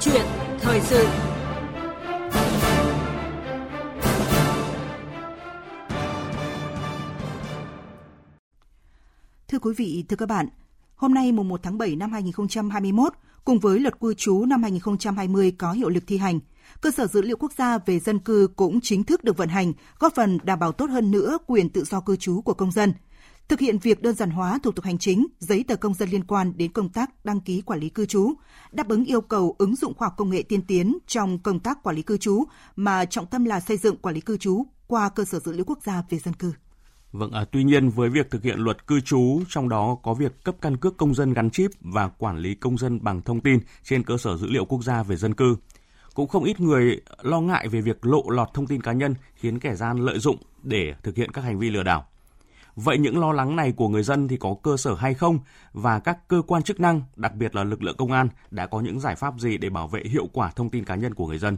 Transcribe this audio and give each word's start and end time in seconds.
chuyện 0.00 0.22
thời 0.60 0.80
sự. 0.80 1.06
Thưa 9.48 9.58
quý 9.58 9.74
vị, 9.76 10.04
thưa 10.08 10.16
các 10.16 10.28
bạn, 10.28 10.48
hôm 10.94 11.14
nay 11.14 11.32
mùng 11.32 11.48
1 11.48 11.62
tháng 11.62 11.78
7 11.78 11.96
năm 11.96 12.12
2021, 12.12 13.12
cùng 13.44 13.58
với 13.58 13.80
luật 13.80 14.00
cư 14.00 14.14
trú 14.14 14.44
năm 14.44 14.62
2020 14.62 15.50
có 15.58 15.72
hiệu 15.72 15.88
lực 15.88 16.04
thi 16.06 16.18
hành, 16.18 16.40
cơ 16.80 16.90
sở 16.90 17.06
dữ 17.06 17.22
liệu 17.22 17.36
quốc 17.36 17.52
gia 17.58 17.78
về 17.78 17.98
dân 17.98 18.18
cư 18.18 18.48
cũng 18.56 18.80
chính 18.80 19.04
thức 19.04 19.24
được 19.24 19.36
vận 19.36 19.48
hành, 19.48 19.72
góp 19.98 20.14
phần 20.14 20.38
đảm 20.42 20.58
bảo 20.58 20.72
tốt 20.72 20.90
hơn 20.90 21.10
nữa 21.10 21.38
quyền 21.46 21.68
tự 21.68 21.84
do 21.84 22.00
cư 22.00 22.16
trú 22.16 22.40
của 22.40 22.54
công 22.54 22.72
dân– 22.72 22.92
thực 23.48 23.60
hiện 23.60 23.78
việc 23.78 24.02
đơn 24.02 24.14
giản 24.14 24.30
hóa 24.30 24.58
thủ 24.62 24.72
tục 24.72 24.84
hành 24.84 24.98
chính, 24.98 25.26
giấy 25.38 25.64
tờ 25.68 25.76
công 25.76 25.94
dân 25.94 26.08
liên 26.08 26.24
quan 26.24 26.52
đến 26.56 26.72
công 26.72 26.88
tác 26.88 27.24
đăng 27.24 27.40
ký 27.40 27.60
quản 27.60 27.80
lý 27.80 27.88
cư 27.88 28.06
trú, 28.06 28.32
đáp 28.72 28.88
ứng 28.88 29.04
yêu 29.04 29.20
cầu 29.20 29.54
ứng 29.58 29.76
dụng 29.76 29.94
khoa 29.94 30.08
học 30.08 30.14
công 30.16 30.30
nghệ 30.30 30.42
tiên 30.42 30.62
tiến 30.62 30.98
trong 31.06 31.38
công 31.38 31.60
tác 31.60 31.82
quản 31.82 31.96
lý 31.96 32.02
cư 32.02 32.18
trú 32.18 32.44
mà 32.76 33.04
trọng 33.04 33.26
tâm 33.26 33.44
là 33.44 33.60
xây 33.60 33.76
dựng 33.76 33.96
quản 33.96 34.14
lý 34.14 34.20
cư 34.20 34.36
trú 34.36 34.62
qua 34.86 35.08
cơ 35.08 35.24
sở 35.24 35.38
dữ 35.38 35.52
liệu 35.52 35.64
quốc 35.64 35.78
gia 35.82 36.02
về 36.10 36.18
dân 36.18 36.34
cư. 36.34 36.52
Vâng, 37.12 37.32
à, 37.32 37.44
tuy 37.52 37.64
nhiên 37.64 37.88
với 37.90 38.08
việc 38.08 38.30
thực 38.30 38.42
hiện 38.42 38.58
luật 38.58 38.86
cư 38.86 39.00
trú, 39.00 39.40
trong 39.48 39.68
đó 39.68 39.98
có 40.02 40.14
việc 40.14 40.44
cấp 40.44 40.56
căn 40.60 40.76
cước 40.76 40.96
công 40.96 41.14
dân 41.14 41.32
gắn 41.32 41.50
chip 41.50 41.70
và 41.80 42.08
quản 42.08 42.38
lý 42.38 42.54
công 42.54 42.78
dân 42.78 43.04
bằng 43.04 43.22
thông 43.22 43.40
tin 43.40 43.58
trên 43.84 44.02
cơ 44.02 44.18
sở 44.18 44.36
dữ 44.36 44.46
liệu 44.46 44.64
quốc 44.64 44.82
gia 44.84 45.02
về 45.02 45.16
dân 45.16 45.34
cư, 45.34 45.56
cũng 46.14 46.28
không 46.28 46.44
ít 46.44 46.60
người 46.60 47.00
lo 47.22 47.40
ngại 47.40 47.68
về 47.68 47.80
việc 47.80 48.06
lộ 48.06 48.30
lọt 48.30 48.48
thông 48.54 48.66
tin 48.66 48.82
cá 48.82 48.92
nhân 48.92 49.14
khiến 49.34 49.58
kẻ 49.58 49.74
gian 49.74 49.98
lợi 49.98 50.18
dụng 50.18 50.36
để 50.62 50.94
thực 51.02 51.16
hiện 51.16 51.30
các 51.30 51.44
hành 51.44 51.58
vi 51.58 51.70
lừa 51.70 51.82
đảo. 51.82 52.06
Vậy 52.76 52.98
những 52.98 53.20
lo 53.20 53.32
lắng 53.32 53.56
này 53.56 53.72
của 53.72 53.88
người 53.88 54.02
dân 54.02 54.28
thì 54.28 54.36
có 54.36 54.56
cơ 54.62 54.76
sở 54.76 54.94
hay 54.94 55.14
không 55.14 55.38
và 55.72 55.98
các 55.98 56.28
cơ 56.28 56.42
quan 56.46 56.62
chức 56.62 56.80
năng, 56.80 57.02
đặc 57.16 57.34
biệt 57.34 57.54
là 57.54 57.64
lực 57.64 57.82
lượng 57.82 57.96
công 57.96 58.12
an 58.12 58.28
đã 58.50 58.66
có 58.66 58.80
những 58.80 59.00
giải 59.00 59.16
pháp 59.16 59.34
gì 59.38 59.58
để 59.58 59.70
bảo 59.70 59.88
vệ 59.88 60.02
hiệu 60.04 60.28
quả 60.32 60.50
thông 60.50 60.70
tin 60.70 60.84
cá 60.84 60.94
nhân 60.94 61.14
của 61.14 61.26
người 61.26 61.38
dân? 61.38 61.56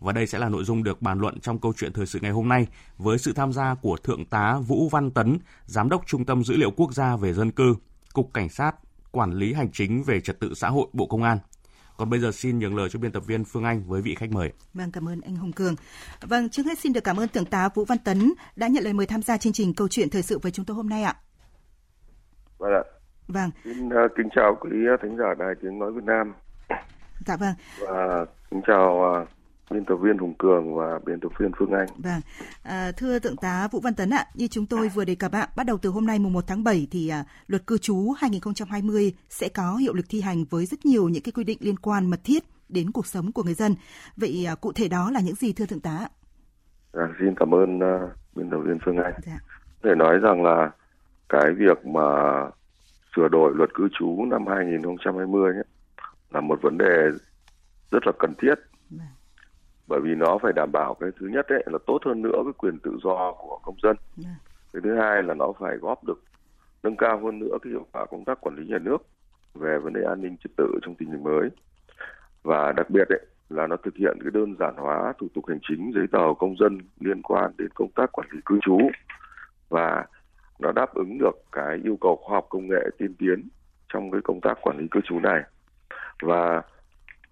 Và 0.00 0.12
đây 0.12 0.26
sẽ 0.26 0.38
là 0.38 0.48
nội 0.48 0.64
dung 0.64 0.82
được 0.82 1.02
bàn 1.02 1.20
luận 1.20 1.40
trong 1.40 1.58
câu 1.58 1.72
chuyện 1.76 1.92
thời 1.92 2.06
sự 2.06 2.18
ngày 2.22 2.30
hôm 2.30 2.48
nay 2.48 2.66
với 2.98 3.18
sự 3.18 3.32
tham 3.32 3.52
gia 3.52 3.74
của 3.74 3.96
Thượng 3.96 4.24
tá 4.24 4.58
Vũ 4.58 4.88
Văn 4.88 5.10
Tấn, 5.10 5.38
Giám 5.66 5.88
đốc 5.88 6.06
Trung 6.06 6.24
tâm 6.24 6.44
Dữ 6.44 6.56
liệu 6.56 6.70
Quốc 6.70 6.94
gia 6.94 7.16
về 7.16 7.32
dân 7.32 7.50
cư, 7.50 7.74
Cục 8.12 8.34
Cảnh 8.34 8.48
sát, 8.48 8.76
Quản 9.10 9.32
lý 9.32 9.52
Hành 9.52 9.72
chính 9.72 10.02
về 10.02 10.20
Trật 10.20 10.40
tự 10.40 10.54
xã 10.54 10.68
hội 10.68 10.86
Bộ 10.92 11.06
Công 11.06 11.22
an. 11.22 11.38
Còn 12.02 12.10
bây 12.10 12.20
giờ 12.20 12.32
xin 12.32 12.58
nhường 12.58 12.76
lời 12.76 12.88
cho 12.88 12.98
biên 12.98 13.12
tập 13.12 13.22
viên 13.26 13.44
Phương 13.44 13.64
Anh 13.64 13.82
với 13.86 14.02
vị 14.02 14.14
khách 14.14 14.30
mời. 14.30 14.52
Vâng, 14.74 14.90
cảm 14.92 15.08
ơn 15.08 15.20
anh 15.20 15.36
Hùng 15.36 15.52
Cường. 15.52 15.74
Vâng, 16.20 16.48
trước 16.48 16.66
hết 16.66 16.78
xin 16.78 16.92
được 16.92 17.04
cảm 17.04 17.16
ơn 17.16 17.28
Thượng 17.28 17.44
tá 17.44 17.68
Vũ 17.74 17.84
Văn 17.84 17.98
Tấn 17.98 18.32
đã 18.56 18.68
nhận 18.68 18.84
lời 18.84 18.92
mời 18.92 19.06
tham 19.06 19.22
gia 19.22 19.36
chương 19.36 19.52
trình 19.52 19.74
câu 19.74 19.88
chuyện 19.88 20.10
thời 20.10 20.22
sự 20.22 20.38
với 20.38 20.52
chúng 20.52 20.64
tôi 20.64 20.76
hôm 20.76 20.88
nay 20.88 21.02
ạ. 21.02 21.16
Vâng 22.58 22.72
ạ. 22.72 22.82
Vâng. 23.28 23.50
Xin 23.64 23.86
uh, 23.86 23.92
kính 24.16 24.28
chào 24.34 24.58
quý 24.60 24.70
thính 25.02 25.16
giả 25.18 25.34
Đài 25.38 25.54
Tiếng 25.62 25.78
Nói 25.78 25.92
Việt 25.92 26.04
Nam. 26.04 26.34
Dạ 27.26 27.36
vâng. 27.36 27.54
Và 27.80 28.26
kính 28.50 28.62
chào 28.66 29.20
uh, 29.22 29.28
biên 29.72 29.84
tập 29.84 29.96
viên 29.96 30.18
Hùng 30.18 30.34
Cường 30.38 30.74
và 30.74 30.98
biên 31.06 31.20
tập 31.20 31.32
viên 31.38 31.50
Phương 31.58 31.70
Anh. 31.70 31.86
Vâng, 31.96 32.20
à, 32.62 32.92
thưa 32.96 33.18
thượng 33.18 33.36
tá 33.36 33.68
Vũ 33.72 33.80
Văn 33.80 33.94
Tấn 33.94 34.10
ạ, 34.10 34.26
như 34.34 34.46
chúng 34.46 34.66
tôi 34.66 34.88
vừa 34.88 35.04
đề 35.04 35.14
cập 35.14 35.32
ạ, 35.32 35.48
bắt 35.56 35.66
đầu 35.66 35.78
từ 35.82 35.90
hôm 35.90 36.06
nay 36.06 36.18
mùng 36.18 36.32
1 36.32 36.44
tháng 36.46 36.64
7 36.64 36.86
thì 36.90 37.08
à, 37.08 37.24
luật 37.46 37.66
cư 37.66 37.78
trú 37.78 38.12
2020 38.18 39.12
sẽ 39.28 39.48
có 39.48 39.76
hiệu 39.76 39.94
lực 39.94 40.06
thi 40.08 40.20
hành 40.20 40.44
với 40.50 40.66
rất 40.66 40.86
nhiều 40.86 41.08
những 41.08 41.22
cái 41.22 41.32
quy 41.32 41.44
định 41.44 41.58
liên 41.60 41.76
quan 41.76 42.10
mật 42.10 42.20
thiết 42.24 42.42
đến 42.68 42.90
cuộc 42.92 43.06
sống 43.06 43.32
của 43.32 43.42
người 43.42 43.54
dân. 43.54 43.74
Vậy 44.16 44.46
à, 44.48 44.54
cụ 44.54 44.72
thể 44.72 44.88
đó 44.88 45.10
là 45.10 45.20
những 45.20 45.34
gì 45.34 45.52
thưa 45.52 45.66
thượng 45.66 45.80
tá? 45.80 46.08
À, 46.92 47.04
xin 47.20 47.34
cảm 47.36 47.54
ơn 47.54 47.76
uh, 47.76 48.10
biên 48.34 48.50
tập 48.50 48.58
viên 48.58 48.78
Phương 48.84 48.96
Anh. 48.96 49.14
Dạ. 49.26 49.38
Để 49.82 49.94
nói 49.94 50.18
rằng 50.18 50.42
là 50.42 50.70
cái 51.28 51.52
việc 51.58 51.86
mà 51.86 52.02
sửa 53.16 53.28
đổi 53.28 53.52
luật 53.54 53.74
cư 53.74 53.88
trú 53.98 54.24
năm 54.24 54.46
2020 54.46 55.52
ấy, 55.54 55.64
là 56.30 56.40
một 56.40 56.58
vấn 56.62 56.78
đề 56.78 57.10
rất 57.90 58.06
là 58.06 58.12
cần 58.18 58.34
thiết. 58.38 58.54
Vâng 58.90 59.06
bởi 59.92 60.00
vì 60.00 60.14
nó 60.14 60.38
phải 60.42 60.52
đảm 60.52 60.72
bảo 60.72 60.94
cái 60.94 61.10
thứ 61.20 61.26
nhất 61.26 61.46
ấy 61.48 61.62
là 61.66 61.78
tốt 61.86 61.98
hơn 62.04 62.22
nữa 62.22 62.42
cái 62.44 62.52
quyền 62.58 62.78
tự 62.78 62.98
do 63.04 63.32
của 63.32 63.58
công 63.62 63.76
dân. 63.82 63.96
Dạ. 64.16 64.30
cái 64.72 64.82
thứ 64.84 64.94
hai 64.94 65.22
là 65.22 65.34
nó 65.34 65.52
phải 65.60 65.76
góp 65.76 66.04
được 66.04 66.22
nâng 66.82 66.96
cao 66.96 67.20
hơn 67.24 67.38
nữa 67.38 67.58
cái 67.62 67.70
hiệu 67.70 67.86
quả 67.92 68.06
công 68.06 68.24
tác 68.24 68.40
quản 68.40 68.56
lý 68.56 68.66
nhà 68.66 68.78
nước 68.78 68.98
về 69.54 69.78
vấn 69.78 69.92
đề 69.92 70.00
an 70.04 70.22
ninh 70.22 70.36
trật 70.36 70.52
tự 70.56 70.78
trong 70.82 70.94
tình 70.94 71.10
hình 71.10 71.24
mới. 71.24 71.48
Và 72.42 72.72
đặc 72.72 72.90
biệt 72.90 73.08
ấy 73.08 73.20
là 73.48 73.66
nó 73.66 73.76
thực 73.76 73.96
hiện 73.96 74.18
cái 74.20 74.30
đơn 74.34 74.56
giản 74.58 74.74
hóa 74.76 75.12
thủ 75.18 75.26
tục 75.34 75.44
hành 75.48 75.58
chính 75.68 75.92
giấy 75.94 76.06
tờ 76.12 76.34
công 76.38 76.56
dân 76.56 76.78
liên 77.00 77.22
quan 77.22 77.52
đến 77.58 77.68
công 77.74 77.90
tác 77.90 78.12
quản 78.12 78.28
lý 78.32 78.40
cư 78.44 78.58
trú. 78.62 78.78
Và 79.68 80.04
nó 80.58 80.72
đáp 80.72 80.94
ứng 80.94 81.18
được 81.18 81.36
cái 81.52 81.80
yêu 81.84 81.98
cầu 82.00 82.16
khoa 82.16 82.34
học 82.34 82.46
công 82.48 82.68
nghệ 82.68 82.82
tiên 82.98 83.14
tiến 83.18 83.48
trong 83.92 84.10
cái 84.10 84.20
công 84.24 84.40
tác 84.40 84.58
quản 84.62 84.78
lý 84.78 84.88
cư 84.90 85.00
trú 85.00 85.20
này. 85.20 85.42
Và 86.22 86.62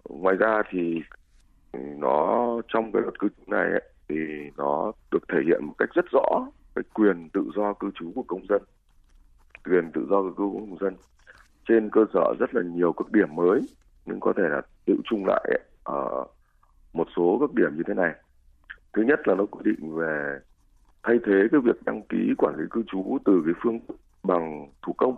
ngoài 0.09 0.35
ra 0.35 0.61
thì 0.69 1.01
nó 1.73 2.61
trong 2.67 2.91
cái 2.91 3.01
luật 3.01 3.19
cư 3.19 3.29
trú 3.29 3.43
này 3.47 3.71
ấy, 3.71 3.83
thì 4.09 4.15
nó 4.57 4.91
được 5.11 5.27
thể 5.27 5.39
hiện 5.45 5.65
một 5.65 5.73
cách 5.77 5.89
rất 5.93 6.05
rõ 6.11 6.45
cái 6.75 6.83
quyền 6.93 7.29
tự 7.33 7.51
do 7.55 7.73
cư 7.73 7.91
trú 7.95 8.11
của 8.15 8.23
công 8.23 8.45
dân 8.49 8.61
quyền 9.65 9.91
tự 9.91 10.07
do 10.09 10.23
cư 10.23 10.29
trú 10.37 10.51
của 10.51 10.59
công 10.59 10.77
dân. 10.81 10.95
Trên 11.67 11.89
cơ 11.89 12.05
sở 12.13 12.33
rất 12.39 12.55
là 12.55 12.61
nhiều 12.61 12.93
các 12.93 13.11
điểm 13.11 13.35
mới 13.35 13.61
nhưng 14.05 14.19
có 14.19 14.33
thể 14.37 14.43
là 14.43 14.61
tự 14.85 14.95
chung 15.05 15.25
lại 15.25 15.43
ấy, 15.43 15.59
ở 15.83 16.25
một 16.93 17.07
số 17.15 17.37
các 17.41 17.53
điểm 17.53 17.77
như 17.77 17.83
thế 17.87 17.93
này. 17.93 18.13
Thứ 18.93 19.01
nhất 19.01 19.27
là 19.27 19.35
nó 19.35 19.45
quy 19.45 19.61
định 19.63 19.95
về 19.95 20.39
thay 21.03 21.19
thế 21.25 21.47
cái 21.51 21.61
việc 21.63 21.83
đăng 21.85 22.01
ký 22.01 22.33
quản 22.37 22.55
lý 22.57 22.65
cư 22.71 22.83
trú 22.87 23.17
từ 23.25 23.41
cái 23.45 23.53
phương 23.63 23.79
bằng 24.23 24.67
thủ 24.81 24.93
công 24.93 25.15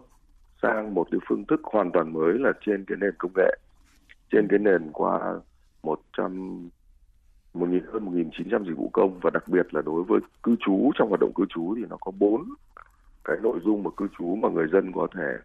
sang 0.62 0.94
một 0.94 1.08
cái 1.12 1.20
phương 1.28 1.46
thức 1.46 1.62
hoàn 1.64 1.92
toàn 1.92 2.14
mới 2.14 2.34
là 2.40 2.52
trên 2.66 2.86
cái 2.88 2.98
nền 3.02 3.14
công 3.18 3.32
nghệ 3.36 3.58
trên 4.32 4.48
cái 4.50 4.60
nền 4.60 4.90
qua 4.94 5.40
100 5.84 6.70
một 7.54 7.70
nghìn 7.70 7.84
hơn 7.94 8.06
1.900 8.06 8.66
dịch 8.66 8.78
vụ 8.78 8.90
công 8.94 9.20
và 9.20 9.30
đặc 9.30 9.48
biệt 9.48 9.74
là 9.74 9.82
đối 9.82 10.04
với 10.04 10.20
cư 10.44 10.56
trú 10.66 10.92
trong 10.96 11.10
hoạt 11.10 11.22
động 11.22 11.32
cư 11.36 11.46
trú 11.50 11.76
thì 11.78 11.82
nó 11.90 11.98
có 12.02 12.12
bốn 12.20 12.44
cái 13.24 13.38
nội 13.44 13.60
dung 13.64 13.84
mà 13.84 13.90
cư 13.98 14.08
trú 14.18 14.36
mà 14.36 14.50
người 14.50 14.68
dân 14.72 14.92
có 14.96 15.08
thể 15.16 15.38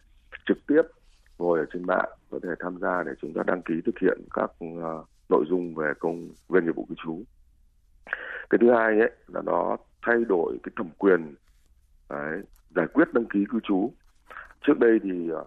trực 0.47 0.59
tiếp 0.67 0.83
ngồi 1.39 1.59
ở 1.59 1.67
trên 1.73 1.87
mạng 1.87 2.09
có 2.31 2.39
thể 2.43 2.49
tham 2.61 2.79
gia 2.81 3.03
để 3.03 3.13
chúng 3.23 3.33
ta 3.35 3.43
đăng 3.47 3.63
ký 3.63 3.75
thực 3.87 3.99
hiện 3.99 4.19
các 4.35 4.51
uh, 4.65 5.07
nội 5.29 5.45
dung 5.49 5.75
về 5.75 5.93
công 5.99 6.29
về 6.49 6.61
nghiệp 6.61 6.75
vụ 6.77 6.87
cư 6.89 6.95
trú. 7.05 7.23
Cái 8.51 8.59
thứ 8.61 8.73
hai 8.73 9.01
ấy 9.01 9.11
là 9.27 9.43
nó 9.43 9.77
thay 10.03 10.17
đổi 10.29 10.59
cái 10.63 10.73
thẩm 10.77 10.89
quyền 10.99 11.35
đấy, 12.11 12.43
giải 12.77 12.87
quyết 12.93 13.13
đăng 13.13 13.25
ký 13.25 13.45
cư 13.51 13.61
trú. 13.63 13.93
Trước 14.67 14.79
đây 14.79 14.99
thì 15.03 15.31
ờ, 15.31 15.45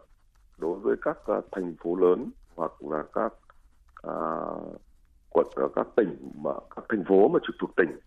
đối 0.58 0.80
với 0.80 0.96
các 1.02 1.18
uh, 1.32 1.46
thành 1.52 1.76
phố 1.84 1.96
lớn 1.96 2.32
hoặc 2.56 2.72
là 2.84 3.04
các 3.14 3.34
quận 5.30 5.48
ở 5.56 5.68
các 5.76 5.88
tỉnh 5.96 6.32
mà 6.36 6.52
các 6.76 6.86
thành 6.90 7.04
phố 7.08 7.28
mà 7.28 7.40
trực 7.48 7.56
thuộc 7.60 7.76
tỉnh 7.76 8.00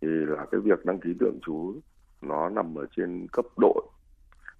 thì 0.00 0.08
là 0.08 0.46
cái 0.50 0.60
việc 0.60 0.84
đăng 0.84 1.00
ký 1.00 1.10
thường 1.20 1.38
trú 1.46 1.74
nó 2.22 2.48
nằm 2.48 2.74
ở 2.78 2.86
trên 2.96 3.26
cấp 3.32 3.44
đội 3.56 3.82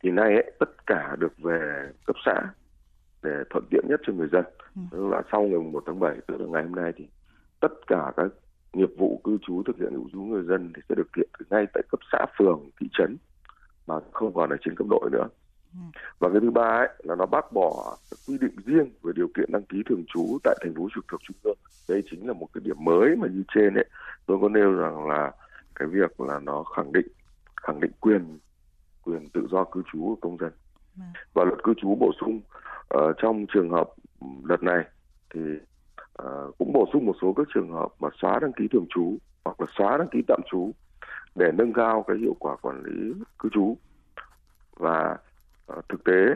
thì 0.03 0.10
nay 0.10 0.34
ấy, 0.34 0.53
tất 0.58 0.86
cả 0.86 1.16
được 1.19 1.38
về 1.38 1.91
cấp 2.06 2.16
xã 2.25 2.42
để 3.22 3.30
thuận 3.50 3.64
tiện 3.70 3.84
nhất 3.88 4.00
cho 4.06 4.12
người 4.12 4.28
dân. 4.32 4.44
Ừ. 4.76 4.82
tức 4.91 5.08
là 5.08 5.22
sau 5.32 5.42
ngày 5.42 5.58
1 5.58 5.82
tháng 5.86 6.00
7 6.00 6.16
tức 6.26 6.41
là 6.41 6.47
ngày 6.47 6.62
hôm 6.62 6.75
nay 6.75 6.92
thì 6.97 7.09
tất 7.60 7.72
cả 7.86 8.12
các 8.16 8.26
nghiệp 8.72 8.91
vụ 8.98 9.20
cư 9.24 9.38
trú 9.47 9.62
thực 9.62 9.76
hiện 9.78 9.91
cư 9.91 10.04
trú 10.12 10.22
người 10.22 10.44
dân 10.44 10.72
thì 10.76 10.82
sẽ 10.88 10.94
được 10.94 11.09
thực 11.16 11.16
hiện 11.16 11.28
ngay 11.50 11.66
tại 11.74 11.82
cấp 11.91 12.00
xã 12.12 12.26
phường 12.38 12.70
thị 12.80 12.88
trấn 12.92 13.16
mà 13.86 13.94
không 14.12 14.34
còn 14.34 14.50
ở 14.50 14.56
trên 14.60 14.74
cấp 14.76 14.86
đội 14.91 15.10
nữa 15.12 15.28
và 16.19 16.28
cái 16.28 16.41
thứ 16.41 16.50
ba 16.50 16.69
ấy, 16.69 16.88
là 17.03 17.15
nó 17.15 17.27
bác 17.27 17.53
bỏ 17.53 17.97
quy 18.28 18.38
định 18.41 18.56
riêng 18.66 18.91
về 19.03 19.12
điều 19.16 19.28
kiện 19.37 19.53
đăng 19.53 19.62
ký 19.62 19.83
thường 19.88 20.05
trú 20.15 20.38
tại 20.44 20.56
thành 20.62 20.75
phố 20.75 20.88
trực 20.94 21.05
thuộc 21.09 21.21
trung 21.22 21.37
ương. 21.43 21.59
Đây 21.88 22.03
chính 22.10 22.27
là 22.27 22.33
một 22.33 22.49
cái 22.53 22.62
điểm 22.65 22.77
mới 22.84 23.16
mà 23.16 23.28
như 23.28 23.43
trên 23.55 23.75
ấy. 23.75 23.87
Tôi 24.27 24.38
có 24.43 24.49
nêu 24.49 24.72
rằng 24.72 25.09
là 25.09 25.33
cái 25.75 25.88
việc 25.88 26.21
là 26.21 26.38
nó 26.38 26.62
khẳng 26.62 26.93
định 26.93 27.06
khẳng 27.62 27.81
định 27.81 27.91
quyền 28.00 28.38
quyền 29.03 29.28
tự 29.28 29.47
do 29.50 29.65
cư 29.65 29.83
trú 29.93 29.99
của 29.99 30.16
công 30.21 30.38
dân. 30.38 30.53
Vâng. 30.97 31.09
và 31.34 31.45
luật 31.45 31.63
cư 31.63 31.75
trú 31.77 31.95
bổ 31.95 32.13
sung 32.21 32.41
uh, 32.95 33.16
trong 33.18 33.47
trường 33.54 33.71
hợp 33.71 33.89
đợt 34.45 34.63
này 34.63 34.84
thì 35.34 35.41
uh, 36.22 36.59
cũng 36.59 36.72
bổ 36.72 36.89
sung 36.92 37.07
một 37.07 37.16
số 37.22 37.33
các 37.36 37.47
trường 37.54 37.72
hợp 37.72 37.89
mà 38.01 38.09
xóa 38.22 38.39
đăng 38.42 38.53
ký 38.53 38.68
thường 38.72 38.86
trú 38.89 39.16
hoặc 39.45 39.60
là 39.60 39.66
xóa 39.78 39.97
đăng 39.97 40.09
ký 40.09 40.22
tạm 40.28 40.41
trú 40.51 40.72
để 41.34 41.51
nâng 41.54 41.72
cao 41.72 42.04
cái 42.09 42.16
hiệu 42.16 42.36
quả 42.39 42.57
quản 42.57 42.83
lý 42.84 43.13
cư 43.39 43.48
trú. 43.53 43.77
Và 44.77 45.16
Ờ, 45.66 45.82
thực 45.88 46.04
tế 46.04 46.34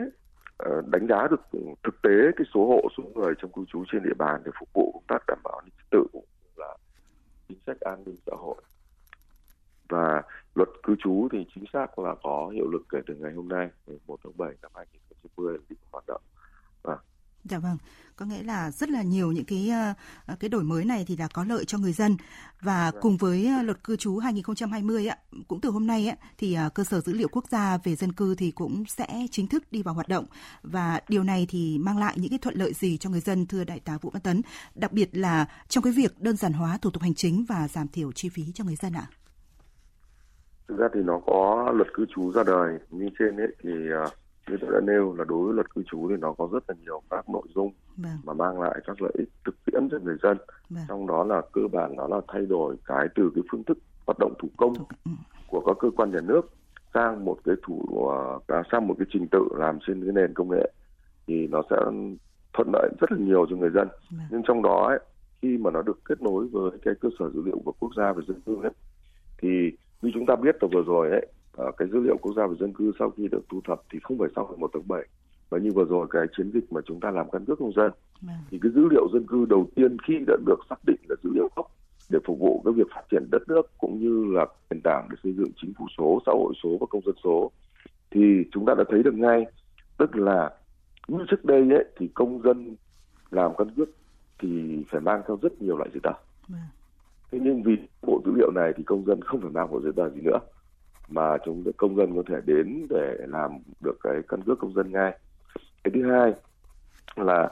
ờ, 0.57 0.81
đánh 0.87 1.07
giá 1.07 1.27
được 1.27 1.41
thực 1.83 2.01
tế 2.01 2.31
cái 2.35 2.47
số 2.53 2.67
hộ, 2.67 2.89
số 2.97 3.03
người 3.15 3.33
trong 3.37 3.51
cư 3.51 3.65
trú 3.67 3.83
trên 3.91 4.03
địa 4.03 4.13
bàn 4.17 4.41
để 4.45 4.51
phục 4.59 4.69
vụ 4.73 4.91
công 4.93 5.03
tác 5.07 5.23
đảm 5.27 5.39
bảo 5.43 5.53
an 5.53 5.65
ninh 5.65 5.73
trật 5.77 5.89
tự 5.91 6.19
là 6.55 6.77
chính 7.47 7.57
sách 7.65 7.79
an 7.79 8.03
ninh 8.05 8.15
xã 8.25 8.35
hội. 8.37 8.61
Và 9.89 10.21
luật 10.55 10.69
cư 10.83 10.95
trú 10.99 11.27
thì 11.31 11.45
chính 11.55 11.63
xác 11.73 11.99
là 11.99 12.15
có 12.23 12.49
hiệu 12.53 12.67
lực 12.71 12.81
kể 12.89 12.99
từ 13.07 13.15
ngày 13.15 13.33
hôm 13.33 13.47
nay 13.47 13.69
1 14.07 14.19
tháng 14.23 14.37
7 14.37 14.53
năm 14.61 14.71
2020 14.75 15.57
đi 15.69 15.75
hoạt 15.91 16.03
động. 16.07 16.21
Dạ 17.43 17.59
vâng, 17.59 17.77
có 18.15 18.25
nghĩa 18.25 18.43
là 18.43 18.71
rất 18.71 18.89
là 18.89 19.01
nhiều 19.01 19.31
những 19.31 19.45
cái 19.45 19.69
ờ, 20.25 20.35
cái 20.39 20.49
đổi 20.49 20.63
mới 20.63 20.85
này 20.85 21.05
thì 21.07 21.17
là 21.17 21.27
có 21.33 21.43
lợi 21.43 21.65
cho 21.65 21.77
người 21.77 21.93
dân 21.93 22.17
và 22.61 22.91
vâng. 22.91 23.01
cùng 23.01 23.17
với 23.17 23.47
ờ, 23.57 23.61
luật 23.61 23.83
cư 23.83 23.95
trú 23.95 24.17
2020 24.17 25.07
ạ, 25.07 25.17
cũng 25.47 25.61
từ 25.61 25.69
hôm 25.69 25.87
nay 25.87 26.07
ạ 26.07 26.15
thì 26.37 26.53
ờ, 26.53 26.69
cơ 26.69 26.83
sở 26.83 26.99
dữ 26.99 27.13
liệu 27.13 27.27
quốc 27.31 27.47
gia 27.49 27.77
về 27.83 27.95
dân 27.95 28.13
cư 28.13 28.35
thì 28.35 28.51
cũng 28.51 28.83
sẽ 28.85 29.07
chính 29.31 29.47
thức 29.47 29.63
đi 29.71 29.83
vào 29.83 29.93
hoạt 29.93 30.07
động 30.07 30.25
và 30.63 31.01
điều 31.07 31.23
này 31.23 31.45
thì 31.49 31.77
mang 31.77 31.97
lại 31.97 32.13
những 32.17 32.29
cái 32.29 32.39
thuận 32.39 32.55
lợi 32.55 32.73
gì 32.73 32.97
cho 32.97 33.09
người 33.09 33.19
dân 33.19 33.45
thưa 33.45 33.63
đại 33.63 33.79
tá 33.79 33.97
Vũ 34.01 34.09
Văn 34.09 34.21
Tấn, 34.21 34.41
đặc 34.75 34.91
biệt 34.91 35.09
là 35.17 35.45
trong 35.67 35.83
cái 35.83 35.93
việc 35.93 36.21
đơn 36.21 36.37
giản 36.37 36.53
hóa 36.53 36.77
thủ 36.81 36.89
tục 36.89 37.03
hành 37.03 37.13
chính 37.13 37.45
và 37.49 37.67
giảm 37.67 37.87
thiểu 37.87 38.11
chi 38.11 38.29
phí 38.29 38.43
cho 38.53 38.63
người 38.63 38.75
dân 38.75 38.93
ạ. 38.93 39.07
Thực 40.67 40.77
ra 40.77 40.87
thì 40.93 40.99
nó 41.03 41.21
có 41.25 41.71
luật 41.75 41.87
cư 41.93 42.05
trú 42.15 42.31
ra 42.31 42.43
đời 42.43 42.79
như 42.89 43.09
trên 43.19 43.37
ấy 43.37 43.55
thì 43.63 43.69
như 44.49 44.57
tôi 44.61 44.71
đã 44.73 44.79
nêu 44.83 45.15
là 45.17 45.23
đối 45.27 45.45
với 45.45 45.53
luật 45.53 45.73
cư 45.75 45.83
trú 45.91 46.09
thì 46.09 46.15
nó 46.19 46.33
có 46.33 46.49
rất 46.53 46.63
là 46.67 46.75
nhiều 46.81 47.01
các 47.09 47.29
nội 47.29 47.47
dung 47.55 47.71
vâng. 47.97 48.17
mà 48.23 48.33
mang 48.33 48.61
lại 48.61 48.79
các 48.87 49.01
lợi 49.01 49.11
ích 49.17 49.29
thực 49.45 49.55
tiễn 49.65 49.89
cho 49.91 49.97
người 49.99 50.17
dân 50.23 50.37
vâng. 50.69 50.83
trong 50.87 51.07
đó 51.07 51.23
là 51.23 51.41
cơ 51.51 51.61
bản 51.71 51.95
đó 51.97 52.07
là 52.07 52.21
thay 52.27 52.45
đổi 52.45 52.75
cái 52.85 53.07
từ 53.15 53.31
cái 53.35 53.43
phương 53.51 53.63
thức 53.63 53.77
hoạt 54.05 54.17
động 54.19 54.33
thủ 54.39 54.49
công 54.57 54.73
ừ. 55.05 55.11
của 55.47 55.61
các 55.65 55.77
cơ 55.79 55.89
quan 55.97 56.11
nhà 56.11 56.21
nước 56.21 56.41
sang 56.93 57.25
một 57.25 57.37
cái 57.45 57.55
thủ 57.63 57.85
uh, 57.91 58.43
sang 58.71 58.87
một 58.87 58.95
cái 58.99 59.07
trình 59.13 59.27
tự 59.31 59.47
làm 59.57 59.79
trên 59.87 60.03
cái 60.03 60.13
nền 60.13 60.33
công 60.33 60.49
nghệ 60.49 60.71
thì 61.27 61.47
nó 61.47 61.61
sẽ 61.69 61.75
thuận 62.53 62.67
lợi 62.73 62.89
rất 63.01 63.11
là 63.11 63.17
nhiều 63.17 63.45
cho 63.49 63.55
người 63.55 63.69
dân 63.69 63.87
vâng. 64.11 64.27
nhưng 64.31 64.43
trong 64.47 64.61
đó 64.61 64.87
ấy, 64.87 64.99
khi 65.41 65.57
mà 65.57 65.71
nó 65.71 65.81
được 65.81 65.99
kết 66.05 66.21
nối 66.21 66.47
với 66.47 66.71
cái 66.85 66.93
cơ 67.01 67.09
sở 67.19 67.29
dữ 67.29 67.41
liệu 67.45 67.61
của 67.65 67.73
quốc 67.79 67.91
gia 67.97 68.13
về 68.13 68.23
dân 68.27 68.41
cư 68.41 68.55
ấy, 68.63 68.71
thì 69.37 69.71
như 70.01 70.11
chúng 70.13 70.25
ta 70.25 70.35
biết 70.35 70.55
từ 70.61 70.67
vừa 70.73 70.83
rồi 70.87 71.09
ấy 71.09 71.27
cái 71.77 71.87
dữ 71.91 71.99
liệu 71.99 72.17
quốc 72.17 72.33
gia 72.35 72.47
về 72.47 72.55
dân 72.59 72.73
cư 72.73 72.91
sau 72.99 73.09
khi 73.09 73.27
được 73.27 73.41
thu 73.49 73.61
thập 73.67 73.81
thì 73.91 73.99
không 74.03 74.17
phải 74.17 74.29
sau 74.35 74.47
ngày 74.47 74.57
1 74.57 74.69
tháng 74.73 74.87
7 74.87 75.01
và 75.49 75.57
như 75.57 75.71
vừa 75.71 75.85
rồi 75.85 76.07
cái 76.09 76.23
chiến 76.37 76.51
dịch 76.53 76.71
mà 76.71 76.81
chúng 76.85 76.99
ta 76.99 77.11
làm 77.11 77.29
căn 77.31 77.45
cước 77.45 77.59
công 77.59 77.73
dân 77.73 77.91
à. 78.27 78.35
thì 78.51 78.59
cái 78.61 78.71
dữ 78.75 78.87
liệu 78.91 79.07
dân 79.13 79.27
cư 79.27 79.45
đầu 79.45 79.67
tiên 79.75 79.97
khi 80.07 80.13
đã 80.27 80.35
được 80.45 80.59
xác 80.69 80.85
định 80.87 80.99
là 81.09 81.15
dữ 81.23 81.29
liệu 81.33 81.49
gốc 81.55 81.71
để 82.09 82.19
phục 82.25 82.39
vụ 82.39 82.61
cái 82.65 82.73
việc 82.73 82.87
phát 82.95 83.01
triển 83.11 83.27
đất 83.31 83.41
nước 83.47 83.61
cũng 83.77 83.99
như 83.99 84.33
là 84.33 84.45
nền 84.69 84.81
tảng 84.81 85.07
để 85.09 85.15
xây 85.23 85.33
dựng 85.33 85.51
chính 85.61 85.73
phủ 85.77 85.85
số, 85.97 86.21
xã 86.25 86.31
hội 86.31 86.53
số 86.63 86.77
và 86.79 86.87
công 86.89 87.01
dân 87.05 87.15
số 87.23 87.51
thì 88.11 88.43
chúng 88.51 88.65
ta 88.65 88.73
đã 88.77 88.83
thấy 88.89 89.03
được 89.03 89.13
ngay 89.13 89.45
tức 89.97 90.15
là 90.15 90.51
như 91.07 91.25
trước 91.27 91.45
đây 91.45 91.69
ấy, 91.71 91.85
thì 91.97 92.07
công 92.07 92.41
dân 92.41 92.75
làm 93.31 93.51
căn 93.57 93.67
cước 93.75 93.89
thì 94.39 94.83
phải 94.89 95.01
mang 95.01 95.21
theo 95.27 95.37
rất 95.41 95.61
nhiều 95.61 95.77
loại 95.77 95.89
giấy 95.93 95.99
tờ. 96.03 96.11
À. 96.53 96.67
Thế 97.31 97.39
nhưng 97.41 97.63
vì 97.63 97.77
bộ 98.01 98.21
dữ 98.25 98.31
liệu 98.35 98.51
này 98.51 98.73
thì 98.77 98.83
công 98.83 99.05
dân 99.05 99.21
không 99.21 99.41
phải 99.41 99.51
mang 99.51 99.71
bộ 99.71 99.81
giấy 99.81 99.91
tờ 99.95 100.09
gì 100.09 100.21
nữa 100.21 100.39
mà 101.09 101.37
chúng 101.45 101.63
công 101.77 101.95
dân 101.95 102.15
có 102.15 102.23
thể 102.27 102.35
đến 102.45 102.87
để 102.89 103.17
làm 103.27 103.51
được 103.83 103.97
cái 104.03 104.13
căn 104.27 104.41
cước 104.41 104.59
công 104.59 104.73
dân 104.73 104.91
ngay. 104.91 105.17
Cái 105.83 105.91
thứ 105.93 106.11
hai 106.11 106.33
là 107.15 107.49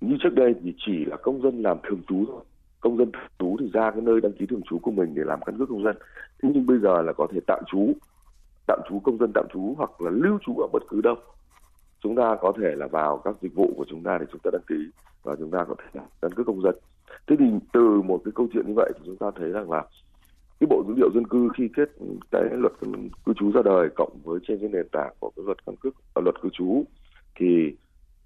như 0.00 0.16
trước 0.20 0.34
đây 0.34 0.54
thì 0.62 0.74
chỉ 0.86 1.04
là 1.04 1.16
công 1.16 1.42
dân 1.42 1.62
làm 1.62 1.78
thường 1.82 2.00
trú 2.08 2.24
thôi. 2.26 2.40
Công 2.80 2.96
dân 2.96 3.12
thường 3.12 3.30
trú 3.38 3.56
thì 3.60 3.70
ra 3.72 3.90
cái 3.90 4.00
nơi 4.00 4.20
đăng 4.20 4.32
ký 4.32 4.46
thường 4.46 4.62
trú 4.70 4.78
của 4.78 4.90
mình 4.90 5.14
để 5.14 5.22
làm 5.26 5.40
căn 5.46 5.58
cước 5.58 5.68
công 5.68 5.84
dân. 5.84 5.96
Thế 6.42 6.48
nhưng 6.54 6.66
bây 6.66 6.78
giờ 6.78 7.02
là 7.02 7.12
có 7.12 7.26
thể 7.32 7.40
tạm 7.46 7.62
trú 7.66 7.92
tạm 8.66 8.80
trú 8.88 9.00
công 9.00 9.18
dân 9.18 9.32
tạm 9.34 9.44
trú 9.52 9.74
hoặc 9.78 10.00
là 10.00 10.10
lưu 10.10 10.38
trú 10.46 10.54
ở 10.54 10.68
bất 10.72 10.82
cứ 10.88 11.00
đâu. 11.00 11.16
Chúng 12.00 12.16
ta 12.16 12.36
có 12.40 12.52
thể 12.60 12.74
là 12.74 12.86
vào 12.86 13.18
các 13.24 13.36
dịch 13.42 13.54
vụ 13.54 13.74
của 13.76 13.84
chúng 13.88 14.02
ta 14.02 14.18
để 14.18 14.26
chúng 14.32 14.40
ta 14.44 14.50
đăng 14.52 14.62
ký 14.66 14.90
và 15.22 15.36
chúng 15.38 15.50
ta 15.50 15.64
có 15.64 15.74
thể 15.78 15.84
làm 15.92 16.06
căn 16.22 16.32
cước 16.32 16.46
công 16.46 16.62
dân. 16.62 16.74
Thế 17.26 17.36
thì 17.38 17.44
từ 17.72 18.02
một 18.02 18.20
cái 18.24 18.32
câu 18.34 18.48
chuyện 18.52 18.66
như 18.66 18.72
vậy 18.76 18.92
thì 18.94 19.02
chúng 19.06 19.16
ta 19.16 19.26
thấy 19.36 19.50
rằng 19.50 19.70
là 19.70 19.84
cái 20.60 20.66
bộ 20.70 20.84
dữ 20.88 20.94
liệu 20.96 21.10
dân 21.14 21.26
cư 21.26 21.48
khi 21.56 21.68
kết 21.76 21.88
cái 22.30 22.42
luật 22.52 22.72
cư 23.24 23.32
trú 23.36 23.52
ra 23.52 23.62
đời 23.64 23.88
cộng 23.96 24.18
với 24.24 24.40
trên 24.48 24.58
cái 24.60 24.68
nền 24.72 24.88
tảng 24.92 25.14
của 25.20 25.30
cái 25.36 25.44
luật 25.46 25.66
căn 25.66 25.76
cước 25.76 25.94
ở 26.14 26.22
luật 26.22 26.34
cư 26.42 26.48
trú 26.52 26.84
thì 27.34 27.76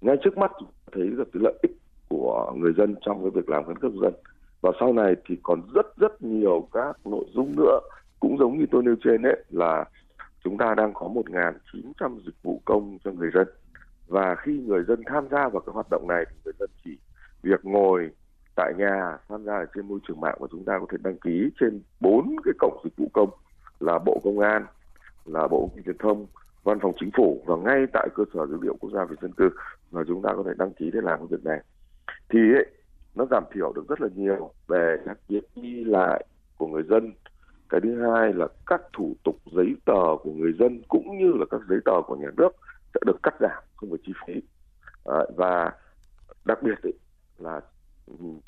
ngay 0.01 0.15
trước 0.23 0.37
mắt 0.37 0.51
thấy 0.91 1.07
được 1.07 1.29
cái 1.33 1.43
lợi 1.43 1.53
ích 1.61 1.71
của 2.09 2.53
người 2.57 2.73
dân 2.77 2.95
trong 3.05 3.21
cái 3.21 3.29
việc 3.29 3.49
làm 3.49 3.63
căn 3.65 3.75
cước 3.75 3.91
dân. 4.01 4.13
Và 4.61 4.71
sau 4.79 4.93
này 4.93 5.15
thì 5.27 5.37
còn 5.43 5.61
rất 5.73 5.97
rất 5.97 6.21
nhiều 6.21 6.67
các 6.73 6.97
nội 7.05 7.25
dung 7.33 7.53
nữa 7.57 7.79
cũng 8.19 8.37
giống 8.37 8.57
như 8.57 8.65
tôi 8.71 8.83
nêu 8.83 8.95
trên 9.03 9.21
đấy 9.21 9.43
là 9.49 9.85
chúng 10.43 10.57
ta 10.57 10.75
đang 10.77 10.93
có 10.93 11.07
1.900 11.07 12.19
dịch 12.25 12.43
vụ 12.43 12.61
công 12.65 12.97
cho 13.03 13.11
người 13.11 13.29
dân. 13.33 13.47
Và 14.07 14.35
khi 14.35 14.59
người 14.67 14.83
dân 14.87 15.01
tham 15.05 15.27
gia 15.31 15.49
vào 15.49 15.61
cái 15.65 15.73
hoạt 15.73 15.87
động 15.91 16.07
này 16.07 16.25
thì 16.29 16.35
người 16.45 16.53
dân 16.59 16.69
chỉ 16.83 16.97
việc 17.43 17.65
ngồi 17.65 18.09
tại 18.55 18.73
nhà 18.77 19.17
tham 19.29 19.43
gia 19.45 19.53
ở 19.53 19.65
trên 19.75 19.87
môi 19.87 19.99
trường 20.07 20.21
mạng 20.21 20.35
của 20.39 20.47
chúng 20.51 20.65
ta 20.65 20.79
có 20.79 20.85
thể 20.91 20.97
đăng 21.03 21.17
ký 21.17 21.49
trên 21.59 21.81
bốn 21.99 22.35
cái 22.43 22.53
cổng 22.59 22.81
dịch 22.83 22.93
vụ 22.97 23.09
công 23.13 23.29
là 23.79 23.99
bộ 24.05 24.21
công 24.23 24.39
an 24.39 24.65
là 25.25 25.47
bộ 25.47 25.69
truyền 25.85 25.97
thông 25.97 26.25
văn 26.63 26.79
phòng 26.81 26.93
chính 26.99 27.09
phủ 27.17 27.43
và 27.45 27.55
ngay 27.55 27.85
tại 27.93 28.07
cơ 28.15 28.23
sở 28.33 28.45
dữ 28.45 28.57
liệu 28.61 28.75
quốc 28.79 28.89
gia 28.93 29.05
về 29.05 29.15
dân 29.21 29.31
cư 29.31 29.49
mà 29.91 30.01
chúng 30.07 30.21
ta 30.21 30.29
có 30.35 30.43
thể 30.45 30.51
đăng 30.57 30.73
ký 30.73 30.91
để 30.93 30.99
làm 31.03 31.19
cái 31.19 31.27
việc 31.29 31.45
này. 31.45 31.59
Thì 32.29 32.39
ấy, 32.39 32.65
nó 33.15 33.25
giảm 33.31 33.43
thiểu 33.53 33.73
được 33.73 33.87
rất 33.89 34.01
là 34.01 34.07
nhiều 34.15 34.51
về 34.67 34.97
các 35.05 35.17
việc 35.27 35.43
đi 35.55 35.83
lại 35.83 36.25
của 36.57 36.67
người 36.67 36.83
dân. 36.89 37.13
Cái 37.69 37.81
thứ 37.81 38.01
hai 38.01 38.33
là 38.33 38.47
các 38.65 38.81
thủ 38.93 39.15
tục 39.23 39.35
giấy 39.55 39.75
tờ 39.85 40.17
của 40.23 40.31
người 40.31 40.53
dân 40.59 40.81
cũng 40.87 41.17
như 41.17 41.31
là 41.33 41.45
các 41.51 41.61
giấy 41.69 41.79
tờ 41.85 42.01
của 42.07 42.15
nhà 42.15 42.29
nước 42.37 42.49
sẽ 42.93 42.99
được 43.05 43.23
cắt 43.23 43.33
giảm 43.39 43.63
không 43.75 43.89
phải 43.89 43.99
chi 44.05 44.13
phí. 44.27 44.33
À, 45.05 45.19
và 45.35 45.71
đặc 46.45 46.63
biệt 46.63 46.83
ấy, 46.83 46.93
là 47.37 47.61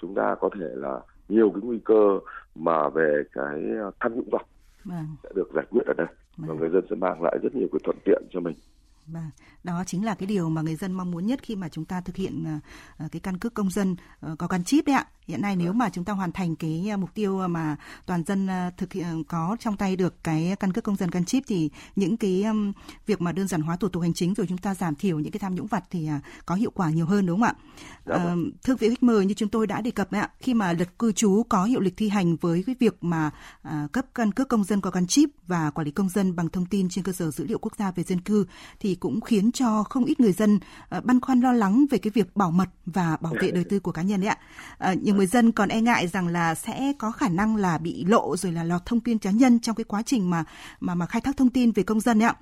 chúng 0.02 0.16
ta 0.16 0.36
có 0.40 0.50
thể 0.60 0.68
là 0.74 1.00
nhiều 1.30 1.52
cái 1.52 1.62
nguy 1.64 1.80
cơ 1.86 2.20
mà 2.56 2.90
về 2.90 3.24
cái 3.32 3.62
tham 4.00 4.16
nhũng 4.16 4.30
vật 4.32 4.42
vâng. 4.84 5.16
sẽ 5.24 5.30
được 5.36 5.50
giải 5.56 5.66
quyết 5.70 5.86
ở 5.86 5.94
đây 5.98 6.08
vâng. 6.38 6.50
và 6.50 6.56
người 6.56 6.70
dân 6.70 6.86
sẽ 6.90 6.96
mang 6.96 7.22
lại 7.22 7.38
rất 7.44 7.56
nhiều 7.56 7.68
cái 7.72 7.80
thuận 7.84 7.98
tiện 8.06 8.24
cho 8.32 8.40
mình. 8.40 8.56
Vâng, 9.08 9.30
đó 9.64 9.84
chính 9.86 10.06
là 10.06 10.16
cái 10.16 10.28
điều 10.28 10.50
mà 10.50 10.62
người 10.62 10.76
dân 10.76 10.92
mong 10.94 11.12
muốn 11.12 11.26
nhất 11.26 11.40
khi 11.44 11.56
mà 11.56 11.70
chúng 11.70 11.86
ta 11.86 12.02
thực 12.02 12.16
hiện 12.16 12.46
uh, 13.06 13.12
cái 13.12 13.20
căn 13.20 13.38
cước 13.38 13.54
công 13.54 13.70
dân 13.70 13.96
uh, 14.32 14.40
có 14.40 14.48
gắn 14.48 14.64
chip 14.64 14.86
đấy 14.86 14.96
ạ. 14.96 15.06
Hiện 15.28 15.42
nay 15.42 15.56
nếu 15.56 15.74
mà 15.74 15.90
chúng 15.90 16.04
ta 16.04 16.14
hoàn 16.14 16.32
thành 16.32 16.56
cái 16.56 16.98
mục 17.00 17.10
tiêu 17.14 17.48
mà 17.48 17.76
toàn 18.06 18.24
dân 18.24 18.48
thực 18.78 18.94
hiện 18.94 19.24
có 19.24 19.58
trong 19.60 19.78
tay 19.78 19.96
được 19.96 20.24
cái 20.24 20.56
căn 20.60 20.74
cước 20.74 20.84
công 20.84 20.96
dân 20.96 21.10
gắn 21.10 21.26
chip 21.26 21.44
thì 21.48 21.70
những 21.96 22.18
cái 22.18 22.46
việc 23.06 23.22
mà 23.22 23.32
đơn 23.32 23.48
giản 23.48 23.62
hóa 23.62 23.76
thủ 23.76 23.88
tục 23.90 24.02
hành 24.02 24.14
chính 24.14 24.34
rồi 24.34 24.48
chúng 24.50 24.58
ta 24.58 24.76
giảm 24.76 24.96
thiểu 24.96 25.20
những 25.20 25.32
cái 25.32 25.40
tham 25.40 25.56
nhũng 25.56 25.68
vặt 25.68 25.84
thì 25.92 26.10
có 26.46 26.56
hiệu 26.56 26.72
quả 26.72 26.90
nhiều 26.90 27.06
hơn 27.06 27.26
đúng 27.26 27.40
không 27.40 27.48
ạ? 27.48 27.54
Dạ 28.06 28.16
uh, 28.16 28.40
thưa 28.64 28.76
vị 28.76 28.90
khách 28.90 29.04
mời 29.04 29.26
như 29.26 29.34
chúng 29.34 29.50
tôi 29.50 29.68
đã 29.68 29.82
đề 29.82 29.92
cập 29.92 30.12
ạ, 30.12 30.30
khi 30.40 30.54
mà 30.54 30.74
luật 30.74 31.00
cư 31.00 31.12
trú 31.12 31.44
có 31.50 31.64
hiệu 31.64 31.80
lực 31.80 31.94
thi 31.98 32.10
hành 32.10 32.36
với 32.36 32.64
cái 32.66 32.76
việc 32.80 33.04
mà 33.04 33.32
cấp 33.92 34.06
căn 34.16 34.32
cước 34.32 34.50
công 34.50 34.64
dân 34.64 34.82
có 34.82 34.90
gắn 34.92 35.08
chip 35.08 35.30
và 35.48 35.70
quản 35.70 35.86
lý 35.86 35.92
công 35.92 36.10
dân 36.10 36.36
bằng 36.36 36.50
thông 36.50 36.66
tin 36.66 36.90
trên 36.90 37.04
cơ 37.04 37.12
sở 37.12 37.32
dữ 37.32 37.46
liệu 37.48 37.60
quốc 37.60 37.74
gia 37.78 37.92
về 37.92 38.04
dân 38.04 38.22
cư 38.22 38.46
thì 38.80 38.96
cũng 38.96 39.22
khiến 39.22 39.52
cho 39.52 39.84
không 39.84 40.06
ít 40.06 40.20
người 40.20 40.34
dân 40.34 40.60
băn 41.04 41.22
khoăn 41.22 41.42
lo 41.42 41.52
lắng 41.52 41.86
về 41.92 41.98
cái 41.98 42.12
việc 42.12 42.36
bảo 42.36 42.52
mật 42.52 42.70
và 42.86 43.18
bảo 43.22 43.34
vệ 43.42 43.52
đời 43.52 43.64
tư 43.64 43.80
của 43.80 43.92
cá 43.92 44.02
nhân 44.02 44.22
đấy 44.22 44.30
ạ. 44.30 44.38
Uh, 44.92 45.04
nhiều 45.04 45.15
người 45.16 45.26
dân 45.26 45.52
còn 45.52 45.70
e 45.70 45.82
ngại 45.82 46.08
rằng 46.08 46.28
là 46.28 46.56
sẽ 46.56 46.94
có 47.00 47.12
khả 47.12 47.30
năng 47.30 47.56
là 47.56 47.78
bị 47.78 48.06
lộ 48.08 48.36
rồi 48.38 48.52
là 48.52 48.64
lọt 48.64 48.82
thông 48.86 49.00
tin 49.00 49.18
cá 49.18 49.32
nhân 49.32 49.60
trong 49.60 49.76
cái 49.76 49.84
quá 49.84 50.02
trình 50.06 50.30
mà 50.30 50.44
mà 50.80 50.96
mà 50.96 51.06
khai 51.06 51.22
thác 51.22 51.38
thông 51.38 51.50
tin 51.50 51.72
về 51.72 51.84
công 51.84 52.00
dân 52.00 52.20
ạ. 52.20 52.34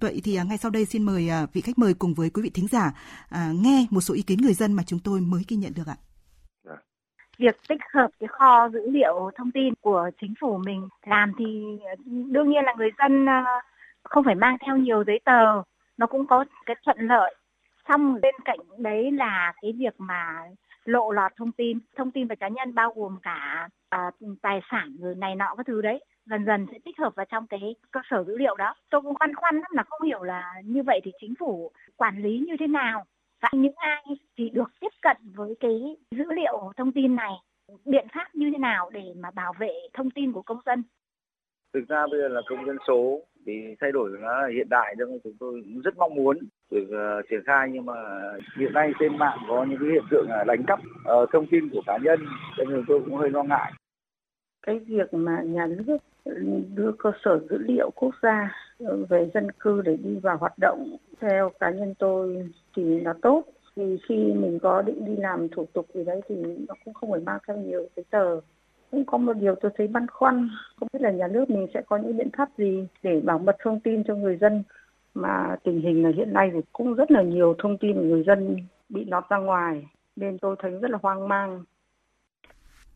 Vậy 0.00 0.20
thì 0.24 0.38
ngay 0.48 0.58
sau 0.58 0.70
đây 0.70 0.84
xin 0.84 1.02
mời 1.02 1.28
vị 1.52 1.60
khách 1.60 1.78
mời 1.78 1.94
cùng 1.98 2.14
với 2.14 2.30
quý 2.30 2.42
vị 2.42 2.50
thính 2.54 2.66
giả 2.68 2.92
nghe 3.52 3.86
một 3.90 4.00
số 4.00 4.14
ý 4.14 4.22
kiến 4.22 4.38
người 4.42 4.54
dân 4.54 4.72
mà 4.72 4.82
chúng 4.86 4.98
tôi 5.04 5.20
mới 5.20 5.42
ghi 5.48 5.56
nhận 5.56 5.72
được 5.76 5.86
ạ. 5.86 5.96
Việc 7.38 7.56
tích 7.68 7.80
hợp 7.94 8.10
cái 8.20 8.28
kho 8.38 8.68
dữ 8.68 8.90
liệu 8.90 9.30
thông 9.36 9.50
tin 9.54 9.74
của 9.80 10.10
chính 10.20 10.34
phủ 10.40 10.58
mình 10.66 10.88
làm 11.06 11.32
thì 11.38 11.44
đương 12.06 12.50
nhiên 12.50 12.64
là 12.64 12.74
người 12.78 12.90
dân 12.98 13.26
không 14.04 14.24
phải 14.24 14.34
mang 14.34 14.56
theo 14.66 14.76
nhiều 14.76 15.04
giấy 15.06 15.20
tờ. 15.24 15.62
Nó 15.96 16.06
cũng 16.06 16.26
có 16.26 16.44
cái 16.66 16.76
thuận 16.84 16.98
lợi. 17.00 17.34
Xong 17.88 18.20
bên 18.22 18.34
cạnh 18.44 18.58
đấy 18.78 19.10
là 19.12 19.52
cái 19.62 19.72
việc 19.78 19.94
mà 19.98 20.24
lộ 20.88 21.12
lọt 21.12 21.32
thông 21.36 21.52
tin. 21.52 21.78
Thông 21.96 22.10
tin 22.10 22.26
về 22.26 22.36
cá 22.36 22.48
nhân 22.48 22.74
bao 22.74 22.92
gồm 22.96 23.16
cả 23.22 23.68
à, 23.88 24.10
tài 24.42 24.60
sản 24.70 24.96
rồi 25.00 25.14
này 25.14 25.34
nọ 25.34 25.54
các 25.56 25.66
thứ 25.66 25.82
đấy. 25.82 26.04
Dần 26.26 26.44
dần 26.44 26.66
sẽ 26.72 26.78
tích 26.84 26.98
hợp 26.98 27.14
vào 27.14 27.26
trong 27.26 27.46
cái 27.46 27.74
cơ 27.90 28.00
sở 28.10 28.24
dữ 28.24 28.38
liệu 28.38 28.56
đó. 28.56 28.74
Tôi 28.90 29.00
cũng 29.00 29.14
khoăn 29.14 29.34
khoăn 29.34 29.54
lắm 29.54 29.70
là 29.70 29.82
không 29.82 30.06
hiểu 30.06 30.22
là 30.22 30.52
như 30.64 30.82
vậy 30.82 31.00
thì 31.04 31.12
chính 31.20 31.34
phủ 31.38 31.70
quản 31.96 32.22
lý 32.22 32.38
như 32.48 32.56
thế 32.60 32.66
nào. 32.66 33.04
Và 33.42 33.48
những 33.52 33.74
ai 33.76 34.04
thì 34.38 34.50
được 34.50 34.70
tiếp 34.80 34.92
cận 35.02 35.16
với 35.34 35.54
cái 35.60 35.96
dữ 36.10 36.24
liệu 36.36 36.72
thông 36.76 36.92
tin 36.92 37.16
này 37.16 37.32
biện 37.84 38.06
pháp 38.14 38.34
như 38.34 38.50
thế 38.52 38.58
nào 38.58 38.90
để 38.90 39.14
mà 39.16 39.30
bảo 39.30 39.52
vệ 39.58 39.72
thông 39.92 40.10
tin 40.10 40.32
của 40.32 40.42
công 40.42 40.60
dân? 40.66 40.82
Thực 41.74 41.88
ra 41.88 42.06
bây 42.10 42.20
giờ 42.20 42.28
là 42.28 42.40
công 42.46 42.66
dân 42.66 42.76
số 42.86 43.20
thì 43.46 43.52
thay 43.80 43.92
đổi 43.92 44.10
nó 44.20 44.46
hiện 44.46 44.68
đại 44.68 44.94
cho 44.98 45.04
nên 45.04 45.20
chúng 45.24 45.36
tôi 45.40 45.62
rất 45.84 45.96
mong 45.96 46.14
muốn 46.14 46.38
được 46.70 46.86
ờ, 46.90 47.22
triển 47.30 47.40
khai, 47.46 47.68
nhưng 47.72 47.86
mà 47.86 47.94
hiện 48.58 48.72
nay 48.72 48.92
trên 49.00 49.18
mạng 49.18 49.38
có 49.48 49.64
những 49.64 49.78
cái 49.80 49.88
hiện 49.88 50.04
tượng 50.10 50.26
là 50.28 50.44
đánh 50.44 50.62
cắp 50.66 50.80
ờ, 51.04 51.26
thông 51.32 51.46
tin 51.46 51.68
của 51.68 51.82
cá 51.86 51.98
nhân 52.02 52.20
nên 52.58 52.84
tôi 52.88 53.00
cũng 53.04 53.14
hơi 53.14 53.30
lo 53.30 53.42
ngại. 53.42 53.72
Cái 54.66 54.78
việc 54.78 55.14
mà 55.14 55.42
nhà 55.42 55.66
nước 55.66 55.98
đưa 56.74 56.92
cơ 56.98 57.12
sở 57.24 57.40
dữ 57.50 57.58
liệu 57.58 57.90
quốc 57.90 58.14
gia 58.22 58.54
về 59.08 59.30
dân 59.34 59.50
cư 59.50 59.82
để 59.82 59.96
đi 59.96 60.16
vào 60.16 60.36
hoạt 60.36 60.58
động 60.58 60.96
theo 61.20 61.50
cá 61.60 61.70
nhân 61.70 61.94
tôi 61.98 62.48
thì 62.76 63.00
là 63.00 63.14
tốt. 63.22 63.44
Vì 63.76 63.98
khi 64.08 64.16
mình 64.16 64.58
có 64.62 64.82
định 64.82 65.04
đi 65.04 65.16
làm 65.16 65.48
thủ 65.48 65.66
tục 65.72 65.86
gì 65.94 66.04
đấy 66.04 66.20
thì 66.28 66.36
nó 66.68 66.74
cũng 66.84 66.94
không 66.94 67.10
phải 67.10 67.20
mang 67.20 67.38
theo 67.46 67.56
nhiều 67.56 67.86
giấy 67.96 68.04
tờ. 68.10 68.40
Cũng 68.90 69.04
có 69.04 69.18
một 69.18 69.32
điều 69.32 69.54
tôi 69.54 69.72
thấy 69.76 69.88
băn 69.88 70.06
khoăn, 70.06 70.48
không 70.76 70.88
biết 70.92 71.02
là 71.02 71.10
nhà 71.10 71.28
nước 71.28 71.50
mình 71.50 71.66
sẽ 71.74 71.82
có 71.86 71.96
những 71.96 72.16
biện 72.16 72.28
pháp 72.36 72.48
gì 72.58 72.86
để 73.02 73.20
bảo 73.20 73.38
mật 73.38 73.56
thông 73.58 73.80
tin 73.80 74.04
cho 74.04 74.14
người 74.14 74.36
dân? 74.36 74.62
Mà 75.22 75.56
tình 75.64 75.80
hình 75.80 76.02
là 76.02 76.10
hiện 76.16 76.32
nay 76.32 76.50
thì 76.52 76.60
cũng 76.72 76.94
rất 76.94 77.10
là 77.10 77.22
nhiều 77.22 77.54
thông 77.62 77.78
tin 77.78 77.94
của 77.94 78.02
người 78.02 78.24
dân 78.26 78.56
bị 78.88 79.04
lọt 79.04 79.24
ra 79.28 79.38
ngoài 79.38 79.86
nên 80.16 80.38
tôi 80.38 80.56
thấy 80.62 80.70
rất 80.70 80.90
là 80.90 80.98
hoang 81.02 81.28
mang 81.28 81.64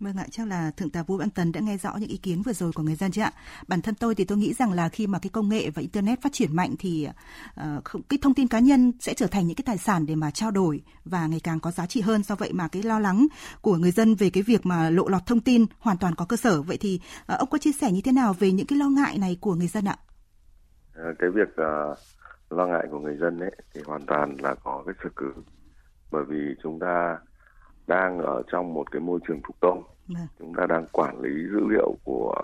Vâng 0.02 0.16
ạ, 0.16 0.26
chắc 0.30 0.48
là 0.48 0.70
Thượng 0.70 0.90
tá 0.90 1.02
Vũ 1.02 1.16
Văn 1.16 1.30
Tấn 1.30 1.52
đã 1.52 1.60
nghe 1.60 1.76
rõ 1.76 1.96
những 1.96 2.08
ý 2.08 2.16
kiến 2.16 2.42
vừa 2.42 2.52
rồi 2.52 2.72
của 2.72 2.82
người 2.82 2.94
dân 2.94 3.10
chứ 3.12 3.22
ạ. 3.22 3.32
Bản 3.68 3.82
thân 3.82 3.94
tôi 3.94 4.14
thì 4.14 4.24
tôi 4.24 4.38
nghĩ 4.38 4.52
rằng 4.52 4.72
là 4.72 4.88
khi 4.88 5.06
mà 5.06 5.18
cái 5.18 5.30
công 5.30 5.48
nghệ 5.48 5.70
và 5.70 5.80
Internet 5.80 6.22
phát 6.22 6.32
triển 6.32 6.56
mạnh 6.56 6.74
thì 6.78 7.08
uh, 7.60 8.08
cái 8.08 8.18
thông 8.22 8.34
tin 8.34 8.48
cá 8.48 8.58
nhân 8.58 8.92
sẽ 9.00 9.14
trở 9.14 9.26
thành 9.26 9.46
những 9.46 9.56
cái 9.56 9.64
tài 9.66 9.78
sản 9.78 10.06
để 10.06 10.14
mà 10.14 10.30
trao 10.30 10.50
đổi 10.50 10.82
và 11.04 11.26
ngày 11.26 11.40
càng 11.44 11.60
có 11.60 11.70
giá 11.70 11.86
trị 11.86 12.00
hơn. 12.00 12.22
Do 12.22 12.34
vậy 12.34 12.52
mà 12.52 12.68
cái 12.68 12.82
lo 12.82 12.98
lắng 12.98 13.26
của 13.60 13.76
người 13.76 13.90
dân 13.90 14.14
về 14.14 14.30
cái 14.30 14.42
việc 14.42 14.66
mà 14.66 14.90
lộ 14.90 15.08
lọt 15.08 15.26
thông 15.26 15.40
tin 15.40 15.66
hoàn 15.78 15.96
toàn 15.98 16.14
có 16.14 16.24
cơ 16.24 16.36
sở. 16.36 16.62
Vậy 16.62 16.76
thì 16.80 17.00
uh, 17.32 17.38
ông 17.38 17.48
có 17.50 17.58
chia 17.58 17.72
sẻ 17.72 17.92
như 17.92 18.00
thế 18.04 18.12
nào 18.12 18.34
về 18.38 18.52
những 18.52 18.66
cái 18.66 18.78
lo 18.78 18.88
ngại 18.88 19.18
này 19.18 19.36
của 19.40 19.54
người 19.54 19.68
dân 19.68 19.84
ạ? 19.84 19.96
Cái 20.94 21.30
việc 21.30 21.48
uh, 21.48 21.98
lo 22.50 22.66
ngại 22.66 22.86
của 22.90 22.98
người 22.98 23.16
dân 23.16 23.38
ấy 23.40 23.56
thì 23.74 23.80
hoàn 23.86 24.06
toàn 24.06 24.36
là 24.42 24.54
có 24.64 24.82
cái 24.86 24.94
sự 25.02 25.08
cứ 25.16 25.32
bởi 26.10 26.24
vì 26.24 26.54
chúng 26.62 26.78
ta 26.78 27.18
đang 27.86 28.18
ở 28.18 28.42
trong 28.52 28.74
một 28.74 28.90
cái 28.92 29.00
môi 29.00 29.20
trường 29.28 29.40
thủ 29.42 29.54
công 29.60 29.82
Vâng. 30.08 30.26
chúng 30.38 30.54
ta 30.54 30.66
đang 30.66 30.86
quản 30.92 31.20
lý 31.20 31.30
dữ 31.52 31.60
liệu 31.68 31.96
của 32.04 32.34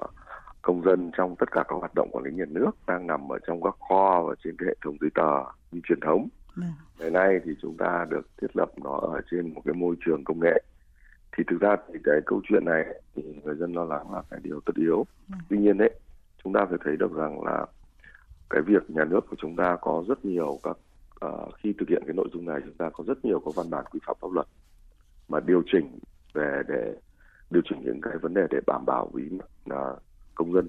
công 0.63 0.83
dân 0.85 1.11
trong 1.17 1.37
tất 1.37 1.53
cả 1.53 1.65
các 1.69 1.77
hoạt 1.77 1.95
động 1.95 2.09
quản 2.13 2.25
lý 2.25 2.33
nhà 2.33 2.45
nước 2.49 2.71
đang 2.87 3.07
nằm 3.07 3.33
ở 3.33 3.39
trong 3.47 3.63
các 3.63 3.75
kho 3.89 4.23
và 4.29 4.35
trên 4.45 4.57
cái 4.59 4.67
hệ 4.67 4.75
thống 4.85 4.97
giấy 5.01 5.11
tờ 5.15 5.43
như 5.73 5.81
truyền 5.89 6.01
thống 6.01 6.29
vâng. 6.57 6.73
ngày 6.99 7.11
nay 7.11 7.41
thì 7.45 7.53
chúng 7.63 7.77
ta 7.77 8.07
được 8.11 8.27
thiết 8.41 8.57
lập 8.57 8.71
nó 8.77 8.91
ở 8.91 9.21
trên 9.31 9.55
một 9.55 9.63
cái 9.65 9.75
môi 9.75 9.97
trường 10.05 10.25
công 10.25 10.41
nghệ 10.41 10.63
thì 11.37 11.45
thực 11.51 11.61
ra 11.61 11.77
thì 11.89 11.99
cái 12.05 12.21
câu 12.27 12.41
chuyện 12.49 12.65
này 12.65 12.85
thì 13.15 13.23
người 13.45 13.57
dân 13.57 13.73
lo 13.73 13.85
lắng 13.85 14.13
là 14.13 14.23
cái 14.31 14.41
điều 14.43 14.61
tất 14.67 14.73
yếu 14.77 15.07
vâng. 15.29 15.41
tuy 15.49 15.59
nhiên 15.59 15.79
đấy 15.79 15.91
chúng 16.45 16.53
ta 16.53 16.67
phải 16.69 16.79
thấy 16.85 16.97
được 16.97 17.15
rằng 17.17 17.43
là 17.43 17.67
cái 18.51 18.63
việc 18.63 18.91
nhà 18.91 19.05
nước 19.05 19.21
của 19.31 19.37
chúng 19.39 19.57
ta 19.57 19.77
có 19.81 20.05
rất 20.09 20.25
nhiều 20.25 20.59
các 20.63 20.77
uh, 21.27 21.55
khi 21.57 21.75
thực 21.79 21.89
hiện 21.89 22.03
cái 22.07 22.15
nội 22.15 22.29
dung 22.33 22.45
này 22.45 22.61
chúng 22.65 22.75
ta 22.75 22.91
có 22.93 23.05
rất 23.07 23.25
nhiều 23.25 23.41
các 23.45 23.55
văn 23.55 23.71
bản 23.71 23.85
quy 23.91 24.01
phạm 24.07 24.17
pháp 24.21 24.29
luật 24.33 24.47
mà 25.29 25.41
điều 25.41 25.63
chỉnh 25.73 25.99
về 26.35 26.63
để 26.69 26.95
điều 27.51 27.63
chỉnh 27.71 27.81
những 27.85 28.01
cái 28.01 28.19
vấn 28.19 28.35
đề 28.35 28.47
để 28.51 28.59
đảm 28.67 28.87
bảo 28.87 29.11
bí 29.15 29.23
mật 29.31 29.75
uh, 29.75 30.03
công 30.35 30.53
dân. 30.53 30.69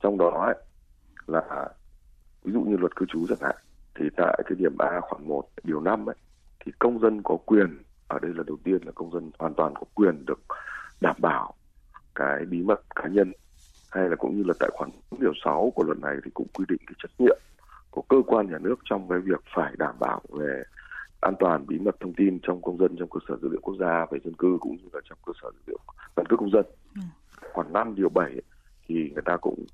Trong 0.00 0.18
đó 0.18 0.44
ấy, 0.46 0.54
là 1.26 1.68
ví 2.44 2.52
dụ 2.52 2.60
như 2.60 2.76
luật 2.76 2.96
cư 2.96 3.06
trú 3.08 3.26
chẳng 3.28 3.38
hạn 3.40 3.56
thì 3.94 4.04
tại 4.16 4.42
cái 4.46 4.56
điểm 4.58 4.78
A 4.78 5.00
khoảng 5.00 5.28
1 5.28 5.48
điều 5.64 5.80
5 5.80 6.08
ấy 6.08 6.16
thì 6.64 6.72
công 6.78 7.00
dân 7.00 7.22
có 7.22 7.36
quyền 7.46 7.82
ở 8.08 8.18
đây 8.18 8.32
là 8.34 8.42
đầu 8.46 8.56
tiên 8.64 8.78
là 8.84 8.92
công 8.94 9.12
dân 9.12 9.30
hoàn 9.38 9.54
toàn 9.54 9.74
có 9.74 9.82
quyền 9.94 10.26
được 10.26 10.40
đảm 11.00 11.16
bảo 11.18 11.54
cái 12.14 12.44
bí 12.44 12.62
mật 12.62 12.80
cá 12.94 13.08
nhân 13.08 13.32
hay 13.96 14.08
là 14.08 14.16
cũng 14.16 14.36
như 14.36 14.42
là 14.46 14.54
tại 14.60 14.70
khoản 14.72 14.90
điều 15.20 15.32
6 15.44 15.72
của 15.74 15.84
luật 15.84 15.98
này 15.98 16.16
thì 16.24 16.30
cũng 16.34 16.46
quy 16.54 16.64
định 16.68 16.78
cái 16.86 16.94
trách 17.02 17.10
nhiệm 17.18 17.38
của 17.90 18.02
cơ 18.02 18.16
quan 18.26 18.50
nhà 18.50 18.58
nước 18.58 18.76
trong 18.84 19.08
cái 19.08 19.18
việc 19.18 19.40
phải 19.54 19.72
đảm 19.78 19.94
bảo 20.00 20.22
về 20.32 20.62
an 21.20 21.34
toàn 21.38 21.66
bí 21.66 21.78
mật 21.78 21.96
thông 22.00 22.14
tin 22.14 22.38
trong 22.42 22.62
công 22.62 22.78
dân 22.78 22.96
trong 22.98 23.08
cơ 23.08 23.18
sở 23.28 23.36
dữ 23.42 23.48
liệu 23.48 23.60
quốc 23.62 23.76
gia 23.80 24.06
về 24.10 24.18
dân 24.24 24.34
cư 24.34 24.56
cũng 24.60 24.76
như 24.76 24.88
là 24.92 25.00
trong 25.08 25.18
cơ 25.26 25.32
sở 25.42 25.50
dữ 25.52 25.60
liệu 25.66 25.78
căn 26.16 26.26
cước 26.26 26.38
công 26.38 26.50
dân. 26.50 26.64
Ừ. 26.94 27.00
Khoản 27.52 27.72
5 27.72 27.94
điều 27.94 28.08
7 28.08 28.32
thì 28.86 29.10
người 29.14 29.22
ta 29.24 29.36
cũng 29.36 29.64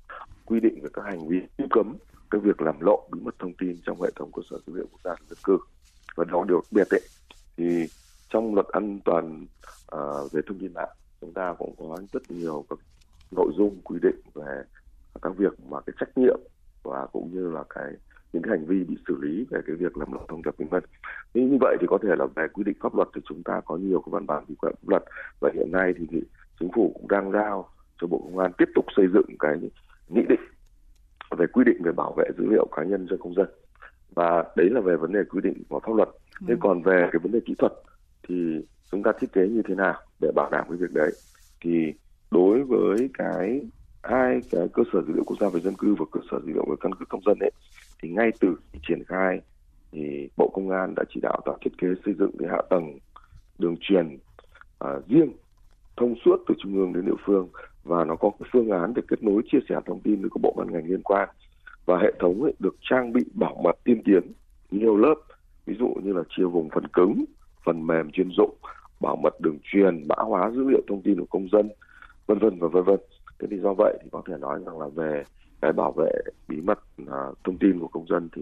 quy 0.45 0.59
định 0.59 0.79
về 0.83 0.89
các 0.93 1.05
hành 1.05 1.27
vi 1.27 1.41
cấm 1.69 1.95
cái 2.31 2.41
việc 2.41 2.61
làm 2.61 2.79
lộ 2.79 3.07
bí 3.11 3.19
mật 3.23 3.35
thông 3.39 3.53
tin 3.53 3.77
trong 3.85 4.01
hệ 4.01 4.09
thống 4.15 4.31
cơ 4.31 4.41
sở 4.49 4.57
dữ 4.67 4.73
liệu 4.75 4.85
quốc 4.91 4.99
gia 5.03 5.11
về 5.11 5.25
dân 5.29 5.39
cư. 5.43 5.57
Và 6.15 6.23
đó 6.23 6.45
điều 6.47 6.63
biệt 6.71 6.87
ấy, 6.89 7.01
thì 7.57 7.85
trong 8.29 8.55
luật 8.55 8.67
an 8.67 8.99
toàn 9.05 9.45
uh, 9.95 10.31
về 10.31 10.41
thông 10.47 10.59
tin 10.59 10.73
mạng 10.73 10.89
chúng 11.21 11.33
ta 11.33 11.55
cũng 11.57 11.75
có 11.79 11.97
rất 12.13 12.31
nhiều 12.31 12.65
các 12.69 12.79
nội 13.31 13.51
dung 13.57 13.81
quy 13.83 13.99
định 14.01 14.21
về 14.33 14.61
các 15.21 15.37
việc 15.37 15.53
mà 15.69 15.81
cái 15.85 15.93
trách 15.99 16.17
nhiệm 16.17 16.39
và 16.83 17.07
cũng 17.11 17.29
như 17.33 17.51
là 17.51 17.63
cái 17.69 17.93
những 18.33 18.43
cái 18.43 18.57
hành 18.57 18.65
vi 18.65 18.83
bị 18.83 18.97
xử 19.07 19.17
lý 19.21 19.45
về 19.49 19.59
cái 19.67 19.75
việc 19.75 19.97
làm 19.97 20.13
lộ 20.13 20.25
thông 20.27 20.41
tin 20.57 20.67
vân 20.67 20.83
nhưng 21.33 21.49
như 21.49 21.57
vậy 21.61 21.77
thì 21.81 21.87
có 21.89 21.97
thể 22.03 22.09
là 22.17 22.25
về 22.35 22.47
quy 22.53 22.63
định 22.63 22.75
pháp 22.81 22.95
luật 22.95 23.07
thì 23.15 23.21
chúng 23.29 23.43
ta 23.43 23.61
có 23.65 23.77
nhiều 23.77 24.01
cái 24.01 24.11
văn 24.11 24.25
bản 24.25 24.45
quy 24.45 24.55
phạm 24.61 24.73
pháp 24.73 24.89
luật. 24.89 25.03
Và 25.39 25.49
hiện 25.53 25.71
nay 25.71 25.93
thì 25.97 26.21
chính 26.59 26.69
phủ 26.75 26.91
cũng 26.93 27.07
đang 27.07 27.31
giao 27.31 27.69
cho 28.01 28.07
bộ 28.07 28.17
công 28.17 28.37
an 28.37 28.51
tiếp 28.57 28.69
tục 28.75 28.85
xây 28.95 29.05
dựng 29.13 29.37
cái 29.39 29.55
nghị 30.07 30.21
định 30.29 30.39
về 31.37 31.45
quy 31.47 31.63
định 31.63 31.77
về 31.83 31.91
bảo 31.91 32.13
vệ 32.17 32.25
dữ 32.37 32.45
liệu 32.49 32.67
cá 32.75 32.83
nhân 32.83 33.07
cho 33.09 33.17
công 33.19 33.35
dân. 33.35 33.47
Và 34.15 34.43
đấy 34.55 34.69
là 34.69 34.81
về 34.81 34.95
vấn 34.95 35.11
đề 35.11 35.23
quy 35.23 35.41
định 35.41 35.63
của 35.69 35.79
pháp 35.79 35.95
luật. 35.95 36.09
Ừ. 36.39 36.45
thế 36.47 36.55
còn 36.59 36.81
về 36.81 37.09
cái 37.11 37.19
vấn 37.23 37.31
đề 37.31 37.39
kỹ 37.45 37.55
thuật 37.57 37.73
thì 38.27 38.65
chúng 38.91 39.03
ta 39.03 39.11
thiết 39.19 39.33
kế 39.33 39.47
như 39.47 39.61
thế 39.67 39.75
nào 39.75 40.01
để 40.21 40.31
bảo 40.35 40.49
đảm 40.51 40.65
cái 40.69 40.77
việc 40.77 40.91
đấy? 40.93 41.11
Thì 41.61 41.93
đối 42.33 42.63
với 42.63 43.09
cái 43.13 43.61
hai 44.03 44.39
cái 44.51 44.67
cơ 44.73 44.83
sở 44.93 45.01
dữ 45.01 45.13
liệu 45.13 45.23
quốc 45.25 45.37
gia 45.39 45.49
về 45.49 45.59
dân 45.59 45.73
cư 45.75 45.95
và 45.95 46.05
cơ 46.11 46.19
sở 46.31 46.39
dữ 46.45 46.53
liệu 46.53 46.65
về 46.69 46.75
căn 46.81 46.95
cước 46.95 47.09
công 47.09 47.23
dân 47.25 47.39
ấy 47.39 47.51
thì 48.01 48.09
ngay 48.09 48.29
từ 48.39 48.55
khi 48.71 48.79
triển 48.87 49.03
khai 49.07 49.41
thì 49.91 50.29
Bộ 50.37 50.51
Công 50.53 50.69
an 50.69 50.93
đã 50.95 51.03
chỉ 51.13 51.19
đạo 51.21 51.41
tạo 51.45 51.57
thiết 51.61 51.77
kế 51.77 51.87
xây 52.05 52.13
dựng 52.19 52.31
cái 52.39 52.49
hạ 52.51 52.61
tầng 52.69 52.99
đường 53.59 53.75
truyền 53.81 54.17
uh, 54.83 55.07
riêng 55.07 55.31
thông 55.97 56.15
suốt 56.25 56.37
từ 56.47 56.55
trung 56.59 56.75
ương 56.75 56.93
đến 56.93 57.05
địa 57.05 57.21
phương. 57.25 57.47
Và 57.83 58.05
nó 58.05 58.15
có 58.15 58.31
cái 58.39 58.49
phương 58.53 58.69
án 58.69 58.93
để 58.93 59.01
kết 59.07 59.23
nối 59.23 59.41
chia 59.51 59.59
sẻ 59.69 59.75
thông 59.85 59.99
tin 59.99 60.21
với 60.21 60.29
các 60.33 60.41
bộ 60.41 60.53
ban 60.57 60.71
ngành 60.71 60.85
liên 60.85 61.01
quan. 61.03 61.29
Và 61.85 61.97
hệ 61.97 62.11
thống 62.19 62.43
ấy 62.43 62.53
được 62.59 62.75
trang 62.89 63.13
bị 63.13 63.21
bảo 63.33 63.61
mật 63.63 63.75
tiên 63.83 64.01
tiến 64.05 64.31
nhiều 64.71 64.97
lớp. 64.97 65.15
Ví 65.65 65.75
dụ 65.79 65.93
như 66.03 66.13
là 66.13 66.23
chia 66.29 66.43
vùng 66.43 66.69
phần 66.69 66.87
cứng 66.87 67.25
phần 67.65 67.87
mềm 67.87 68.11
chuyên 68.11 68.29
dụng 68.37 68.55
bảo 69.01 69.15
mật 69.15 69.41
đường 69.41 69.57
truyền 69.63 70.07
mã 70.07 70.15
hóa 70.17 70.51
dữ 70.51 70.63
liệu 70.69 70.81
thông 70.87 71.01
tin 71.01 71.19
của 71.19 71.25
công 71.29 71.47
dân 71.51 71.69
vân 72.27 72.39
vân 72.39 72.59
và 72.59 72.67
vân 72.67 72.83
vân 72.83 72.99
thế 73.39 73.47
thì 73.51 73.57
do 73.59 73.73
vậy 73.73 73.97
thì 74.03 74.09
có 74.11 74.21
thể 74.27 74.33
nói 74.39 74.59
rằng 74.65 74.79
là 74.79 74.87
về 74.95 75.23
cái 75.61 75.73
bảo 75.73 75.91
vệ 75.91 76.11
bí 76.47 76.61
mật 76.61 76.79
à, 77.07 77.21
thông 77.43 77.57
tin 77.57 77.79
của 77.79 77.87
công 77.87 78.07
dân 78.07 78.29
thì 78.35 78.41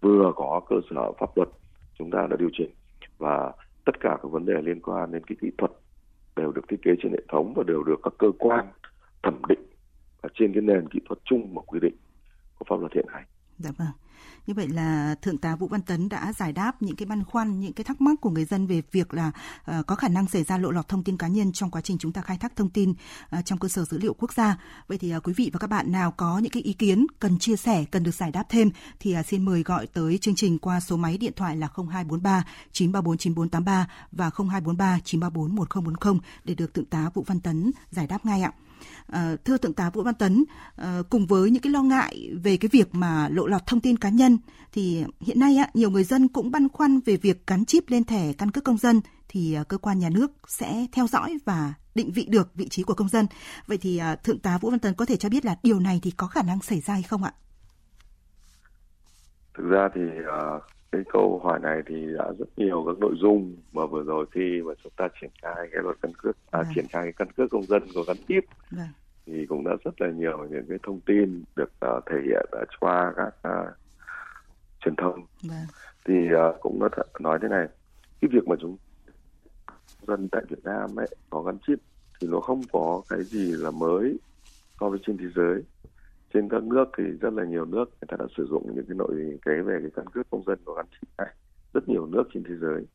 vừa 0.00 0.32
có 0.36 0.60
cơ 0.68 0.76
sở 0.90 1.12
pháp 1.20 1.36
luật 1.36 1.48
chúng 1.98 2.10
ta 2.10 2.26
đã 2.30 2.36
điều 2.36 2.50
chỉnh 2.52 2.70
và 3.18 3.52
tất 3.84 4.00
cả 4.00 4.18
các 4.22 4.28
vấn 4.30 4.46
đề 4.46 4.54
liên 4.62 4.80
quan 4.80 5.12
đến 5.12 5.24
cái 5.26 5.36
kỹ 5.40 5.50
thuật 5.58 5.70
đều 6.36 6.52
được 6.52 6.62
thiết 6.68 6.82
kế 6.82 6.90
trên 7.02 7.12
hệ 7.12 7.22
thống 7.28 7.54
và 7.56 7.62
đều 7.66 7.82
được 7.82 8.00
các 8.02 8.12
cơ 8.18 8.26
quan 8.38 8.66
thẩm 9.22 9.42
định 9.48 9.62
ở 10.20 10.28
trên 10.34 10.52
cái 10.52 10.62
nền 10.62 10.88
kỹ 10.88 11.00
thuật 11.08 11.18
chung 11.24 11.54
mà 11.54 11.62
quy 11.66 11.80
định 11.80 11.94
của 12.58 12.64
pháp 12.68 12.80
luật 12.80 12.92
hiện 12.94 13.06
hành. 13.08 13.24
Dạ 13.58 13.70
vâng. 13.78 13.88
Như 14.46 14.54
vậy 14.54 14.68
là 14.68 15.14
Thượng 15.22 15.38
tá 15.38 15.56
Vũ 15.56 15.68
Văn 15.68 15.82
Tấn 15.82 16.08
đã 16.08 16.32
giải 16.32 16.52
đáp 16.52 16.82
những 16.82 16.96
cái 16.96 17.06
băn 17.06 17.24
khoăn, 17.24 17.60
những 17.60 17.72
cái 17.72 17.84
thắc 17.84 18.00
mắc 18.00 18.20
của 18.20 18.30
người 18.30 18.44
dân 18.44 18.66
về 18.66 18.82
việc 18.92 19.14
là 19.14 19.30
uh, 19.70 19.86
có 19.86 19.94
khả 19.94 20.08
năng 20.08 20.26
xảy 20.26 20.44
ra 20.44 20.58
lộ 20.58 20.70
lọt 20.70 20.88
thông 20.88 21.04
tin 21.04 21.16
cá 21.16 21.28
nhân 21.28 21.52
trong 21.52 21.70
quá 21.70 21.80
trình 21.80 21.98
chúng 21.98 22.12
ta 22.12 22.20
khai 22.20 22.38
thác 22.38 22.56
thông 22.56 22.68
tin 22.68 22.90
uh, 22.90 23.44
trong 23.44 23.58
cơ 23.58 23.68
sở 23.68 23.84
dữ 23.84 23.98
liệu 23.98 24.14
quốc 24.14 24.32
gia. 24.32 24.56
Vậy 24.88 24.98
thì 24.98 25.16
uh, 25.16 25.22
quý 25.22 25.32
vị 25.36 25.50
và 25.52 25.58
các 25.58 25.66
bạn 25.66 25.92
nào 25.92 26.10
có 26.10 26.38
những 26.38 26.52
cái 26.52 26.62
ý 26.62 26.72
kiến 26.72 27.06
cần 27.18 27.38
chia 27.38 27.56
sẻ, 27.56 27.84
cần 27.90 28.02
được 28.02 28.14
giải 28.14 28.30
đáp 28.30 28.44
thêm 28.48 28.70
thì 29.00 29.16
uh, 29.20 29.26
xin 29.26 29.44
mời 29.44 29.62
gọi 29.62 29.86
tới 29.86 30.18
chương 30.18 30.34
trình 30.34 30.58
qua 30.58 30.80
số 30.80 30.96
máy 30.96 31.18
điện 31.18 31.32
thoại 31.36 31.56
là 31.56 31.68
0243 31.76 32.44
934 32.72 33.18
9483 33.18 33.88
và 34.12 34.30
0243 34.36 34.98
934 35.04 35.56
1040 35.56 36.20
để 36.44 36.54
được 36.54 36.74
Thượng 36.74 36.84
tá 36.84 37.10
Vũ 37.14 37.24
Văn 37.26 37.40
Tấn 37.40 37.70
giải 37.90 38.06
đáp 38.06 38.26
ngay 38.26 38.42
ạ. 38.42 38.52
À, 39.06 39.36
thưa 39.44 39.56
thượng 39.56 39.72
tá 39.72 39.90
Vũ 39.90 40.02
Văn 40.02 40.14
Tấn, 40.14 40.44
à, 40.76 41.02
cùng 41.10 41.26
với 41.26 41.50
những 41.50 41.62
cái 41.62 41.72
lo 41.72 41.82
ngại 41.82 42.30
về 42.42 42.56
cái 42.56 42.68
việc 42.72 42.94
mà 42.94 43.28
lộ 43.28 43.46
lọt 43.46 43.66
thông 43.66 43.80
tin 43.80 43.96
cá 43.96 44.08
nhân 44.08 44.38
thì 44.72 45.04
hiện 45.20 45.40
nay 45.40 45.56
á, 45.56 45.70
nhiều 45.74 45.90
người 45.90 46.04
dân 46.04 46.28
cũng 46.28 46.50
băn 46.50 46.68
khoăn 46.68 47.00
về 47.00 47.16
việc 47.16 47.46
gắn 47.46 47.64
chip 47.64 47.84
lên 47.88 48.04
thẻ 48.04 48.32
căn 48.32 48.50
cước 48.50 48.64
công 48.64 48.78
dân 48.78 49.00
thì 49.28 49.54
ờ, 49.54 49.64
cơ 49.64 49.78
quan 49.78 49.98
nhà 49.98 50.08
nước 50.10 50.32
sẽ 50.48 50.86
theo 50.92 51.06
dõi 51.06 51.38
và 51.44 51.74
định 51.94 52.12
vị 52.12 52.26
được 52.28 52.54
vị 52.54 52.68
trí 52.68 52.82
của 52.82 52.94
công 52.94 53.08
dân. 53.08 53.26
Vậy 53.66 53.78
thì 53.78 54.00
thượng 54.24 54.38
tá 54.38 54.58
Vũ 54.58 54.70
Văn 54.70 54.78
Tấn 54.78 54.94
có 54.94 55.04
thể 55.04 55.16
cho 55.16 55.28
biết 55.28 55.44
là 55.44 55.56
điều 55.62 55.80
này 55.80 56.00
thì 56.02 56.10
có 56.10 56.26
khả 56.26 56.42
năng 56.42 56.60
xảy 56.60 56.80
ra 56.80 56.94
hay 56.94 57.02
không 57.02 57.22
ạ? 57.22 57.32
Thực 59.54 59.64
ra 59.70 59.88
thì 59.94 60.00
uh, 60.00 60.62
cái 60.92 61.02
câu 61.12 61.40
hỏi 61.44 61.60
này 61.60 61.82
thì 61.86 62.06
đã 62.18 62.32
rất 62.38 62.48
nhiều 62.56 62.84
các 62.86 62.98
nội 62.98 63.14
dung 63.20 63.56
mà 63.72 63.86
vừa 63.86 64.02
rồi 64.02 64.26
khi 64.32 64.62
mà 64.62 64.72
chúng 64.82 64.92
ta 64.96 65.08
triển 65.20 65.30
khai 65.42 65.68
cái 65.72 65.82
luật 65.82 65.96
căn 66.02 66.12
cước 66.18 66.36
à, 66.50 66.62
vâng. 66.62 66.72
triển 66.74 66.86
khai 66.90 67.02
cái 67.02 67.12
căn 67.12 67.32
cước 67.32 67.50
công 67.50 67.62
dân 67.62 67.82
có 67.94 68.02
gắn 68.06 68.16
chip 68.28 68.44
vâng. 68.70 68.88
thì 69.26 69.46
cũng 69.46 69.64
đã 69.64 69.72
rất 69.84 70.00
là 70.00 70.08
nhiều 70.10 70.46
những 70.50 70.64
cái 70.68 70.78
thông 70.82 71.00
tin 71.00 71.44
được 71.56 71.70
uh, 71.86 72.04
thể 72.10 72.16
hiện 72.24 72.46
ở 72.52 72.64
qua 72.80 73.12
các 73.16 73.48
uh, 73.48 73.74
truyền 74.84 74.96
thông 74.96 75.26
vâng. 75.42 75.66
thì 76.04 76.14
uh, 76.14 76.60
cũng 76.60 76.80
đã 76.80 77.02
nói 77.20 77.38
thế 77.42 77.48
này 77.48 77.66
cái 78.20 78.28
việc 78.32 78.48
mà 78.48 78.56
chúng 78.60 78.76
dân 80.06 80.28
tại 80.32 80.42
Việt 80.48 80.64
Nam 80.64 80.96
ấy 80.96 81.08
có 81.30 81.42
gắn 81.42 81.58
chip 81.66 81.78
thì 82.20 82.28
nó 82.28 82.40
không 82.40 82.62
có 82.72 83.02
cái 83.08 83.24
gì 83.24 83.52
là 83.52 83.70
mới 83.70 84.18
so 84.80 84.88
với 84.88 84.98
trên 85.06 85.18
thế 85.18 85.26
giới 85.36 85.62
trên 86.34 86.48
các 86.48 86.62
nước 86.62 86.84
thì 86.98 87.04
rất 87.04 87.32
là 87.32 87.44
nhiều 87.44 87.64
nước 87.64 87.84
người 87.84 88.08
ta 88.08 88.16
đã 88.16 88.26
sử 88.36 88.46
dụng 88.50 88.62
những 88.66 88.84
cái 88.88 88.96
nội 88.96 89.38
cái 89.42 89.62
về 89.62 89.78
cái 89.80 89.90
căn 89.96 90.06
cước 90.06 90.30
công 90.30 90.42
dân 90.46 90.58
của 90.64 90.74
gắn 90.74 90.86
chip 90.90 91.08
này. 91.18 91.34
Rất 91.74 91.88
nhiều 91.88 92.06
nước 92.06 92.24
trên 92.34 92.44
thế 92.44 92.54
giới. 92.60 92.86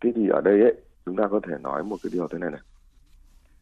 Thế 0.00 0.12
thì 0.14 0.28
ở 0.28 0.40
đây 0.40 0.60
ấy 0.60 0.74
chúng 1.06 1.16
ta 1.16 1.28
có 1.30 1.40
thể 1.48 1.54
nói 1.60 1.84
một 1.84 1.96
cái 2.02 2.10
điều 2.12 2.28
thế 2.28 2.38
này 2.38 2.50
này. 2.50 2.60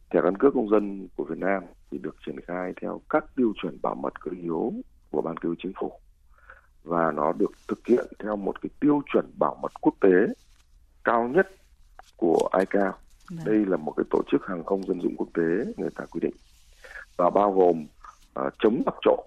Thẻ 0.09 0.19
căn 0.23 0.37
cước 0.37 0.53
công 0.53 0.69
dân 0.69 1.07
của 1.15 1.23
Việt 1.23 1.37
Nam 1.37 1.63
thì 1.91 1.97
được 1.97 2.15
triển 2.25 2.39
khai 2.47 2.73
theo 2.81 3.01
các 3.09 3.25
tiêu 3.35 3.53
chuẩn 3.61 3.77
bảo 3.81 3.95
mật 3.95 4.13
cơ 4.19 4.31
yếu 4.41 4.73
của 5.11 5.21
ban 5.21 5.37
cứu 5.37 5.55
chính 5.63 5.73
phủ. 5.79 5.91
Và 6.83 7.11
nó 7.11 7.33
được 7.33 7.51
thực 7.67 7.87
hiện 7.87 8.05
theo 8.19 8.35
một 8.35 8.61
cái 8.61 8.69
tiêu 8.79 9.01
chuẩn 9.13 9.25
bảo 9.39 9.57
mật 9.61 9.71
quốc 9.81 9.93
tế 10.01 10.33
cao 11.03 11.27
nhất 11.27 11.47
của 12.17 12.49
ICAO. 12.59 12.93
Vâng. 13.29 13.45
Đây 13.45 13.65
là 13.65 13.77
một 13.77 13.93
cái 13.97 14.03
tổ 14.09 14.21
chức 14.31 14.45
hàng 14.45 14.63
không 14.63 14.83
dân 14.83 15.01
dụng 15.01 15.15
quốc 15.17 15.27
tế 15.33 15.73
người 15.77 15.89
ta 15.95 16.05
quy 16.05 16.19
định. 16.19 16.35
Và 17.17 17.29
bao 17.29 17.51
gồm 17.51 17.85
uh, 18.39 18.53
chống 18.59 18.81
đọc 18.85 18.95
trộm, 19.01 19.19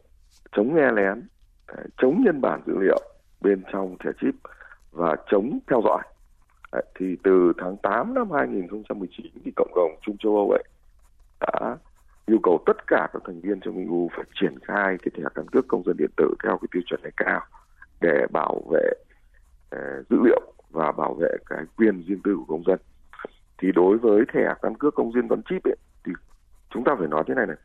chống 0.53 0.75
nghe 0.75 0.93
lén, 0.93 1.23
ờ, 1.67 1.83
chống 1.99 2.23
nhân 2.25 2.41
bản 2.41 2.63
dữ 2.67 2.79
liệu 2.81 3.01
bên 3.41 3.63
trong 3.73 3.97
thẻ 4.05 4.11
chip 4.21 4.35
và 4.93 5.17
chống 5.31 5.59
theo 5.71 5.83
dõi. 5.85 6.03
Đấy, 6.73 6.85
thì 6.99 7.17
từ 7.23 7.53
tháng 7.59 7.77
8 7.77 8.15
năm 8.15 8.31
2019 8.31 9.27
thì 9.45 9.53
cộng 9.57 9.73
đồng 9.75 9.91
Trung 10.03 10.17
châu 10.19 10.37
Âu 10.37 10.51
ấy 10.51 10.65
đã 11.41 11.77
yêu 12.27 12.39
cầu 12.43 12.63
tất 12.67 12.87
cả 12.87 13.09
các 13.13 13.23
thành 13.27 13.41
viên 13.41 13.61
trong 13.61 13.77
EU 13.77 14.11
phải 14.17 14.25
triển 14.41 14.59
khai 14.59 14.97
cái 15.03 15.11
thẻ 15.17 15.23
căn 15.35 15.49
cước 15.49 15.69
công 15.69 15.83
dân 15.87 15.97
điện 15.99 16.11
tử 16.17 16.35
theo 16.45 16.59
cái 16.59 16.69
tiêu 16.73 16.83
chuẩn 16.87 17.03
này 17.03 17.13
cao 17.17 17.41
để 18.01 18.27
bảo 18.33 18.63
vệ 18.71 18.91
uh, 19.77 20.09
dữ 20.11 20.17
liệu 20.25 20.41
và 20.71 20.93
bảo 20.93 21.15
vệ 21.15 21.29
cái 21.47 21.65
quyền 21.77 22.05
riêng 22.09 22.21
tư 22.25 22.37
của 22.37 22.45
công 22.49 22.65
dân. 22.67 22.79
Thì 23.59 23.73
đối 23.73 23.99
với 23.99 24.25
thẻ 24.33 24.55
căn 24.63 24.75
cước 24.75 24.95
công 24.95 25.13
dân 25.13 25.29
gắn 25.29 25.43
chip 25.51 25.65
ấy, 25.65 25.77
thì 26.05 26.13
chúng 26.71 26.85
ta 26.85 26.95
phải 26.99 27.09
nói 27.09 27.25
thế 27.27 27.35
này 27.35 27.47
này, 27.47 27.57